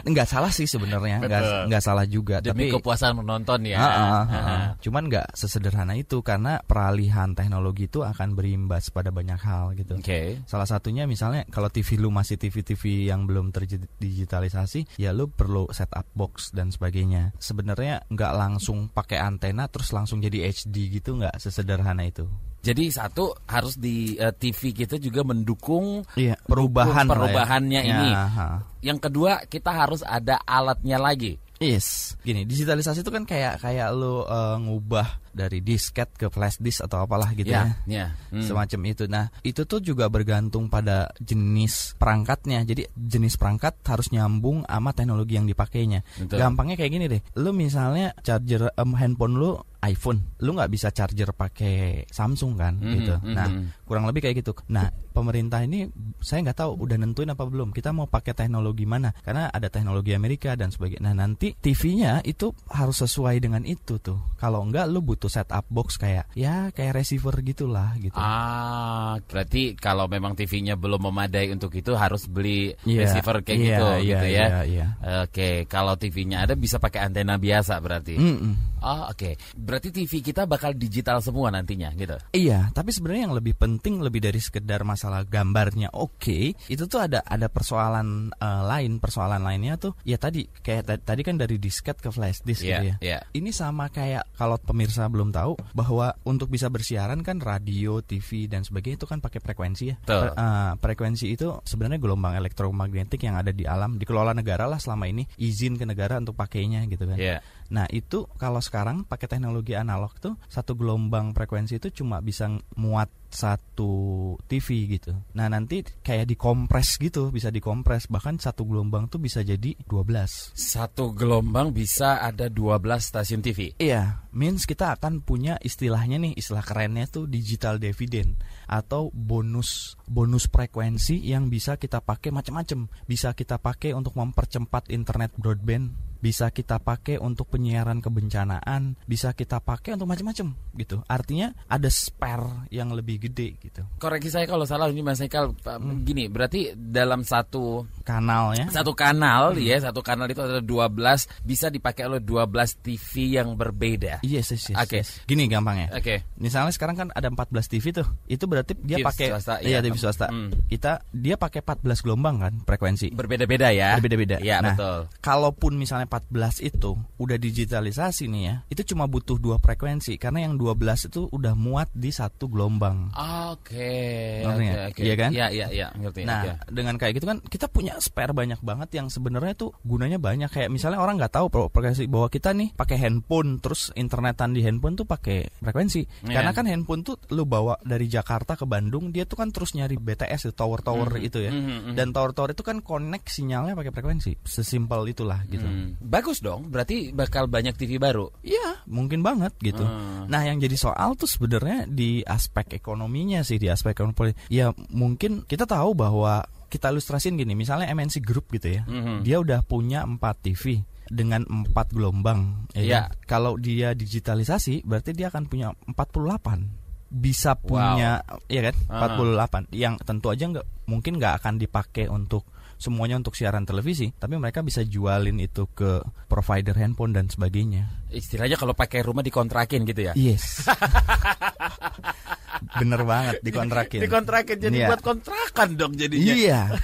Nggak 0.03 0.27
salah 0.27 0.51
sih 0.51 0.67
sebenarnya, 0.67 1.23
nggak 1.23 1.71
nggak 1.71 1.83
salah 1.83 2.03
juga. 2.03 2.43
Demi 2.43 2.67
tapi 2.67 2.75
kepuasan 2.75 3.23
menonton 3.23 3.63
ya. 3.63 3.79
Ah, 3.79 3.87
ah, 3.87 3.99
Ah, 4.11 4.35
ah. 4.35 4.61
Cuman 4.83 5.07
nggak 5.07 5.31
sesederhana 5.37 5.95
itu 5.95 6.19
karena 6.19 6.59
peralihan 6.59 7.31
teknologi 7.31 7.87
itu 7.87 8.03
akan 8.03 8.35
berimbas 8.35 8.91
pada 8.91 9.13
banyak 9.13 9.39
hal 9.39 9.71
gitu. 9.79 9.95
Oke. 9.95 10.43
Salah 10.43 10.67
satunya 10.67 11.07
misalnya 11.07 11.47
kalau 11.47 11.71
TV 11.71 11.95
lu 12.01 12.11
masih 12.11 12.35
TV-TV 12.35 13.07
yang 13.07 13.23
belum 13.29 13.55
terdigitalisasi, 13.55 14.99
ya 14.99 15.15
lu 15.15 15.31
perlu 15.31 15.71
setup 15.71 16.09
box 16.11 16.51
dan 16.51 16.73
sebagainya. 16.73 17.31
Sebenarnya 17.39 18.03
nggak 18.11 18.33
langsung 18.35 18.91
pakai 18.91 19.20
antena 19.21 19.69
terus 19.69 19.89
langsung 19.91 20.17
jadi 20.17 20.49
HD 20.49 21.01
gitu 21.01 21.17
nggak 21.17 21.37
sesederhana 21.37 22.03
itu. 22.03 22.25
Jadi 22.61 22.93
satu 22.93 23.33
harus 23.49 23.73
di 23.73 24.13
eh, 24.15 24.29
TV 24.31 24.69
kita 24.71 25.01
juga 25.01 25.25
mendukung 25.25 26.05
Iya, 26.13 26.37
perubahan 26.45 27.05
ya. 27.05 27.09
perubahannya 27.09 27.81
Ya, 27.81 27.89
ini. 27.89 28.09
ha. 28.13 28.61
Yang 28.81 28.99
kedua 29.09 29.41
kita 29.45 29.73
harus 29.73 30.01
ada 30.01 30.37
alatnya 30.45 31.01
lagi. 31.01 31.41
Yes, 31.57 32.17
gini 32.25 32.41
digitalisasi 32.41 33.05
itu 33.05 33.13
kan 33.13 33.21
kayak 33.21 33.61
kayak 33.61 33.93
lu 33.93 34.25
eh, 34.25 34.57
ngubah 34.61 35.30
dari 35.31 35.59
disket 35.59 36.13
ke 36.13 36.27
flash 36.27 36.59
disk 36.59 36.83
atau 36.83 37.03
apalah 37.03 37.31
gitu 37.33 37.49
Ya, 37.49 37.75
ya. 37.87 38.05
ya. 38.05 38.05
Hmm. 38.31 38.43
Semacam 38.43 38.79
itu. 38.87 39.03
Nah, 39.07 39.27
itu 39.41 39.63
tuh 39.65 39.79
juga 39.79 40.07
bergantung 40.07 40.67
pada 40.67 41.11
jenis 41.19 41.95
perangkatnya. 41.95 42.63
Jadi 42.63 42.87
jenis 42.93 43.35
perangkat 43.35 43.79
harus 43.85 44.11
nyambung 44.11 44.63
sama 44.63 44.91
teknologi 44.91 45.35
yang 45.35 45.45
dipakainya. 45.45 46.01
Betul. 46.17 46.37
Gampangnya 46.39 46.75
kayak 46.77 46.91
gini 46.91 47.05
deh. 47.07 47.21
Lu 47.39 47.51
misalnya 47.51 48.15
charger 48.21 48.71
em, 48.73 48.91
handphone 48.95 49.35
lu 49.35 49.51
iPhone, 49.81 50.37
lu 50.45 50.53
nggak 50.53 50.69
bisa 50.69 50.93
charger 50.93 51.33
pakai 51.33 52.05
Samsung 52.05 52.53
kan, 52.53 52.77
Mhm, 52.77 52.91
gitu. 53.01 53.15
mhm. 53.17 53.33
Nah, 53.33 53.49
kurang 53.81 54.05
lebih 54.05 54.21
kayak 54.21 54.45
gitu. 54.45 54.53
Nah, 54.69 54.93
pemerintah 55.09 55.65
ini 55.65 55.89
saya 56.21 56.45
nggak 56.45 56.57
tahu 56.61 56.85
udah 56.85 57.01
nentuin 57.01 57.33
apa 57.33 57.43
belum. 57.45 57.73
Kita 57.73 57.89
mau 57.89 58.05
pakai 58.05 58.37
teknologi 58.37 58.85
mana? 58.85 59.09
Karena 59.25 59.49
ada 59.49 59.73
teknologi 59.73 60.13
Amerika 60.13 60.53
dan 60.53 60.69
sebagainya. 60.69 61.01
Nah, 61.09 61.25
nanti 61.25 61.57
TV-nya 61.57 62.21
itu 62.23 62.53
harus 62.69 63.01
sesuai 63.01 63.41
dengan 63.41 63.65
itu 63.65 63.97
tuh. 63.97 64.21
Kalau 64.37 64.61
enggak, 64.61 64.85
lu 64.85 65.01
butuh 65.01 65.20
setup 65.27 65.65
box 65.67 65.99
kayak 65.99 66.29
ya 66.33 66.71
kayak 66.71 66.97
receiver 66.97 67.35
gitulah 67.41 67.93
gitu. 67.97 68.15
Ah, 68.15 69.19
berarti 69.21 69.75
kalau 69.75 70.07
memang 70.07 70.33
TV-nya 70.33 70.79
belum 70.79 71.11
memadai 71.11 71.51
untuk 71.51 71.73
itu 71.73 71.93
harus 71.93 72.25
beli 72.25 72.73
Iya, 72.87 73.05
receiver 73.05 73.43
kayak 73.43 73.59
iya, 73.59 73.65
gitu, 73.67 73.85
iya, 73.85 73.99
gitu 74.01 74.25
ya. 74.31 74.45
iya, 74.47 74.59
iya. 74.63 74.87
Oke, 75.21 75.65
kalau 75.65 75.93
TV-nya 75.95 76.45
ada 76.45 76.55
bisa 76.55 76.77
pakai 76.77 77.03
antena 77.03 77.35
biasa 77.35 77.77
berarti. 77.77 78.15
Mm-mm. 78.15 78.79
Oh, 78.81 79.13
oke. 79.13 79.37
Berarti 79.53 79.93
TV 79.93 80.25
kita 80.25 80.49
bakal 80.49 80.73
digital 80.73 81.21
semua 81.21 81.53
nantinya, 81.53 81.93
gitu. 81.93 82.17
Iya, 82.33 82.73
tapi 82.73 82.89
sebenarnya 82.89 83.29
yang 83.29 83.35
lebih 83.37 83.53
penting 83.53 84.01
lebih 84.01 84.25
dari 84.25 84.41
sekedar 84.41 84.81
masalah 84.81 85.21
gambarnya 85.21 85.93
oke, 85.93 86.39
itu 86.57 86.83
tuh 86.89 86.97
ada 86.97 87.21
ada 87.21 87.45
persoalan 87.45 88.33
eh, 88.33 88.63
lain, 88.65 88.97
persoalan 88.97 89.41
lainnya 89.41 89.77
tuh 89.77 89.93
ya 90.01 90.17
tadi 90.17 90.49
kayak 90.49 90.83
ta- 90.87 91.03
tadi 91.13 91.21
kan 91.21 91.37
dari 91.37 91.61
disket 91.61 91.99
ke 91.99 92.09
flash 92.09 92.41
disk 92.41 92.65
Iya, 92.65 92.69
gitu 92.73 92.85
ya. 92.89 92.95
iya. 93.01 93.19
Ini 93.31 93.49
sama 93.53 93.89
kayak 93.89 94.33
kalau 94.33 94.57
pemirsa 94.57 95.05
belum 95.11 95.29
tahu 95.35 95.59
bahwa 95.75 96.15
untuk 96.23 96.47
bisa 96.47 96.71
bersiaran 96.71 97.21
kan 97.21 97.43
radio, 97.43 97.99
TV 97.99 98.47
dan 98.47 98.63
sebagainya 98.63 99.03
itu 99.03 99.07
kan 99.07 99.19
pakai 99.19 99.43
frekuensi 99.43 99.83
ya. 99.91 99.95
Betul. 99.99 100.31
Fre- 100.31 100.35
eh, 100.39 100.71
frekuensi 100.79 101.25
itu 101.29 101.47
sebenarnya 101.67 101.99
gelombang 101.99 102.39
elektromagnetik 102.39 103.21
yang 103.27 103.35
ada 103.35 103.51
di 103.51 103.67
alam 103.67 103.99
dikelola 103.99 104.31
negara 104.31 104.65
lah 104.65 104.79
selama 104.79 105.11
ini 105.11 105.27
izin 105.37 105.75
ke 105.75 105.83
negara 105.83 106.17
untuk 106.17 106.33
pakainya 106.39 106.87
gitu 106.87 107.03
kan. 107.03 107.19
Iya. 107.19 107.43
Nah 107.71 107.87
itu 107.87 108.27
kalau 108.35 108.59
sekarang 108.59 109.07
pakai 109.07 109.31
teknologi 109.31 109.73
analog 109.73 110.11
tuh 110.19 110.35
satu 110.51 110.75
gelombang 110.75 111.31
frekuensi 111.31 111.79
itu 111.79 112.03
cuma 112.03 112.19
bisa 112.19 112.51
muat 112.75 113.07
satu 113.31 114.35
TV 114.45 114.99
gitu. 114.99 115.15
Nah 115.31 115.47
nanti 115.47 115.79
kayak 116.03 116.27
dikompres 116.27 116.99
gitu, 116.99 117.31
bisa 117.31 117.47
dikompres 117.47 118.11
bahkan 118.11 118.35
satu 118.35 118.67
gelombang 118.67 119.07
tuh 119.07 119.23
bisa 119.23 119.39
jadi 119.39 119.71
12 119.87 120.51
Satu 120.51 121.15
gelombang 121.15 121.71
bisa 121.71 122.19
ada 122.19 122.51
12 122.51 122.99
stasiun 122.99 123.39
TV. 123.39 123.71
Iya, 123.79 124.27
means 124.35 124.67
kita 124.67 124.99
akan 124.99 125.23
punya 125.23 125.55
istilahnya 125.63 126.19
nih, 126.19 126.35
istilah 126.35 126.61
kerennya 126.61 127.07
tuh 127.07 127.25
digital 127.31 127.79
dividend 127.79 128.35
atau 128.67 129.07
bonus 129.15 129.95
bonus 130.11 130.51
frekuensi 130.51 131.23
yang 131.23 131.47
bisa 131.47 131.79
kita 131.79 132.03
pakai 132.03 132.35
macam-macam. 132.35 132.91
Bisa 133.07 133.31
kita 133.31 133.55
pakai 133.63 133.95
untuk 133.95 134.19
mempercepat 134.19 134.91
internet 134.91 135.31
broadband, 135.39 136.10
bisa 136.21 136.53
kita 136.53 136.77
pakai 136.77 137.17
untuk 137.17 137.49
penyiaran 137.49 137.99
kebencanaan, 137.99 138.95
bisa 139.03 139.33
kita 139.33 139.59
pakai 139.59 139.97
untuk 139.97 140.07
macam-macam 140.07 140.53
gitu. 140.77 141.01
Artinya 141.09 141.51
ada 141.65 141.89
spare 141.89 142.69
yang 142.69 142.93
lebih 142.93 143.27
gede 143.27 143.57
gitu. 143.59 143.81
Koreksi 143.97 144.29
saya 144.29 144.45
kalau 144.45 144.63
salah 144.63 144.87
ini 144.87 145.01
Mas 145.01 145.19
Ekal 145.19 145.51
Hmm. 145.61 146.05
gini, 146.05 146.29
berarti 146.29 146.71
dalam 146.77 147.25
satu 147.25 147.83
Kanalnya 148.05 148.69
satu 148.69 148.93
kanal 148.93 149.53
Hmm. 149.57 149.61
ya, 149.61 149.77
satu 149.81 149.99
kanal 149.99 150.29
itu 150.29 150.41
ada 150.41 150.61
12 150.61 151.25
bisa 151.41 151.67
dipakai 151.67 152.05
oleh 152.05 152.21
12 152.21 152.77
TV 152.77 153.35
yang 153.41 153.57
berbeda. 153.57 154.21
Yes, 154.21 154.53
yes, 154.53 154.71
yes, 154.71 154.77
Oke. 154.77 155.01
yes. 155.01 155.09
Gini 155.25 155.49
gampangnya. 155.49 155.89
Oke. 155.91 156.21
Misalnya 156.37 156.69
sekarang 156.69 156.95
kan 156.95 157.07
ada 157.11 157.27
14 157.27 157.65
TV 157.67 157.89
tuh. 157.91 158.05
Itu 158.29 158.45
berarti 158.45 158.77
dia 158.77 159.01
TV 159.01 159.05
pakai 159.07 159.27
swasta, 159.33 159.55
iya 159.59 159.79
iya. 159.79 159.79
TV 159.81 159.95
swasta. 159.97 160.27
Hmm. 160.29 160.53
Kita 160.69 161.01
dia 161.09 161.35
pakai 161.35 161.65
14 161.65 162.05
gelombang 162.05 162.37
kan 162.37 162.53
frekuensi. 162.61 163.09
Berbeda-beda 163.11 163.73
ya. 163.73 163.97
Berbeda-beda. 163.97 164.37
Iya, 164.37 164.61
Nah, 164.61 164.75
betul. 164.77 164.97
Kalaupun 165.23 165.73
misalnya 165.79 166.05
14 166.11 166.59
itu 166.59 166.91
udah 167.15 167.37
digitalisasi 167.39 168.27
nih 168.27 168.43
ya, 168.43 168.55
itu 168.67 168.91
cuma 168.91 169.07
butuh 169.07 169.39
dua 169.39 169.55
frekuensi 169.63 170.19
karena 170.19 170.43
yang 170.43 170.59
12 170.59 171.07
itu 171.07 171.31
udah 171.31 171.55
muat 171.55 171.87
di 171.95 172.11
satu 172.11 172.51
gelombang. 172.51 173.15
Oke. 173.15 174.43
Ngerti 174.43 174.59
Oke, 174.59 174.67
nggak? 174.67 174.87
oke. 174.91 175.01
Iya 175.01 175.15
kan? 175.15 175.29
Iya, 175.31 175.47
iya, 175.55 175.67
iya, 175.71 175.87
ngerti. 175.95 176.21
Nah, 176.27 176.41
oke. 176.43 176.67
dengan 176.67 176.95
kayak 176.99 177.13
gitu 177.15 177.25
kan 177.31 177.37
kita 177.39 177.71
punya 177.71 177.95
spare 178.03 178.35
banyak 178.35 178.59
banget 178.59 178.89
yang 178.99 179.07
sebenarnya 179.07 179.55
tuh 179.55 179.71
gunanya 179.87 180.19
banyak 180.19 180.51
kayak 180.51 180.67
misalnya 180.67 180.99
orang 180.99 181.15
nggak 181.15 181.31
tahu 181.31 181.47
frekuensi 181.71 182.11
bahwa 182.11 182.27
kita 182.27 182.51
nih 182.51 182.75
pakai 182.75 182.97
handphone 182.99 183.63
terus 183.63 183.95
internetan 183.95 184.51
di 184.51 184.61
handphone 184.67 184.99
tuh 184.99 185.07
pakai 185.07 185.47
frekuensi. 185.63 186.27
Iya. 186.27 186.35
Karena 186.35 186.51
kan 186.51 186.65
handphone 186.67 187.07
tuh 187.07 187.15
lu 187.31 187.47
bawa 187.47 187.79
dari 187.87 188.11
Jakarta 188.11 188.59
ke 188.59 188.67
Bandung 188.67 189.15
dia 189.15 189.23
tuh 189.23 189.39
kan 189.39 189.47
terus 189.55 189.71
nyari 189.71 189.95
BTS 189.95 190.51
itu 190.51 190.53
tower-tower 190.57 191.15
Mhm, 191.15 191.23
itu 191.23 191.39
ya. 191.39 191.51
mhm, 191.55 191.63
mhm. 191.63 191.93
Dan 191.95 192.11
tower-tower 192.11 192.51
itu 192.51 192.63
kan 192.65 192.83
connect 192.83 193.31
sinyalnya 193.31 193.77
pakai 193.77 193.93
frekuensi. 193.93 194.41
Sesimpel 194.43 195.07
itulah 195.07 195.39
gitu. 195.47 195.63
Hmm. 195.63 195.93
Bagus 196.01 196.41
dong, 196.41 196.73
berarti 196.73 197.13
bakal 197.13 197.45
banyak 197.45 197.77
TV 197.77 198.01
baru. 198.01 198.33
Iya, 198.41 198.81
mungkin 198.89 199.21
banget 199.21 199.53
gitu. 199.61 199.85
Hmm. 199.85 200.25
Nah, 200.25 200.41
yang 200.41 200.57
jadi 200.57 200.73
soal 200.73 201.13
tuh 201.13 201.29
sebenarnya 201.29 201.85
di 201.85 202.25
aspek 202.25 202.73
ekonominya 202.73 203.45
sih, 203.45 203.61
di 203.61 203.69
aspek 203.69 203.93
ekonomi. 203.93 204.33
Ya, 204.49 204.73
mungkin 204.89 205.45
kita 205.45 205.69
tahu 205.69 205.93
bahwa 205.93 206.41
kita 206.67 206.89
ilustrasin 206.89 207.37
gini, 207.37 207.53
misalnya 207.53 207.85
MNC 207.93 208.17
Group 208.25 208.49
gitu 208.49 208.81
ya. 208.81 208.83
Mhm. 208.89 209.21
Dia 209.21 209.37
udah 209.39 209.61
punya 209.61 210.01
4 210.03 210.17
TV 210.41 210.81
dengan 211.05 211.45
4 211.45 211.93
gelombang. 211.93 212.65
ya 212.73 212.81
Iya. 212.81 212.99
kan? 213.05 213.29
Kalau 213.29 213.53
dia 213.61 213.93
digitalisasi, 213.93 214.81
berarti 214.87 215.11
dia 215.13 215.29
akan 215.29 215.45
punya 215.45 215.75
48 215.85 216.81
bisa 217.11 217.59
punya 217.59 218.23
ya 218.47 218.71
kan 218.71 218.75
Aha. 218.87 219.19
48 219.19 219.67
yang 219.75 219.99
tentu 219.99 220.31
aja 220.31 220.47
nggak 220.47 220.63
mungkin 220.87 221.19
nggak 221.19 221.43
akan 221.43 221.59
dipakai 221.59 222.07
untuk 222.07 222.47
semuanya 222.81 223.21
untuk 223.21 223.37
siaran 223.37 223.63
televisi 223.63 224.09
tapi 224.17 224.41
mereka 224.41 224.65
bisa 224.65 224.81
jualin 224.81 225.37
itu 225.37 225.69
ke 225.71 226.01
provider 226.25 226.73
handphone 226.73 227.13
dan 227.13 227.29
sebagainya 227.29 228.01
Istilahnya 228.11 228.59
kalau 228.59 228.75
pakai 228.75 229.07
rumah 229.07 229.23
dikontrakin 229.23 229.87
gitu 229.87 230.11
ya. 230.11 230.13
Yes. 230.19 230.67
Bener 232.77 233.01
banget 233.01 233.39
dikontrakin. 233.41 233.99
Dikontrakin 234.01 234.57
jadi 234.59 234.75
Iya. 234.75 234.87
buat 234.89 235.01
kontrakan 235.01 235.69
dong 235.75 235.93
jadinya. 235.95 236.33
Iya. 236.33 236.61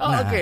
Oh, 0.00 0.08
Nah. 0.08 0.24
Oke. 0.24 0.40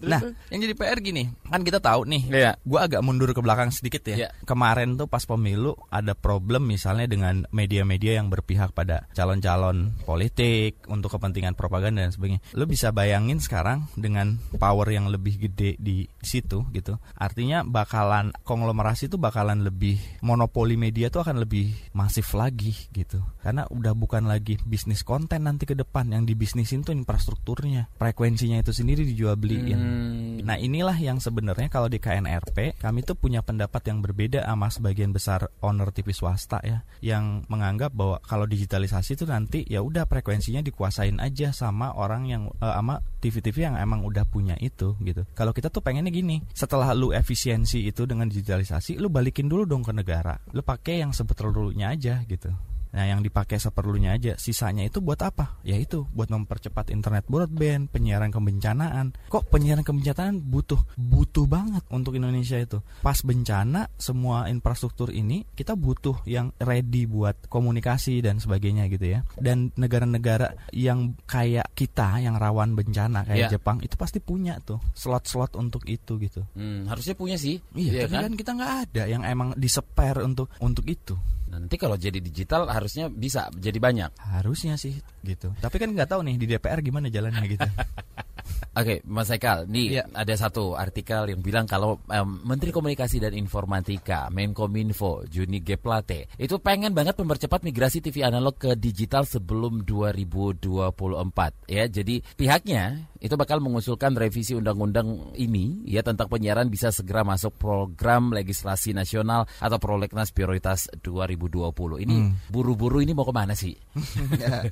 Terus- 0.00 0.08
Nah, 0.08 0.20
yang 0.48 0.60
jadi 0.64 0.74
PR 0.74 0.98
gini, 0.98 1.28
kan 1.44 1.60
kita 1.60 1.76
tahu 1.76 2.08
nih. 2.08 2.22
Iya. 2.30 2.52
Gua 2.64 2.88
agak 2.88 3.04
mundur 3.04 3.28
ke 3.30 3.40
belakang 3.40 3.68
sedikit 3.68 4.00
ya. 4.06 4.16
Iya. 4.16 4.28
Kemarin 4.44 4.96
tuh 4.96 5.04
pas 5.04 5.20
pemilu 5.20 5.76
ada 5.90 6.16
problem 6.16 6.64
misalnya 6.64 7.04
dengan 7.04 7.44
media-media 7.50 8.16
yang 8.16 8.32
berpihak 8.32 8.72
pada 8.72 9.04
calon-calon 9.12 9.92
politik 10.04 10.80
untuk 10.88 11.12
kepentingan 11.12 11.52
propaganda 11.52 12.00
dan 12.00 12.12
sebagainya. 12.12 12.40
Lu 12.56 12.64
bisa 12.64 12.88
bayangin 12.90 13.38
sekarang 13.38 13.84
dengan 13.92 14.40
power 14.56 14.88
yang 14.88 15.12
lebih 15.12 15.36
gede 15.38 15.76
di 15.76 16.08
situ 16.18 16.64
gitu. 16.72 16.96
Artinya 17.14 17.60
bakalan 17.60 18.32
konglomerasi 18.40 19.12
itu 19.12 19.20
bakalan 19.20 19.60
lebih 19.60 20.00
monopoli 20.20 20.80
media 20.80 21.12
tuh 21.12 21.20
akan 21.20 21.44
lebih 21.44 21.76
masif 21.92 22.32
lagi 22.32 22.72
gitu. 22.90 23.20
Karena 23.42 23.68
udah 23.68 23.83
bukan 23.92 24.24
lagi 24.24 24.56
bisnis 24.64 25.04
konten 25.04 25.44
nanti 25.44 25.68
ke 25.68 25.76
depan 25.76 26.08
yang 26.08 26.24
dibisnisin 26.24 26.80
tuh 26.80 26.96
infrastrukturnya, 26.96 27.92
frekuensinya 28.00 28.56
itu 28.56 28.72
sendiri 28.72 29.04
dijual 29.04 29.36
beliin. 29.36 29.76
Hmm. 29.76 30.36
Nah 30.40 30.56
inilah 30.56 30.96
yang 30.96 31.20
sebenarnya 31.20 31.68
kalau 31.68 31.92
di 31.92 32.00
KNRP 32.00 32.80
kami 32.80 33.04
tuh 33.04 33.18
punya 33.20 33.44
pendapat 33.44 33.84
yang 33.90 34.00
berbeda 34.00 34.46
sama 34.46 34.72
sebagian 34.72 35.12
besar 35.12 35.52
owner 35.60 35.92
TV 35.92 36.16
swasta 36.16 36.62
ya, 36.64 36.86
yang 37.04 37.44
menganggap 37.52 37.92
bahwa 37.92 38.22
kalau 38.24 38.48
digitalisasi 38.48 39.20
itu 39.20 39.28
nanti 39.28 39.66
ya 39.68 39.84
udah 39.84 40.08
frekuensinya 40.08 40.64
dikuasain 40.64 41.18
aja 41.18 41.50
sama 41.50 41.92
orang 41.92 42.30
yang 42.30 42.42
eh, 42.62 42.72
sama 42.72 43.02
TV-TV 43.24 43.56
yang 43.72 43.76
emang 43.80 44.04
udah 44.04 44.28
punya 44.28 44.54
itu 44.60 44.94
gitu. 45.00 45.24
Kalau 45.32 45.56
kita 45.56 45.72
tuh 45.72 45.80
pengennya 45.80 46.12
gini, 46.12 46.44
setelah 46.52 46.92
lu 46.92 47.16
efisiensi 47.16 47.88
itu 47.88 48.04
dengan 48.04 48.28
digitalisasi, 48.28 49.00
lu 49.00 49.08
balikin 49.08 49.48
dulu 49.48 49.64
dong 49.64 49.82
ke 49.82 49.96
negara, 49.96 50.36
lu 50.52 50.60
pakai 50.60 51.00
yang 51.00 51.16
seperlunya 51.16 51.96
aja 51.96 52.20
gitu. 52.28 52.52
Nah, 52.94 53.10
yang 53.10 53.20
dipakai 53.26 53.58
seperlunya 53.58 54.14
aja, 54.14 54.38
sisanya 54.38 54.86
itu 54.86 55.02
buat 55.02 55.18
apa? 55.20 55.58
Ya 55.66 55.74
itu, 55.74 56.06
buat 56.14 56.30
mempercepat 56.30 56.94
internet 56.94 57.26
broadband, 57.26 57.90
penyiaran 57.90 58.30
kebencanaan. 58.30 59.18
Kok 59.28 59.50
penyiaran 59.50 59.82
kebencanaan 59.82 60.38
butuh? 60.38 60.78
Butuh 60.94 61.50
banget 61.50 61.82
untuk 61.90 62.14
Indonesia 62.14 62.54
itu. 62.54 62.78
Pas 63.02 63.18
bencana, 63.20 63.90
semua 63.98 64.46
infrastruktur 64.46 65.10
ini 65.10 65.42
kita 65.58 65.74
butuh 65.74 66.22
yang 66.24 66.54
ready 66.62 67.04
buat 67.10 67.50
komunikasi 67.50 68.22
dan 68.22 68.38
sebagainya 68.38 68.86
gitu 68.88 69.18
ya. 69.18 69.20
Dan 69.36 69.74
negara-negara 69.74 70.70
yang 70.70 71.18
kayak 71.26 71.74
kita 71.74 72.22
yang 72.22 72.38
rawan 72.38 72.78
bencana 72.78 73.26
kayak 73.26 73.50
Iya. 73.50 73.60
Jepang 73.60 73.82
itu 73.82 73.98
pasti 73.98 74.22
punya 74.22 74.56
tuh 74.62 74.80
slot-slot 74.94 75.58
untuk 75.58 75.84
itu 75.84 76.16
gitu. 76.22 76.46
Hmm, 76.54 76.86
harusnya 76.88 77.18
punya 77.18 77.36
sih. 77.36 77.58
Iya, 77.74 78.06
tapi 78.06 78.14
kan? 78.16 78.22
kan 78.30 78.34
kita 78.38 78.50
nggak 78.56 78.72
ada 78.88 79.02
yang 79.10 79.22
emang 79.26 79.52
diseper 79.58 80.22
untuk 80.22 80.48
untuk 80.62 80.86
itu. 80.86 81.18
Nanti 81.54 81.78
kalau 81.78 81.94
jadi 81.94 82.18
digital 82.18 82.66
harusnya 82.84 83.08
bisa 83.08 83.48
jadi 83.56 83.80
banyak. 83.80 84.12
Harusnya 84.20 84.76
sih 84.76 85.00
gitu. 85.24 85.56
Tapi 85.56 85.80
kan 85.80 85.88
nggak 85.88 86.04
tahu 86.04 86.20
nih 86.20 86.36
di 86.36 86.44
DPR 86.52 86.84
gimana 86.84 87.08
jalannya 87.08 87.48
gitu. 87.48 87.64
Oke, 88.72 89.04
Mas 89.04 89.28
Ekal, 89.28 89.68
nih 89.68 90.00
Iya. 90.00 90.04
ada 90.16 90.34
satu 90.34 90.74
artikel 90.74 91.28
yang 91.28 91.44
bilang 91.44 91.68
kalau 91.68 92.00
em, 92.08 92.40
Menteri 92.42 92.72
Komunikasi 92.72 93.20
dan 93.20 93.36
Informatika, 93.36 94.32
Menkominfo, 94.32 95.28
Juni 95.28 95.60
G. 95.60 95.76
Plate, 95.76 96.32
itu 96.40 96.56
pengen 96.58 96.96
banget 96.96 97.14
mempercepat 97.14 97.60
migrasi 97.62 98.00
TV 98.00 98.24
analog 98.24 98.56
ke 98.56 98.72
digital 98.74 99.28
sebelum 99.28 99.84
2024. 99.84 101.68
Ya, 101.68 101.84
jadi 101.86 102.24
pihaknya 102.34 103.08
itu 103.18 103.34
bakal 103.40 103.60
mengusulkan 103.60 104.12
revisi 104.12 104.52
undang-undang 104.52 105.32
ini 105.34 105.80
ya 105.88 106.04
tentang 106.04 106.28
penyiaran 106.28 106.68
bisa 106.68 106.92
segera 106.92 107.24
masuk 107.24 107.56
program 107.56 108.36
legislasi 108.36 108.92
nasional 108.92 109.48
atau 109.58 109.78
prolegnas 109.80 110.28
prioritas 110.28 110.92
2020. 111.00 111.72
Ini 112.04 112.16
buru-buru 112.52 113.00
ini 113.00 113.16
mau 113.16 113.24
ke 113.24 113.32
mana 113.32 113.56
sih? 113.56 113.72
Ya. 114.34 114.66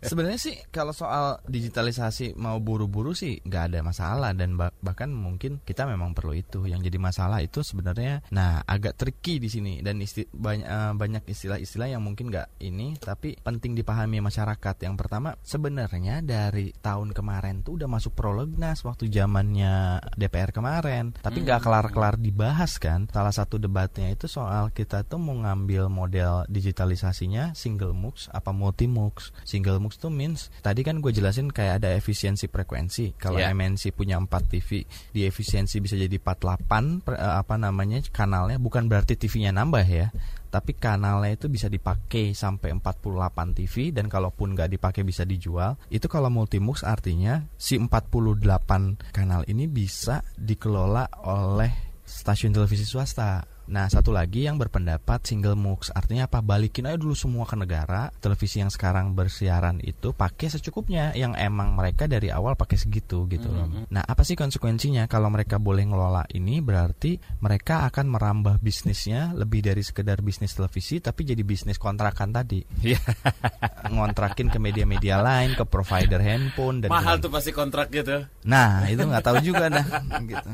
Sebenarnya 0.00 0.38
sih 0.38 0.54
kalau 0.70 0.94
soal 0.94 1.42
digitalisasi 1.44 2.38
mau 2.38 2.56
buru-buru 2.62 3.12
sih 3.22 3.38
nggak 3.46 3.64
ada 3.70 3.78
masalah 3.86 4.34
dan 4.34 4.58
bah- 4.58 4.74
bahkan 4.82 5.14
mungkin 5.14 5.62
kita 5.62 5.86
memang 5.86 6.10
perlu 6.10 6.34
itu. 6.34 6.66
Yang 6.66 6.90
jadi 6.90 6.98
masalah 6.98 7.38
itu 7.38 7.62
sebenarnya 7.62 8.26
nah 8.34 8.66
agak 8.66 8.98
tricky 8.98 9.38
di 9.38 9.46
sini 9.46 9.78
dan 9.78 10.02
isti- 10.02 10.26
banyak 10.34 10.66
eh, 10.66 10.92
banyak 10.98 11.22
istilah-istilah 11.30 11.94
yang 11.94 12.02
mungkin 12.02 12.34
nggak 12.34 12.58
ini 12.66 12.98
tapi 12.98 13.38
penting 13.38 13.78
dipahami 13.78 14.18
masyarakat. 14.18 14.76
Yang 14.82 14.94
pertama 14.98 15.38
sebenarnya 15.46 16.18
dari 16.26 16.74
tahun 16.74 17.14
kemarin 17.14 17.62
tuh 17.62 17.78
udah 17.78 17.88
masuk 17.88 18.18
prolegnas 18.18 18.82
waktu 18.82 19.06
zamannya 19.06 20.02
DPR 20.18 20.50
kemarin, 20.50 21.14
tapi 21.20 21.44
nggak 21.44 21.62
kelar-kelar 21.62 22.18
dibahas 22.18 22.80
kan. 22.82 23.06
Salah 23.12 23.34
satu 23.34 23.60
debatnya 23.60 24.08
itu 24.10 24.26
soal 24.26 24.72
kita 24.72 25.04
tuh 25.04 25.20
mau 25.20 25.36
ngambil 25.36 25.86
model 25.92 26.48
digitalisasinya 26.48 27.52
single 27.52 27.92
MUX 27.92 28.32
apa 28.32 28.50
multi 28.50 28.88
MUX. 28.88 29.30
Single 29.44 29.78
MUX 29.78 30.00
tuh 30.00 30.10
means 30.10 30.48
tadi 30.64 30.80
kan 30.82 30.98
gue 30.98 31.12
jelasin 31.12 31.52
kayak 31.52 31.82
ada 31.82 31.94
efisiensi 31.94 32.48
frekuensi. 32.48 33.01
Kalau 33.18 33.42
Yeah. 33.42 33.50
MNC 33.50 33.90
punya 33.90 34.20
4 34.22 34.30
TV, 34.46 34.86
di 35.10 35.26
efisiensi 35.26 35.82
bisa 35.82 35.98
jadi 35.98 36.14
48 36.22 37.02
per- 37.02 37.18
eh, 37.18 37.34
apa 37.42 37.58
namanya 37.58 37.98
kanalnya 38.14 38.62
bukan 38.62 38.86
berarti 38.86 39.18
TV-nya 39.18 39.50
nambah 39.50 39.82
ya. 39.82 40.14
Tapi 40.52 40.76
kanalnya 40.76 41.32
itu 41.32 41.48
bisa 41.48 41.66
dipakai 41.66 42.36
sampai 42.36 42.76
48 42.76 43.56
TV 43.56 43.90
dan 43.90 44.06
kalaupun 44.06 44.52
nggak 44.52 44.70
dipakai 44.76 45.02
bisa 45.02 45.24
dijual. 45.24 45.80
Itu 45.88 46.06
kalau 46.06 46.28
multimux 46.28 46.84
artinya 46.84 47.40
si 47.56 47.80
48 47.80 49.10
kanal 49.16 49.42
ini 49.48 49.64
bisa 49.66 50.20
dikelola 50.36 51.08
oleh 51.24 51.72
stasiun 52.04 52.52
televisi 52.52 52.84
swasta. 52.84 53.51
Nah, 53.70 53.86
satu 53.86 54.10
lagi 54.10 54.44
yang 54.50 54.58
berpendapat 54.58 55.22
single 55.22 55.54
mux 55.54 55.94
artinya 55.94 56.26
apa? 56.26 56.42
Balikin 56.42 56.90
aja 56.90 56.98
dulu 56.98 57.14
semua 57.14 57.46
ke 57.46 57.54
negara. 57.54 58.10
Televisi 58.18 58.58
yang 58.58 58.74
sekarang 58.74 59.14
bersiaran 59.14 59.78
itu 59.84 60.10
pakai 60.10 60.50
secukupnya 60.50 61.14
yang 61.14 61.38
emang 61.38 61.78
mereka 61.78 62.10
dari 62.10 62.28
awal 62.34 62.58
pakai 62.58 62.74
segitu 62.74 63.30
gitu 63.30 63.46
loh. 63.46 63.70
Nah, 63.88 64.02
apa 64.02 64.26
sih 64.26 64.34
konsekuensinya 64.34 65.06
kalau 65.06 65.30
mereka 65.30 65.62
boleh 65.62 65.86
ngelola 65.86 66.26
ini 66.34 66.58
berarti 66.58 67.22
mereka 67.38 67.86
akan 67.86 68.10
merambah 68.10 68.58
bisnisnya 68.58 69.30
lebih 69.38 69.62
dari 69.62 69.86
sekedar 69.86 70.18
bisnis 70.20 70.58
televisi 70.58 70.98
tapi 70.98 71.22
jadi 71.22 71.46
bisnis 71.46 71.78
kontrakan 71.78 72.34
tadi. 72.34 72.66
Iya. 72.82 72.98
Ngontrakin 73.94 74.50
ke 74.50 74.58
media-media 74.58 75.22
lain, 75.22 75.54
ke 75.54 75.62
provider 75.62 76.18
handphone 76.18 76.82
dan 76.82 76.90
Mahal 76.90 77.18
ke- 77.20 77.28
tuh 77.28 77.30
pasti 77.30 77.54
kontrak 77.54 77.94
gitu. 77.94 78.26
Nah, 78.42 78.90
itu 78.90 79.06
nggak 79.06 79.22
tahu 79.22 79.38
juga 79.44 79.70
dah 79.70 79.86
gitu. 80.24 80.50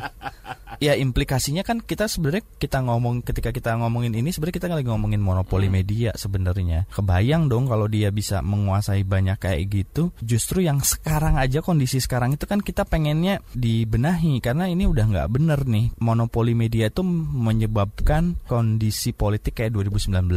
Ya 0.79 0.95
implikasinya 0.95 1.67
kan 1.67 1.83
kita 1.83 2.07
sebenarnya 2.07 2.47
kita 2.63 2.79
ngomong 2.79 2.98
ketika 3.23 3.51
kita 3.51 3.75
ngomongin 3.75 4.13
ini 4.13 4.31
sebenarnya 4.31 4.57
kita 4.59 4.67
lagi 4.71 4.89
ngomongin 4.89 5.21
monopoli 5.21 5.67
media 5.67 6.13
sebenarnya. 6.15 6.87
Kebayang 6.91 7.47
dong 7.47 7.67
kalau 7.67 7.87
dia 7.87 8.11
bisa 8.11 8.41
menguasai 8.41 9.03
banyak 9.03 9.39
kayak 9.39 9.63
gitu. 9.69 10.11
Justru 10.21 10.63
yang 10.63 10.79
sekarang 10.81 11.37
aja 11.37 11.61
kondisi 11.61 11.99
sekarang 11.99 12.35
itu 12.35 12.45
kan 12.45 12.61
kita 12.61 12.85
pengennya 12.85 13.41
dibenahi 13.53 14.39
karena 14.39 14.67
ini 14.67 14.85
udah 14.85 15.05
nggak 15.07 15.29
bener 15.31 15.61
nih. 15.65 15.91
Monopoli 15.99 16.53
media 16.53 16.89
itu 16.89 17.01
menyebabkan 17.03 18.37
kondisi 18.45 19.11
politik 19.11 19.59
kayak 19.59 19.75
2019 19.75 20.29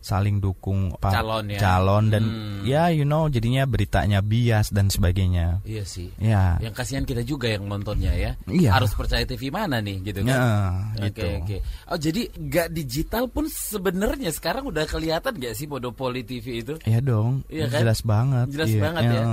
saling 0.00 0.40
dukung 0.40 0.96
apa, 0.96 1.12
Calon 1.12 1.46
ya. 1.52 1.58
calon 1.60 2.04
dan 2.08 2.22
Hmm. 2.24 2.64
ya 2.64 2.88
you 2.88 3.04
know 3.04 3.28
jadinya 3.28 3.68
beritanya 3.68 4.18
bias 4.18 4.72
dan 4.72 4.88
sebagainya. 4.88 5.60
Iya 5.62 5.84
sih. 5.84 6.08
Ya. 6.16 6.56
Yang 6.58 6.74
kasihan 6.74 7.04
kita 7.04 7.22
juga 7.22 7.46
yang 7.46 7.68
nontonnya 7.68 8.10
ya. 8.16 8.32
Iya. 8.48 8.74
Harus 8.74 8.96
percaya 8.96 9.22
TV 9.22 9.52
mana 9.52 9.78
nih 9.78 10.00
gitu 10.02 10.24
kan. 10.24 10.32
Ya, 10.32 10.44
Oke 10.98 11.06
gitu. 11.12 11.26
oke. 11.38 11.56
Oh 11.92 11.98
jadi 12.04 12.28
nggak 12.28 12.68
digital 12.70 13.24
pun 13.32 13.48
sebenarnya 13.48 14.28
sekarang 14.28 14.68
udah 14.68 14.84
kelihatan 14.84 15.40
nggak 15.40 15.56
sih 15.56 15.64
monopoli 15.64 16.20
TV 16.20 16.60
itu? 16.60 16.74
Iya 16.84 17.00
dong, 17.00 17.48
Iya 17.48 17.72
kan? 17.72 17.80
jelas 17.80 18.00
banget. 18.04 18.46
Jelas 18.52 18.68
Iya, 18.68 18.80
banget 18.84 19.02
ya. 19.02 19.12
iya. 19.16 19.24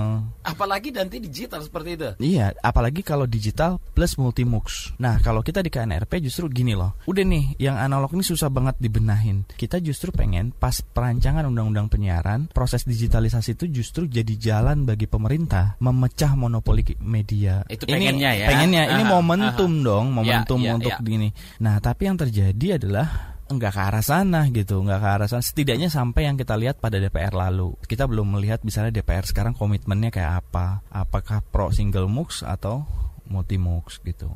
Apalagi 0.48 0.90
nanti 0.96 1.20
digital 1.20 1.60
seperti 1.60 1.90
itu. 2.00 2.08
Iya, 2.24 2.56
apalagi 2.64 3.04
kalau 3.04 3.28
digital 3.28 3.76
plus 3.92 4.16
multimux. 4.16 4.96
Nah, 4.96 5.20
kalau 5.20 5.44
kita 5.44 5.60
di 5.60 5.68
KNRP 5.68 6.24
justru 6.24 6.48
gini 6.48 6.72
loh. 6.72 6.96
Udah 7.04 7.28
nih, 7.28 7.60
yang 7.60 7.76
analog 7.76 8.16
ini 8.16 8.24
susah 8.24 8.48
banget 8.48 8.80
dibenahin. 8.80 9.44
Kita 9.52 9.84
justru 9.84 10.16
pengen 10.16 10.56
pas 10.56 10.80
perancangan 10.80 11.44
undang-undang 11.44 11.92
penyiaran, 11.92 12.48
proses 12.56 12.88
digitalisasi 12.88 13.60
itu 13.60 13.68
justru 13.68 14.08
jadi 14.08 14.32
jalan 14.40 14.88
bagi 14.88 15.12
pemerintah 15.12 15.76
memecah 15.84 16.40
monopoli 16.40 16.88
media. 17.04 17.68
Itu 17.68 17.84
Ini- 17.84 17.94
pengennya 18.00 18.32
ya. 18.32 18.48
Pengennya. 18.48 18.84
Ini 18.96 19.04
Aha, 19.04 19.12
momentum 19.12 19.72
dong, 19.84 20.06
momentum 20.16 20.60
Ya, 20.64 20.72
ya, 20.72 20.74
untuk 20.80 20.94
ya. 20.94 21.04
gini. 21.04 21.30
Nah, 21.60 21.76
tapi 21.82 22.08
yang 22.08 22.16
terjadi 22.16 22.61
adalah 22.70 23.34
nggak 23.49 23.74
ke 23.74 23.82
arah 23.82 23.99
sana 23.99 24.47
gitu, 24.47 24.80
nggak 24.80 24.99
ke 24.99 25.09
arah 25.09 25.28
sana. 25.28 25.41
Setidaknya 25.41 25.89
sampai 25.89 26.24
yang 26.24 26.38
kita 26.38 26.53
lihat 26.55 26.78
pada 26.78 26.95
DPR 26.95 27.34
lalu, 27.34 27.74
kita 27.84 28.05
belum 28.05 28.38
melihat 28.38 28.62
misalnya 28.62 28.93
DPR 28.93 29.26
sekarang 29.26 29.51
komitmennya 29.51 30.07
kayak 30.07 30.45
apa, 30.45 30.86
apakah 30.88 31.41
pro 31.41 31.74
single 31.74 32.07
mux 32.07 32.45
atau 32.45 32.86
multi 33.26 33.57
mux 33.57 33.97
gitu. 33.99 34.30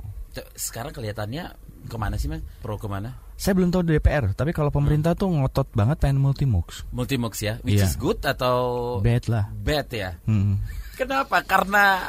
Sekarang 0.52 0.92
kelihatannya 0.92 1.56
ke 1.86 1.96
mana 1.96 2.20
sih 2.20 2.28
mas? 2.28 2.44
Pro 2.60 2.76
ke 2.76 2.90
mana? 2.90 3.16
Saya 3.36 3.56
belum 3.56 3.72
tahu 3.72 3.88
di 3.88 3.96
DPR, 3.96 4.32
tapi 4.32 4.52
kalau 4.52 4.68
pemerintah 4.68 5.16
tuh 5.16 5.32
ngotot 5.32 5.72
banget 5.72 6.00
pengen 6.00 6.20
multi 6.20 6.44
mux, 6.44 6.84
Multimux 6.92 7.40
ya, 7.40 7.60
which 7.64 7.80
Iya. 7.80 7.88
is 7.88 7.96
good 7.96 8.20
atau 8.20 9.00
bad 9.00 9.28
lah. 9.32 9.48
bad 9.54 9.88
ya? 9.92 10.16
Hmm. 10.26 10.60
Kenapa? 10.96 11.40
Karena. 11.44 12.00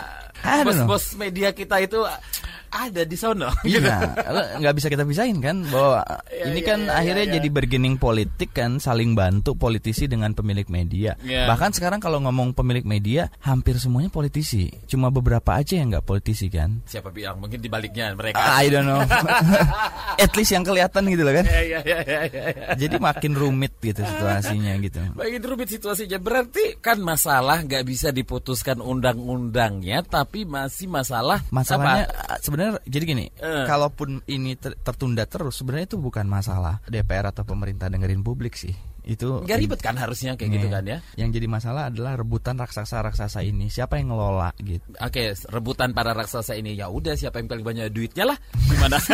Bos-bos 0.42 1.14
media 1.16 1.52
kita 1.54 1.80
itu 1.80 2.00
ada 2.76 3.02
di 3.06 3.16
sono. 3.16 3.50
gitu. 3.64 3.84
Iya, 3.86 4.58
nggak 4.58 4.74
bisa 4.76 4.88
kita 4.90 5.06
pisahin 5.06 5.38
kan 5.38 5.62
bahwa 5.70 6.02
Iya, 6.26 6.44
ini 6.50 6.60
iya, 6.60 6.68
kan 6.68 6.80
iya, 6.84 6.92
akhirnya 6.98 7.24
iya. 7.28 7.34
jadi 7.38 7.48
bargaining 7.52 7.96
politik 7.96 8.50
kan 8.56 8.82
saling 8.82 9.14
bantu 9.14 9.54
politisi 9.54 10.10
dengan 10.10 10.34
pemilik 10.34 10.66
media. 10.66 11.14
Iya. 11.22 11.46
Bahkan 11.46 11.76
sekarang 11.76 12.00
kalau 12.02 12.18
ngomong 12.26 12.52
pemilik 12.52 12.82
media 12.82 13.30
hampir 13.40 13.78
semuanya 13.78 14.10
politisi, 14.10 14.68
cuma 14.90 15.08
beberapa 15.08 15.56
aja 15.56 15.78
yang 15.78 15.94
nggak 15.94 16.04
politisi 16.04 16.50
kan. 16.50 16.82
Siapa 16.88 17.14
bilang? 17.14 17.38
Mungkin 17.38 17.62
dibaliknya 17.62 18.12
mereka. 18.12 18.40
I 18.40 18.66
don't 18.68 18.88
know. 18.88 19.00
At 20.24 20.32
least 20.34 20.52
yang 20.52 20.66
kelihatan 20.66 21.06
gitu 21.08 21.22
loh 21.22 21.34
kan. 21.36 21.46
Jadi 22.76 22.96
makin 22.98 23.32
rumit 23.38 23.78
gitu 23.78 24.02
situasinya 24.02 24.72
gitu. 24.82 25.00
Makin 25.14 25.40
rumit 25.46 25.68
situasinya. 25.70 26.18
Berarti 26.18 26.80
kan 26.82 26.98
masalah 27.00 27.62
nggak 27.62 27.84
bisa 27.86 28.10
diputuskan 28.10 28.82
undang-undangnya, 28.82 30.02
tapi 30.02 30.25
masih 30.42 30.86
masalah 30.86 31.38
Masalahnya 31.48 32.08
uh, 32.08 32.38
sebenarnya 32.38 32.82
jadi 32.82 33.04
gini, 33.06 33.26
Eh. 33.36 33.64
kalaupun 33.64 34.24
ini 34.26 34.54
ter- 34.54 34.74
tertunda 34.76 35.22
terus 35.24 35.54
sebenarnya 35.56 35.94
itu 35.94 35.98
bukan 35.98 36.24
masalah 36.24 36.82
DPR 36.84 37.30
atau 37.30 37.42
pemerintah 37.42 37.86
dengerin 37.86 38.20
publik 38.20 38.54
sih. 38.54 38.74
Itu 39.06 39.46
Nggak 39.46 39.58
ribet 39.62 39.78
kan 39.78 39.94
harusnya 39.94 40.34
kayak 40.34 40.50
gitu 40.50 40.66
Iya. 40.66 40.74
kan 40.74 40.82
ya? 40.84 40.98
Yang 41.14 41.30
jadi 41.38 41.46
masalah 41.46 41.82
adalah 41.86 42.18
rebutan 42.18 42.58
raksasa-raksasa 42.58 43.38
ini. 43.40 43.70
Siapa 43.70 44.02
yang 44.02 44.10
ngelola 44.10 44.50
gitu. 44.58 44.82
Oke, 44.98 45.30
rebutan 45.46 45.94
para 45.94 46.10
raksasa 46.10 46.58
ini 46.58 46.74
ya 46.74 46.90
udah 46.90 47.14
siapa 47.14 47.38
yang 47.38 47.46
paling 47.46 47.62
banyak 47.62 47.86
duitnya 47.94 48.26
lah. 48.26 48.38
Gimana? 48.66 48.98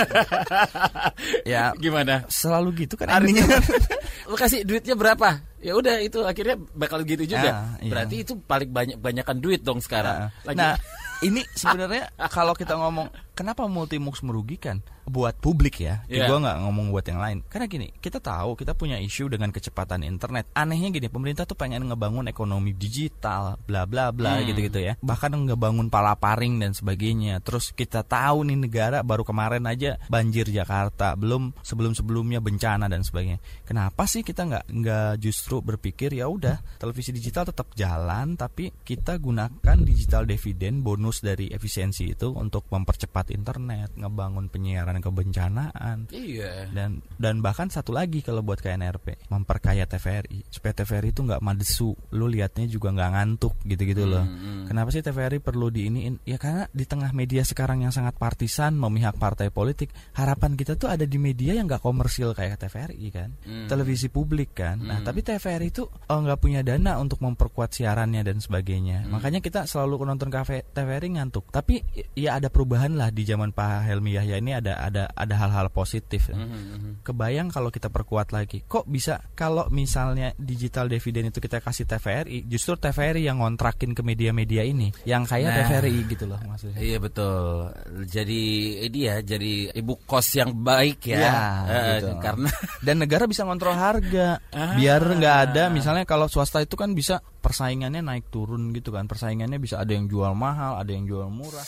Ya. 1.45 1.73
gimana? 1.77 2.25
Selalu 2.29 2.87
gitu 2.87 2.95
kan 2.97 3.21
endingnya. 3.21 3.45
lu 4.31 4.37
kasih 4.39 4.65
duitnya 4.65 4.97
berapa? 4.97 5.45
Ya 5.61 5.77
udah 5.77 6.01
itu 6.01 6.25
akhirnya 6.25 6.57
bakal 6.73 7.05
gitu 7.05 7.23
juga. 7.29 7.51
Ah, 7.53 7.77
iya. 7.79 7.91
Berarti 7.93 8.17
itu 8.25 8.33
paling 8.41 8.71
banyak 8.71 8.97
banyakan 8.99 9.39
duit 9.39 9.61
dong 9.63 9.79
sekarang. 9.79 10.33
Lagi- 10.43 10.59
Nah, 10.59 10.75
ini 11.23 11.43
sebenarnya 11.55 12.11
kalau 12.29 12.53
kita 12.53 12.75
ngomong 12.75 13.09
kenapa 13.33 13.65
multimux 13.67 14.21
merugikan 14.23 14.81
buat 15.03 15.35
publik 15.43 15.83
ya? 15.83 16.07
Iya. 16.07 16.31
Gue 16.31 16.39
nggak 16.39 16.59
ngomong 16.63 16.95
buat 16.95 17.03
yang 17.03 17.19
lain. 17.19 17.39
Karena 17.51 17.67
gini, 17.67 17.91
kita 17.99 18.23
tahu 18.23 18.55
kita 18.55 18.79
punya 18.79 19.03
isu 19.03 19.27
dengan 19.27 19.51
kecepatan 19.51 20.07
internet. 20.07 20.47
Anehnya 20.55 20.95
gini, 20.95 21.11
pemerintah 21.11 21.43
tuh 21.43 21.59
pengen 21.59 21.91
ngebangun 21.91 22.31
ekonomi 22.31 22.71
digital, 22.77 23.59
bla 23.67 23.83
bla 23.89 24.15
bla 24.15 24.39
Hmm. 24.39 24.47
gitu-gitu 24.47 24.79
ya. 24.79 24.95
Bahkan 25.03 25.35
ngebangun 25.51 25.91
palaparing 25.91 26.63
dan 26.63 26.73
sebagainya. 26.73 27.43
Terus 27.43 27.75
kita 27.75 28.07
tahu 28.07 28.47
nih 28.47 28.59
negara 28.59 29.03
baru 29.03 29.27
kemarin 29.27 29.67
aja 29.67 29.99
banjir 30.07 30.47
Jakarta, 30.47 31.19
belum 31.19 31.51
sebelum-sebelumnya 31.67 32.39
bencana 32.39 32.87
dan 32.87 33.03
sebagainya. 33.03 33.43
Kenapa 33.67 34.07
sih 34.07 34.23
kita 34.23 34.47
nggak 34.47 34.65
nggak 34.71 35.13
justru 35.19 35.59
berpikir 35.59 36.15
ya 36.15 36.31
udah 36.31 36.63
televisi 36.79 37.11
digital 37.11 37.49
tetap 37.51 37.75
jalan, 37.75 38.39
tapi 38.39 38.71
kita 38.87 39.19
gunakan 39.19 39.79
digital 39.83 40.29
dividen 40.29 40.87
bonus 40.87 41.25
dari 41.27 41.51
efisiensi 41.51 42.15
itu 42.15 42.31
untuk 42.31 42.71
mempercepat 42.71 43.22
cepat 43.23 43.39
internet, 43.39 43.95
ngebangun 43.95 44.51
penyiaran 44.51 44.99
kebencanaan. 44.99 46.11
Iya. 46.11 46.67
Dan 46.75 47.07
dan 47.23 47.39
bahkan 47.39 47.71
satu 47.71 47.95
lagi 47.95 48.19
kalau 48.19 48.43
buat 48.43 48.59
KNRP, 48.59 49.31
memperkaya 49.31 49.87
TVRI 49.87 50.51
supaya 50.51 50.75
TVRI 50.75 51.15
itu 51.15 51.23
nggak 51.23 51.39
madesu, 51.39 51.95
lu 52.11 52.27
liatnya 52.27 52.67
juga 52.67 52.91
nggak 52.91 53.11
ngantuk 53.15 53.55
gitu-gitu 53.63 54.11
loh. 54.11 54.27
Hmm, 54.27 54.67
Kenapa 54.67 54.91
sih 54.91 55.07
TVRI 55.07 55.39
perlu 55.39 55.71
diiniin? 55.71 56.27
Ya 56.27 56.35
karena 56.43 56.67
di 56.75 56.83
tengah 56.83 57.15
media 57.15 57.47
sekarang 57.47 57.87
yang 57.87 57.95
sangat 57.95 58.19
partisan 58.19 58.75
memihak 58.75 59.15
partai 59.23 59.55
politik, 59.55 59.95
harapan 60.19 60.59
kita 60.59 60.75
tuh 60.75 60.91
ada 60.91 61.07
di 61.07 61.23
media 61.23 61.55
yang 61.55 61.71
nggak 61.71 61.85
komersil 61.85 62.35
kayak 62.35 62.59
TVRI 62.59 63.07
kan, 63.15 63.31
Hmm. 63.47 63.71
televisi 63.71 64.11
publik 64.11 64.59
kan. 64.59 64.83
Nah 64.83 64.99
tapi 65.07 65.23
TVRI 65.23 65.71
itu 65.71 65.87
oh, 65.87 66.19
nggak 66.19 66.43
punya 66.43 66.67
dana 66.67 66.99
untuk 66.99 67.23
memperkuat 67.23 67.71
siarannya 67.71 68.27
dan 68.27 68.43
sebagainya. 68.43 69.07
Hmm. 69.07 69.15
Makanya 69.15 69.39
kita 69.39 69.71
selalu 69.71 70.03
nonton 70.03 70.27
kafe 70.33 70.67
TVRI 70.75 71.21
ngantuk. 71.21 71.47
Tapi 71.55 71.85
ya 72.19 72.43
ada 72.43 72.51
perubahan 72.51 72.99
lah 72.99 73.12
di 73.13 73.23
zaman 73.23 73.53
Pak 73.53 73.85
Helmi 73.85 74.17
Yahya 74.17 74.41
ini 74.41 74.57
ada 74.57 74.81
ada 74.81 75.13
ada 75.13 75.35
hal-hal 75.37 75.69
positif. 75.69 76.27
ya. 76.27 76.35
Hmm, 76.35 77.05
Kebayang 77.05 77.49
kalau 77.49 77.69
kita 77.69 77.87
perkuat 77.87 78.33
lagi. 78.33 78.65
Kok 78.65 78.89
bisa 78.89 79.21
kalau 79.33 79.69
misalnya 79.69 80.33
digital 80.35 80.89
dividend 80.89 81.29
itu 81.29 81.39
kita 81.39 81.61
kasih 81.61 81.85
TVRI, 81.85 82.49
justru 82.49 82.75
TVRI 82.75 83.23
yang 83.23 83.39
ngontrakin 83.39 83.93
ke 83.93 84.01
media-media 84.01 84.65
ini, 84.65 84.89
yang 85.05 85.23
kaya 85.23 85.47
Nah. 85.47 85.57
TVRI 85.61 86.09
gitu 86.09 86.25
loh 86.25 86.41
maksudnya. 86.43 86.79
Iya 86.79 86.97
betul. 86.97 87.69
Jadi 88.09 88.43
ini 88.83 88.99
ya 89.03 89.21
jadi 89.21 89.53
ibu 89.73 90.01
kos 90.03 90.33
yang 90.35 90.57
baik 90.57 91.05
ya. 91.07 91.19
Iya, 91.19 91.37
Eh, 91.69 91.85
gitu. 92.01 92.09
Karena 92.19 92.49
Dan 92.87 92.97
negara 92.99 93.27
bisa 93.27 93.45
ngontrol 93.45 93.77
harga, 93.77 94.41
Ah. 94.51 94.75
biar 94.75 95.03
nggak 95.03 95.37
ada 95.45 95.63
misalnya 95.69 96.03
kalau 96.03 96.27
swasta 96.27 96.59
itu 96.59 96.75
kan 96.75 96.95
bisa 96.95 97.21
persaingannya 97.43 98.01
naik 98.01 98.31
turun 98.31 98.71
gitu 98.71 98.89
kan, 98.89 99.05
persaingannya 99.05 99.59
bisa 99.59 99.77
ada 99.77 99.91
yang 99.91 100.07
jual 100.07 100.31
mahal, 100.33 100.79
ada 100.79 100.89
yang 100.89 101.05
jual 101.05 101.27
murah. 101.27 101.67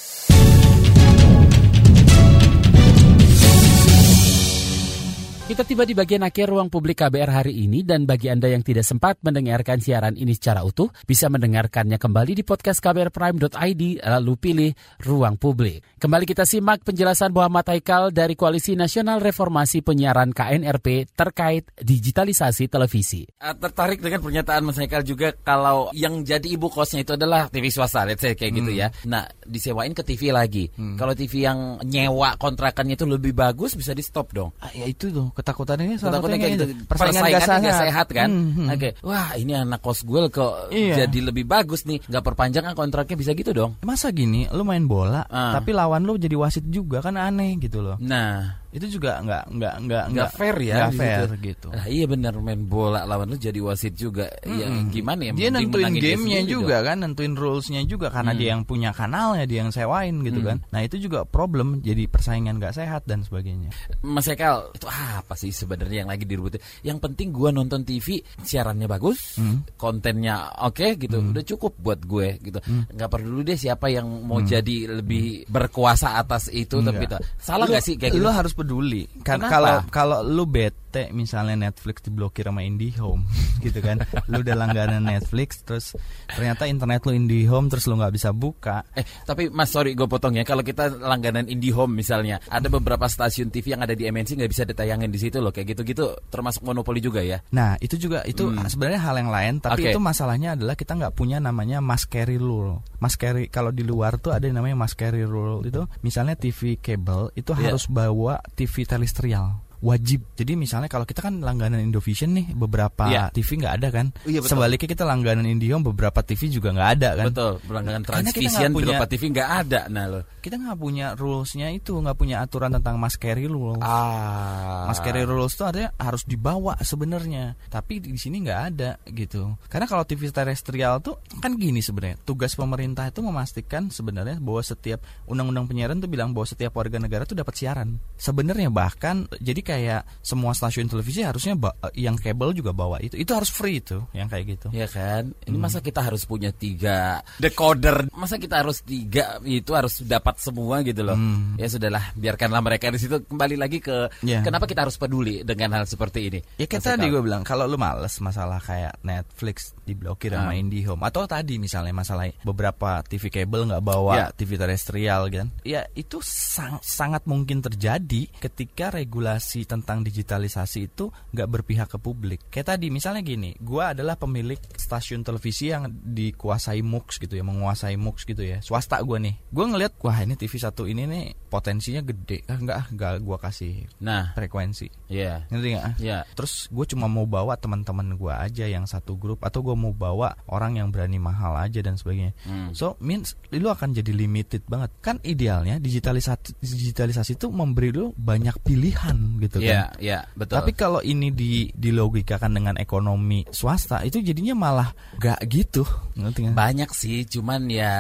Kita 5.45 5.61
tiba 5.61 5.85
di 5.85 5.93
bagian 5.93 6.25
akhir 6.25 6.49
ruang 6.49 6.73
publik 6.73 7.05
KBR 7.05 7.29
hari 7.29 7.69
ini 7.69 7.85
dan 7.85 8.09
bagi 8.09 8.33
Anda 8.33 8.49
yang 8.49 8.65
tidak 8.65 8.81
sempat 8.81 9.21
mendengarkan 9.21 9.77
siaran 9.77 10.17
ini 10.17 10.33
secara 10.33 10.65
utuh, 10.65 10.89
bisa 11.05 11.29
mendengarkannya 11.29 12.01
kembali 12.01 12.41
di 12.41 12.49
podcast 12.49 12.81
kbrprime.id 12.81 13.83
lalu 14.09 14.33
pilih 14.41 14.73
ruang 15.05 15.37
publik. 15.37 15.85
Kembali 16.01 16.25
kita 16.25 16.49
simak 16.49 16.81
penjelasan 16.89 17.29
Muhammad 17.29 17.69
Haikal 17.69 18.09
dari 18.09 18.41
Koalisi 18.41 18.73
Nasional 18.73 19.21
Reformasi 19.21 19.85
Penyiaran 19.85 20.33
KNRP 20.33 21.13
terkait 21.13 21.69
digitalisasi 21.77 22.73
televisi. 22.73 23.29
eh, 23.29 23.53
tertarik 23.61 24.01
dengan 24.01 24.25
pernyataan 24.25 24.65
Mas 24.65 24.81
Haikal 24.81 25.05
juga 25.05 25.37
kalau 25.45 25.93
yang 25.93 26.25
jadi 26.25 26.57
ibu 26.57 26.73
kosnya 26.73 27.05
itu 27.05 27.21
adalah 27.21 27.53
TV 27.53 27.69
swasta, 27.69 28.09
let's 28.09 28.25
say 28.25 28.33
kayak 28.33 28.65
gitu 28.65 28.73
ya. 28.73 28.89
Nah, 29.05 29.29
disewain 29.45 29.93
ke 29.93 30.09
TV 30.09 30.33
lagi. 30.33 30.73
Kalau 30.97 31.13
TV 31.13 31.45
yang 31.45 31.85
nyewa 31.85 32.41
kontrakannya 32.41 32.97
itu 32.97 33.05
lebih 33.05 33.37
bagus 33.37 33.77
bisa 33.77 33.93
di 33.93 34.01
stop 34.01 34.33
dong. 34.33 34.49
Ah, 34.65 34.73
ya 34.73 34.89
itu 34.89 35.13
tuh 35.13 35.34
ketakutan 35.35 35.79
ini 35.83 35.99
salah 35.99 36.19
satunya 36.19 36.39
kayak 36.39 36.53
gitu. 36.55 36.65
itu. 36.71 36.85
Persaingan 36.87 37.23
gak 37.27 37.43
sehat. 37.43 37.75
sehat 37.83 38.09
kan? 38.09 38.29
Hmm, 38.31 38.51
hmm. 38.55 38.69
Oke, 38.71 38.89
wah 39.03 39.29
ini 39.35 39.53
anak 39.53 39.79
kos 39.79 40.03
gue 40.03 40.21
kok 40.29 40.71
Iya. 40.71 41.05
jadi 41.05 41.19
lebih 41.29 41.45
bagus 41.45 41.85
nih. 41.85 42.01
Nggak 42.01 42.25
perpanjang 42.25 42.65
kan 42.65 42.75
kontraknya 42.75 43.17
bisa 43.17 43.31
gitu 43.33 43.51
dong. 43.51 43.77
Masa 43.83 44.09
gini, 44.09 44.47
lu 44.49 44.63
main 44.63 44.87
bola, 44.87 45.27
Ah. 45.27 45.53
tapi 45.53 45.71
lawan 45.71 46.03
lu 46.03 46.15
jadi 46.15 46.35
wasit 46.35 46.65
juga 46.65 46.99
kan 46.99 47.15
aneh 47.15 47.59
gitu 47.59 47.83
loh. 47.83 47.99
Nah, 47.99 48.64
Itu 48.75 48.87
juga 48.91 49.23
nggak 49.23 49.43
nggak 49.55 49.75
nggak 49.87 50.05
nggak 50.11 50.31
fair 50.35 50.57
ya. 50.59 50.75
nggak 50.77 50.93
fair 50.99 51.21
situ. 51.31 51.37
gitu. 51.47 51.69
Nah, 51.71 51.87
iya 51.87 52.05
benar 52.05 52.35
main 52.43 52.67
bola 52.67 53.07
lawan 53.07 53.31
lu 53.31 53.39
jadi 53.39 53.63
wasit 53.63 53.95
juga. 53.95 54.27
Ya 54.43 54.67
gimana 54.91 55.31
ya? 55.31 55.33
Dia 55.33 55.49
nentuin 55.49 55.95
dia 55.95 56.19
gamenya 56.19 56.43
sendiri 56.43 56.51
juga 56.51 56.67
dong. 56.75 56.83
Hmm. 56.83 56.89
kan, 56.91 56.97
nentuin 57.07 57.35
rulesnya 57.39 57.81
juga 57.87 58.07
karena 58.11 58.33
dia 58.35 58.49
yang 58.51 58.67
punya 58.67 58.91
kanalnya, 58.91 59.47
dia 59.47 59.63
yang 59.63 59.71
sewain 59.71 60.27
gitu 60.27 60.43
kan. 60.43 60.59
Nah 60.75 60.81
itu 60.83 60.99
juga 60.99 61.23
problem, 61.23 61.79
jadi 61.81 62.11
persaingan 62.11 62.59
nggak 62.59 62.75
sehat 62.75 63.07
dan 63.07 63.23
sebagainya. 63.23 63.71
Mas 64.03 64.27
Ekal, 64.27 64.75
itu 64.75 64.91
apa 64.91 65.39
sih 65.39 65.55
sebenarnya 65.55 66.03
yang 66.03 66.11
lagi 66.11 66.27
direbutin? 66.27 66.59
Yang 66.83 66.99
penting 66.99 67.31
gua 67.31 67.55
nonton 67.55 67.87
TV, 67.87 68.19
siarannya 68.43 68.91
bagus, 68.91 69.39
Hmm. 69.39 69.63
kontennya 69.79 70.51
oke 70.65 70.99
gitu, 70.99 71.23
udah 71.23 71.45
cukup 71.47 71.79
buat 71.79 72.01
gue 72.03 72.41
gitu. 72.43 72.59
Nggak 72.91 73.11
perlu 73.11 73.47
deh 73.47 73.55
siapa 73.55 73.87
yang 73.87 74.07
mau 74.27 74.41
jadi 74.41 74.99
lebih 74.99 75.47
berkuasa 75.47 76.19
atas 76.19 76.51
itu, 76.51 76.81
tapi 76.81 77.07
Enggak. 77.07 77.21
itu 77.23 77.27
salah 77.39 77.67
nggak 77.69 77.85
sih 77.85 77.95
kayak 77.95 78.19
gitu? 78.19 78.25
Lu 78.25 78.31
harus 78.33 78.51
peduli. 78.65 79.05
Kan 79.21 79.45
kalau 79.45 79.85
kalau 79.93 80.25
lu 80.25 80.49
bete 80.95 81.11
misalnya 81.11 81.59
Netflix 81.59 82.07
diblokir 82.07 82.47
sama 82.47 82.63
IndiHome 82.63 83.27
gitu 83.67 83.83
kan. 83.83 83.99
lu 84.31 84.47
udah 84.47 84.55
langganan 84.55 85.03
Netflix 85.03 85.67
terus 85.67 85.99
ternyata 86.31 86.71
internet 86.71 87.03
lu 87.03 87.19
IndiHome 87.19 87.67
terus 87.67 87.91
lu 87.91 87.99
nggak 87.99 88.15
bisa 88.15 88.31
buka. 88.31 88.87
Eh, 88.95 89.03
tapi 89.27 89.51
Mas 89.51 89.75
sorry 89.75 89.99
gue 89.99 90.07
potong 90.07 90.39
ya. 90.39 90.47
Kalau 90.47 90.63
kita 90.63 90.95
langganan 91.03 91.51
IndiHome 91.51 91.91
misalnya, 91.99 92.39
ada 92.47 92.71
beberapa 92.71 93.11
stasiun 93.11 93.51
TV 93.51 93.75
yang 93.75 93.83
ada 93.83 93.99
di 93.99 94.07
MNC 94.07 94.39
nggak 94.39 94.53
bisa 94.55 94.63
ditayangin 94.63 95.11
di 95.11 95.19
situ 95.19 95.43
loh, 95.43 95.51
kayak 95.51 95.75
gitu-gitu 95.75 96.15
termasuk 96.31 96.63
monopoli 96.63 97.03
juga 97.03 97.27
ya. 97.27 97.43
Nah, 97.51 97.75
itu 97.83 97.99
juga 97.99 98.23
itu 98.23 98.55
sebenarnya 98.55 99.01
hal 99.03 99.15
yang 99.19 99.31
lain, 99.35 99.55
tapi 99.59 99.89
Oke. 99.89 99.91
itu 99.91 99.99
masalahnya 99.99 100.55
adalah 100.55 100.79
kita 100.79 100.95
nggak 100.95 101.15
punya 101.19 101.43
namanya 101.43 101.83
mass 101.83 102.07
carry 102.07 102.39
rule. 102.39 102.79
Mass 103.03 103.19
carry 103.19 103.51
kalau 103.51 103.75
di 103.75 103.83
luar 103.83 104.23
tuh 104.23 104.31
ada 104.31 104.47
yang 104.47 104.63
namanya 104.63 104.79
mass 104.87 104.95
carry 104.95 105.27
rule 105.27 105.67
itu 105.67 105.83
misalnya 106.07 106.39
TV 106.39 106.79
kabel 106.79 107.35
itu 107.35 107.51
Iya. 107.57 107.75
harus 107.75 107.91
bawa 107.91 108.39
TV 108.55 108.85
terestrial 108.87 109.65
wajib. 109.85 110.25
Jadi 110.33 110.57
misalnya 110.57 110.89
kalau 110.89 111.05
kita 111.05 111.21
kan 111.21 111.45
langganan 111.45 111.85
Indovision 111.85 112.33
nih 112.33 112.57
beberapa 112.57 113.05
Iya. 113.05 113.29
TV 113.29 113.61
nggak 113.61 113.75
ada 113.85 113.89
kan. 113.93 114.07
Iya, 114.25 114.41
betul. 114.41 114.57
Sebaliknya 114.57 114.89
kita 114.89 115.05
langganan 115.05 115.45
Indihome 115.45 115.85
beberapa 115.93 116.25
TV 116.25 116.49
juga 116.49 116.73
nggak 116.73 116.91
ada 116.97 117.09
kan. 117.21 117.27
Betul, 117.29 117.53
kita 117.61 118.01
Transvision, 118.09 118.71
beberapa 118.73 119.05
TV 119.05 119.23
nggak 119.37 119.51
ada. 119.61 119.81
Nah 119.93 120.05
lo. 120.09 120.21
Kita 120.41 120.57
nggak 120.57 120.79
punya 120.81 121.07
rulesnya 121.13 121.69
itu, 121.69 121.93
nggak 121.93 122.17
punya 122.17 122.41
aturan 122.41 122.73
tentang 122.73 122.97
mass 122.97 123.21
carry 123.21 123.45
rule. 123.45 123.77
Ah. 123.85 124.89
Mas 124.89 125.05
carry 125.05 125.29
rules 125.29 125.53
itu 125.53 125.65
artinya 125.69 125.93
harus 126.01 126.25
dibawa 126.25 126.81
sebenarnya, 126.81 127.57
tapi 127.69 128.01
di 128.01 128.17
sini 128.17 128.41
nggak 128.41 128.61
ada 128.73 128.97
gitu. 129.13 129.53
Karena 129.69 129.85
kalau 129.85 130.09
TV 130.09 130.33
terestrial 130.33 131.05
tuh 131.05 131.21
kan 131.45 131.61
gini 131.61 131.85
sebenarnya, 131.85 132.17
tugas 132.25 132.57
pemerintah 132.57 133.09
itu 133.09 133.21
memastikan 133.21 133.93
sebenarnya 133.93 134.41
bahwa 134.41 134.65
setiap 134.65 135.05
undang-undang 135.29 135.69
penyiaran 135.69 136.01
tuh 136.01 136.09
bilang 136.09 136.33
bahwa 136.33 136.49
setiap 136.49 136.73
warga 136.77 136.97
negara 136.97 137.29
tuh 137.29 137.37
dapat 137.37 137.53
siaran. 137.57 138.01
Sebenarnya 138.17 138.69
bahkan 138.73 139.29
jadi 139.41 139.61
kayak 139.61 139.74
semua 140.21 140.53
stasiun 140.53 140.87
televisi 140.87 141.21
harusnya 141.21 141.55
ba- 141.55 141.75
yang 141.93 142.15
kabel 142.15 142.53
juga 142.53 142.71
bawa 142.71 142.99
itu. 142.99 143.15
Itu 143.15 143.33
harus 143.33 143.49
free 143.49 143.79
itu, 143.79 144.03
yang 144.11 144.27
kayak 144.27 144.45
gitu. 144.53 144.67
Ya 144.71 144.87
kan, 144.87 145.33
ini 145.43 145.57
masa 145.57 145.79
kita 145.79 146.01
harus 146.01 146.25
punya 146.25 146.51
tiga 146.51 147.21
decoder, 147.43 148.09
masa 148.11 148.37
kita 148.37 148.61
harus 148.61 148.81
tiga 148.81 149.39
itu 149.41 149.71
harus 149.71 150.01
dapat 150.01 150.37
semua 150.37 150.81
gitu 150.81 151.01
loh. 151.01 151.17
Ya 151.55 151.67
sudahlah, 151.67 152.11
biarkanlah 152.15 152.61
mereka 152.61 152.89
di 152.89 152.99
situ 152.99 153.23
kembali 153.23 153.55
lagi 153.55 153.79
ke 153.79 153.97
Ya. 154.21 154.41
kenapa 154.41 154.65
kita 154.65 154.83
harus 154.83 154.97
peduli 154.97 155.41
dengan 155.41 155.71
hal 155.73 155.85
seperti 155.85 156.21
ini. 156.25 156.41
Ya 156.57 156.65
kayak 156.65 156.81
Mas 156.81 156.89
tadi 156.91 157.07
gue 157.07 157.21
bilang 157.21 157.41
kalau 157.41 157.65
lu 157.65 157.77
males 157.77 158.17
masalah 158.19 158.59
kayak 158.59 158.99
Netflix 159.01 159.73
diblokir 159.83 160.33
sama 160.33 160.51
Ah. 160.51 160.57
IndiHome 160.57 160.99
atau 161.01 161.23
tadi 161.25 161.57
misalnya 161.57 161.93
masalah 161.93 162.27
beberapa 162.43 162.99
TV 163.05 163.31
kabel 163.31 163.69
nggak 163.69 163.85
bawa 163.85 164.13
Ya. 164.15 164.27
TV 164.31 164.57
terestrial 164.57 165.29
kan. 165.29 165.47
Ya 165.63 165.87
itu 165.93 166.19
sang- 166.21 166.81
sangat 166.81 167.23
mungkin 167.25 167.61
terjadi 167.61 168.27
ketika 168.35 168.91
regulasi 168.91 169.54
tentang 169.63 170.03
digitalisasi 170.03 170.91
itu 170.91 171.15
nggak 171.31 171.47
berpihak 171.47 171.87
ke 171.87 171.99
publik. 172.03 172.51
Kayak 172.51 172.75
tadi 172.75 172.91
misalnya 172.91 173.23
gini, 173.23 173.55
gue 173.63 173.79
adalah 173.79 174.19
pemilik 174.19 174.59
stasiun 174.75 175.23
televisi 175.23 175.71
yang 175.71 175.87
dikuasai 175.87 176.83
MUX 176.83 177.23
gitu 177.23 177.39
ya, 177.39 177.47
menguasai 177.47 177.95
MUX 177.95 178.27
gitu 178.27 178.43
ya. 178.43 178.59
Swasta 178.59 178.99
gue 178.99 179.23
nih. 179.23 179.35
Gue 179.55 179.65
ngelihat 179.71 179.95
wah 180.03 180.19
ini 180.19 180.35
TV 180.35 180.59
satu 180.59 180.91
ini 180.91 181.07
nih 181.07 181.25
potensinya 181.47 182.03
gede. 182.03 182.43
Ah, 182.51 182.59
enggak, 182.59 182.77
ah, 182.83 182.87
enggak 182.91 183.13
gue 183.23 183.37
kasih 183.39 183.73
Nah, 184.03 184.35
frekuensi. 184.35 184.91
ya, 185.07 185.47
Ngerti 185.47 185.69
nggak? 185.79 185.87
ya. 186.03 186.27
Terus 186.35 186.67
gue 186.75 186.87
cuma 186.91 187.07
mau 187.07 187.29
bawa 187.31 187.55
teman-teman 187.55 188.19
gue 188.19 188.35
aja 188.35 188.67
yang 188.67 188.91
satu 188.91 189.15
grup 189.15 189.47
atau 189.47 189.63
gue 189.63 189.77
mau 189.79 189.95
bawa 189.95 190.35
orang 190.51 190.83
yang 190.83 190.89
berani 190.91 191.23
mahal 191.23 191.55
aja 191.55 191.79
dan 191.79 191.95
sebagainya. 191.95 192.33
Hmm. 192.43 192.73
So 192.75 192.99
means 192.99 193.37
lu 193.53 193.69
akan 193.69 193.93
jadi 193.93 194.11
limited 194.11 194.65
banget. 194.65 194.91
Kan 195.05 195.21
idealnya 195.23 195.77
digitalisasi 195.79 196.57
digitalisasi 196.65 197.37
itu 197.37 197.53
memberi 197.53 197.93
lu 197.93 198.17
banyak 198.17 198.57
pilihan 198.65 199.37
gitu 199.45 199.61
Ya, 199.61 199.93
kan. 199.93 200.01
ya, 200.01 200.19
betul. 200.35 200.55
Tapi 200.61 200.71
kalau 200.73 201.01
ini 201.05 201.29
di 201.31 201.69
dilogikakan 201.77 202.51
dengan 202.53 202.75
ekonomi 202.81 203.45
swasta 203.53 204.01
itu 204.03 204.21
jadinya 204.25 204.57
malah 204.57 204.89
gak 205.21 205.41
gitu. 205.49 205.85
Ngerti 206.17 206.51
banyak 206.53 206.91
sih, 206.95 207.29
cuman 207.29 207.69
ya 207.69 207.93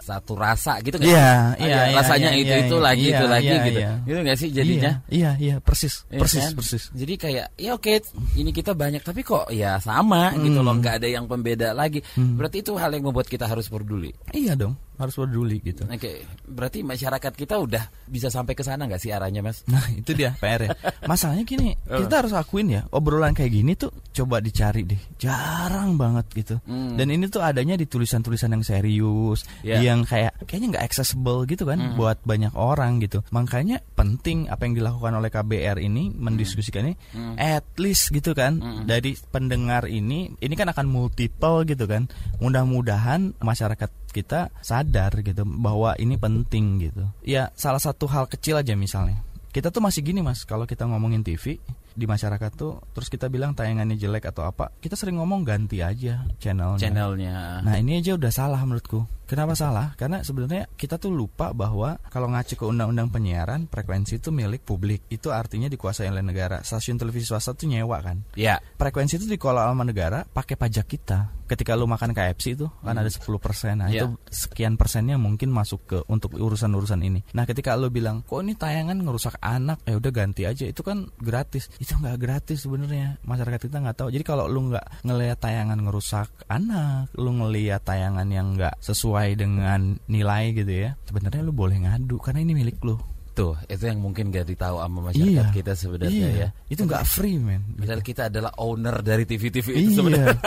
satu 0.00 0.36
rasa 0.36 0.78
gitu 0.84 1.00
nggak 1.00 1.08
Iya, 1.10 1.32
iya, 1.58 1.78
iya, 1.90 1.96
rasanya 1.98 2.30
iya, 2.36 2.42
itu 2.42 2.54
iya, 2.54 2.62
itu 2.66 2.76
iya, 2.76 2.84
lagi 2.84 3.04
itu 3.06 3.24
iya, 3.24 3.32
lagi 3.32 3.46
iya, 3.46 3.64
gitu. 3.66 3.80
iya. 3.80 3.92
Gitu 4.06 4.18
nggak 4.20 4.38
sih 4.38 4.48
jadinya? 4.52 4.92
Iya, 5.08 5.10
iya, 5.10 5.30
iya, 5.38 5.54
persis, 5.60 5.94
Iya 6.08 6.20
persis, 6.20 6.44
kan? 6.44 6.52
persis. 6.56 6.82
Jadi 6.94 7.14
kayak 7.16 7.46
ya 7.56 7.70
oke 7.74 7.92
ini 8.36 8.50
kita 8.52 8.72
banyak 8.76 9.02
tapi 9.02 9.20
kok 9.24 9.48
ya 9.50 9.80
sama 9.82 10.32
gitu 10.36 10.60
loh 10.60 10.74
nggak 10.78 11.02
ada 11.02 11.08
yang 11.08 11.24
pembeda 11.26 11.72
lagi. 11.72 12.00
Berarti 12.16 12.62
itu 12.62 12.72
hal 12.76 12.92
yang 12.94 13.04
membuat 13.08 13.26
kita 13.26 13.48
harus 13.48 13.66
peduli. 13.72 14.12
Iya 14.30 14.54
dong. 14.54 14.74
Harus 15.00 15.16
peduli 15.16 15.58
gitu. 15.64 15.88
Oke, 15.88 16.22
berarti 16.44 16.84
masyarakat 16.84 17.32
kita 17.32 17.56
udah 17.56 17.88
bisa 18.04 18.28
sampai 18.28 18.52
ke 18.52 18.60
sana 18.60 18.84
nggak 18.84 19.00
sih 19.00 19.10
arahnya, 19.10 19.40
Mas? 19.40 19.64
Nah 19.66 19.82
itu 19.92 20.12
dia 20.12 20.36
PR 20.36 20.60
ya. 20.66 20.70
Masalahnya 21.08 21.44
gini, 21.48 21.72
kita 21.88 22.20
harus 22.24 22.36
akuin 22.36 22.68
ya 22.68 22.82
obrolan 22.92 23.32
kayak 23.32 23.52
gini 23.54 23.72
tuh 23.74 23.90
coba 24.12 24.38
dicari 24.44 24.84
deh, 24.84 25.00
jarang 25.16 25.96
banget 25.96 26.26
gitu. 26.36 26.56
Dan 26.68 27.08
ini 27.08 27.26
tuh 27.26 27.40
adanya 27.40 27.74
di 27.74 27.88
tulisan-tulisan 27.88 28.52
yang 28.52 28.64
serius, 28.66 29.42
Ya. 29.64 29.80
yang 29.80 30.04
kayak 30.04 30.36
kayaknya 30.44 30.76
nggak 30.76 30.86
accessible 30.92 31.44
gitu 31.48 31.64
kan 31.64 31.96
buat 31.96 32.20
banyak 32.24 32.52
orang 32.52 33.00
gitu. 33.00 33.24
Makanya 33.32 33.80
penting 33.96 34.50
apa 34.52 34.68
yang 34.68 34.76
dilakukan 34.76 35.16
oleh 35.16 35.30
KBR 35.32 35.80
ini 35.80 36.12
mendiskusikan 36.12 36.90
ini, 36.90 36.94
at 37.40 37.64
least 37.80 38.12
gitu 38.12 38.36
kan 38.36 38.58
dari 38.84 39.14
pendengar 39.30 39.86
ini, 39.86 40.34
ini 40.40 40.54
kan 40.58 40.68
akan 40.72 40.86
multiple 40.90 41.62
gitu 41.64 41.86
kan. 41.86 42.10
Mudah-mudahan 42.42 43.38
masyarakat 43.38 43.90
kita 44.10 44.50
sadar 44.60 45.22
gitu 45.22 45.42
bahwa 45.46 45.94
ini 45.96 46.18
penting 46.18 46.90
gitu. 46.90 47.04
Ya 47.24 47.54
salah 47.54 47.80
satu 47.80 48.06
hal 48.10 48.26
kecil 48.26 48.58
aja 48.58 48.74
misalnya. 48.74 49.22
Kita 49.50 49.74
tuh 49.74 49.82
masih 49.82 50.06
gini 50.06 50.22
mas, 50.22 50.46
kalau 50.46 50.62
kita 50.62 50.86
ngomongin 50.86 51.26
TV 51.26 51.58
di 51.90 52.06
masyarakat 52.06 52.54
tuh, 52.54 52.78
terus 52.94 53.10
kita 53.10 53.26
bilang 53.26 53.50
tayangannya 53.50 53.98
jelek 53.98 54.30
atau 54.30 54.46
apa, 54.46 54.70
kita 54.78 54.94
sering 54.94 55.18
ngomong 55.18 55.42
ganti 55.42 55.82
aja 55.82 56.22
channelnya. 56.38 56.78
Channelnya. 56.78 57.58
Nah 57.66 57.74
ini 57.74 57.98
aja 57.98 58.14
udah 58.14 58.30
salah 58.30 58.62
menurutku. 58.62 59.10
Kenapa 59.26 59.58
salah? 59.58 59.98
Karena 59.98 60.22
sebenarnya 60.22 60.70
kita 60.74 61.02
tuh 61.02 61.10
lupa 61.10 61.50
bahwa 61.50 61.98
kalau 62.14 62.30
ngacu 62.30 62.58
ke 62.58 62.64
undang-undang 62.66 63.10
penyiaran, 63.10 63.66
frekuensi 63.66 64.22
itu 64.22 64.30
milik 64.30 64.62
publik. 64.62 65.06
Itu 65.10 65.34
artinya 65.34 65.66
dikuasai 65.66 66.10
oleh 66.10 66.22
negara. 66.22 66.62
Stasiun 66.62 66.98
televisi 66.98 67.30
swasta 67.30 67.54
tuh 67.54 67.70
nyewa 67.70 67.98
kan. 68.02 68.22
Ya. 68.34 68.62
Frekuensi 68.78 69.18
itu 69.18 69.26
dikelola 69.30 69.70
sama 69.70 69.82
negara 69.82 70.26
pakai 70.26 70.54
pajak 70.58 70.86
kita. 70.86 71.39
Ketika 71.50 71.74
lu 71.74 71.90
makan 71.90 72.14
KFC 72.14 72.54
itu 72.54 72.70
kan 72.86 72.94
ada 72.94 73.10
10%. 73.10 73.82
Nah, 73.82 73.90
Iya. 73.90 74.06
itu 74.06 74.14
sekian 74.30 74.78
persennya 74.78 75.18
mungkin 75.18 75.50
masuk 75.50 75.80
ke 75.90 75.98
untuk 76.06 76.38
urusan-urusan 76.38 77.02
ini. 77.02 77.26
Nah, 77.34 77.42
ketika 77.42 77.74
lu 77.74 77.90
bilang, 77.90 78.22
"Kok 78.22 78.46
ini 78.46 78.54
tayangan 78.54 79.02
ngerusak 79.02 79.34
anak?" 79.42 79.82
Ya 79.82 79.98
udah 79.98 80.12
ganti 80.14 80.46
aja. 80.46 80.62
Itu 80.70 80.86
kan 80.86 81.10
gratis. 81.18 81.66
Itu 81.82 81.98
nggak 81.98 82.22
gratis 82.22 82.62
sebenarnya. 82.62 83.18
Masyarakat 83.26 83.66
kita 83.66 83.82
nggak 83.82 83.98
tahu. 83.98 84.08
Jadi 84.14 84.22
kalau 84.22 84.46
lu 84.46 84.70
nggak 84.70 85.02
ngelihat 85.02 85.42
tayangan 85.42 85.78
ngerusak 85.82 86.30
anak, 86.46 87.10
lu 87.18 87.34
ngelihat 87.34 87.82
tayangan 87.82 88.30
yang 88.30 88.54
nggak 88.54 88.78
sesuai 88.78 89.34
dengan 89.34 89.98
nilai 90.06 90.54
gitu 90.54 90.70
ya. 90.86 90.94
Sebenarnya 91.10 91.42
lu 91.42 91.50
boleh 91.50 91.82
ngadu 91.82 92.22
karena 92.22 92.46
ini 92.46 92.54
milik 92.54 92.78
lu. 92.86 92.94
Tuh, 93.30 93.54
itu 93.70 93.86
yang 93.86 94.02
mungkin 94.02 94.28
gak 94.28 94.42
ditahu 94.44 94.82
sama 94.82 94.98
masyarakat 95.08 95.46
Iya. 95.46 95.54
kita 95.54 95.72
sebenarnya 95.78 96.28
Iya. 96.28 96.40
ya. 96.44 96.48
Itu 96.66 96.82
nggak 96.82 97.04
free, 97.06 97.38
men. 97.38 97.62
Padahal 97.78 98.02
kita 98.02 98.26
adalah 98.26 98.50
owner 98.58 99.00
dari 99.00 99.22
TV-TV 99.22 99.66
itu 99.70 99.90
Iya. 99.90 99.96
sebenarnya. 99.96 100.38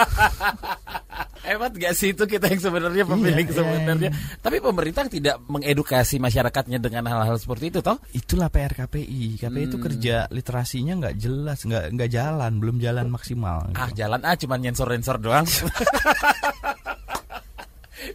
Hebat 1.43 1.75
gak 1.75 1.91
sih 1.91 2.15
itu 2.15 2.23
kita 2.23 2.47
yang 2.47 2.61
sebenarnya 2.63 3.03
pemilik 3.03 3.43
iya, 3.43 3.51
sebenarnya. 3.51 4.09
Tapi 4.39 4.63
pemerintah 4.63 5.11
tidak 5.11 5.43
mengedukasi 5.43 6.15
masyarakatnya 6.15 6.79
dengan 6.79 7.03
hal-hal 7.11 7.35
seperti 7.35 7.67
itu 7.67 7.79
toh? 7.83 7.99
Itulah 8.15 8.47
PR 8.47 8.71
KPI. 8.71 9.43
KPI 9.43 9.63
itu 9.67 9.75
kerja 9.75 10.23
literasinya 10.31 10.95
nggak 11.03 11.15
jelas, 11.19 11.67
nggak 11.67 11.99
nggak 11.99 12.09
jalan, 12.09 12.51
belum 12.63 12.79
jalan 12.79 13.11
maksimal. 13.11 13.75
Ah 13.75 13.91
jalan 13.91 14.23
ah 14.23 14.39
cuman 14.39 14.59
nyensor-nyensor 14.63 15.19
doang. 15.19 15.43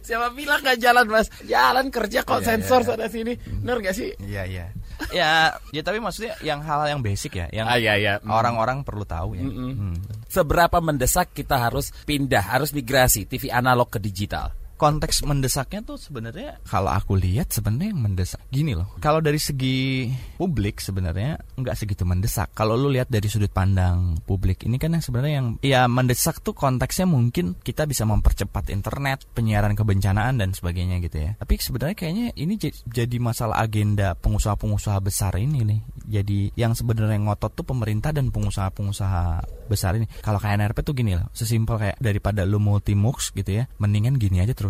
Siapa 0.03 0.31
bilang 0.33 0.59
gak 0.61 0.79
jalan 0.79 1.05
mas? 1.07 1.27
Jalan 1.45 1.87
kerja 1.89 2.23
kok 2.23 2.41
Iya, 2.41 2.47
sensor 2.55 2.81
iya, 2.81 2.85
iya. 2.85 2.91
sana 2.95 3.05
sini. 3.07 3.33
Bener 3.63 3.77
gak 3.83 3.95
sih? 3.95 4.09
Iya 4.19 4.43
iya. 4.45 4.65
ya, 5.15 5.55
ya 5.71 5.81
tapi 5.81 6.03
maksudnya 6.03 6.35
yang 6.43 6.59
hal-hal 6.59 6.99
yang 6.99 7.01
basic 7.01 7.39
ya, 7.39 7.47
yang 7.55 7.71
Ah, 7.71 7.79
iya, 7.79 7.95
iya. 7.95 8.13
Mm. 8.19 8.27
orang-orang 8.35 8.83
perlu 8.83 9.07
tahu 9.07 9.39
ya. 9.39 9.47
Hmm. 9.47 9.95
Seberapa 10.27 10.83
mendesak 10.83 11.31
kita 11.31 11.55
harus 11.55 11.95
pindah, 12.03 12.43
harus 12.43 12.75
migrasi 12.75 13.23
TV 13.23 13.47
analog 13.47 13.87
ke 13.87 13.97
digital? 13.97 14.51
Konteks 14.79 15.27
mendesaknya 15.27 15.83
tuh 15.83 15.99
sebenarnya 15.99 16.63
kalau 16.63 16.95
aku 16.95 17.19
lihat 17.19 17.51
sebenarnya 17.51 17.91
yang 17.91 17.99
mendesak 17.99 18.39
gini 18.47 18.71
loh. 18.71 18.95
Kalau 19.03 19.19
dari 19.19 19.35
segi 19.35 20.07
publik 20.39 20.79
sebenarnya 20.79 21.35
nggak 21.59 21.75
segitu 21.75 22.07
mendesak. 22.07 22.55
Kalau 22.55 22.79
lu 22.79 22.87
lihat 22.87 23.11
dari 23.11 23.27
sudut 23.27 23.51
pandang 23.51 24.15
publik 24.23 24.63
ini 24.63 24.79
kan 24.79 24.95
yang 24.95 25.03
sebenarnya 25.03 25.33
yang 25.43 25.47
ya 25.59 25.81
mendesak 25.91 26.39
tuh 26.39 26.55
konteksnya 26.55 27.03
mungkin 27.03 27.59
kita 27.59 27.83
bisa 27.83 28.07
mempercepat 28.07 28.71
internet, 28.71 29.27
penyiaran 29.35 29.75
kebencanaan 29.75 30.39
dan 30.39 30.55
sebagainya 30.55 31.03
gitu 31.03 31.27
ya. 31.27 31.31
Tapi 31.35 31.59
sebenarnya 31.59 31.95
kayaknya 31.99 32.27
ini 32.39 32.55
jadi 32.87 33.17
masalah 33.19 33.59
agenda 33.59 34.15
pengusaha-pengusaha 34.15 35.03
besar 35.03 35.35
ini 35.35 35.67
nih. 35.67 35.79
Jadi 36.09 36.55
yang 36.55 36.71
sebenarnya 36.71 37.19
ngotot 37.19 37.51
tuh 37.51 37.67
pemerintah 37.67 38.15
dan 38.15 38.31
pengusaha-pengusaha 38.31 39.43
besar 39.69 39.99
ini. 39.99 40.07
Kalau 40.23 40.39
kayak 40.41 40.57
NRP 40.57 40.77
tuh 40.81 40.95
gini 40.97 41.13
loh, 41.13 41.29
sesimpel 41.35 41.77
kayak 41.77 41.97
daripada 42.01 42.41
lu 42.47 42.57
multi 42.57 42.97
mux 42.97 43.29
gitu 43.35 43.61
ya, 43.61 43.69
mendingan 43.77 44.17
gini 44.17 44.41
aja 44.41 44.57
terus. 44.57 44.68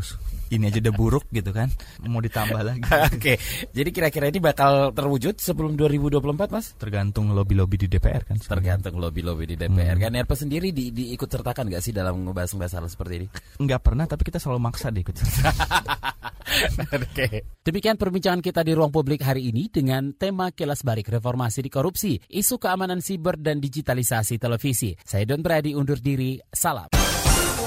Ini 0.49 0.73
aja 0.73 0.81
udah 0.81 0.93
buruk 0.97 1.25
gitu 1.29 1.53
kan, 1.53 1.69
mau 2.09 2.17
ditambah 2.17 2.61
lagi. 2.65 2.81
Oke, 3.13 3.37
jadi 3.69 3.89
kira-kira 3.93 4.33
ini 4.33 4.41
bakal 4.41 4.89
terwujud 4.97 5.37
sebelum 5.37 5.77
2024 5.77 6.49
mas? 6.49 6.73
Tergantung 6.73 7.29
lobby-lobby 7.37 7.85
di 7.85 7.87
DPR 7.87 8.25
kan. 8.25 8.41
Tergantung 8.41 8.97
lobby-lobby 8.97 9.53
di 9.53 9.55
DPR. 9.61 9.95
Kan 10.01 10.17
NRP 10.17 10.31
sendiri 10.33 10.73
di, 10.73 10.89
diikut 10.89 11.29
sertakan 11.29 11.69
gak 11.69 11.85
sih 11.85 11.93
dalam 11.93 12.25
ngebahas-ngebahas 12.25 12.73
hal 12.81 12.85
seperti 12.89 13.13
ini? 13.21 13.27
Nggak 13.61 13.81
pernah, 13.85 14.05
tapi 14.09 14.25
kita 14.25 14.41
selalu 14.41 14.59
maksa 14.59 14.89
deh 14.89 15.05
ikut. 15.05 15.15
Oke. 16.97 17.27
Demikian 17.61 17.95
perbincangan 18.01 18.41
kita 18.41 18.65
di 18.65 18.73
ruang 18.73 18.89
publik 18.89 19.21
hari 19.21 19.53
ini 19.53 19.69
dengan 19.69 20.17
tema 20.17 20.49
kilas 20.49 20.81
balik 20.81 21.13
reformasi 21.13 21.61
di 21.61 21.69
korupsi, 21.69 22.17
isu 22.17 22.57
keamanan 22.57 23.05
siber 23.05 23.37
dan 23.37 23.61
digitalisasi 23.61 24.41
televisi. 24.41 24.97
Saya 25.05 25.29
Don 25.29 25.45
Brady 25.45 25.77
undur 25.77 26.01
diri, 26.01 26.41
salam. 26.49 27.08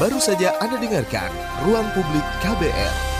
Baru 0.00 0.16
saja 0.16 0.56
Anda 0.62 0.80
dengarkan 0.80 1.28
Ruang 1.68 1.88
Publik 1.92 2.24
KBR. 2.40 3.11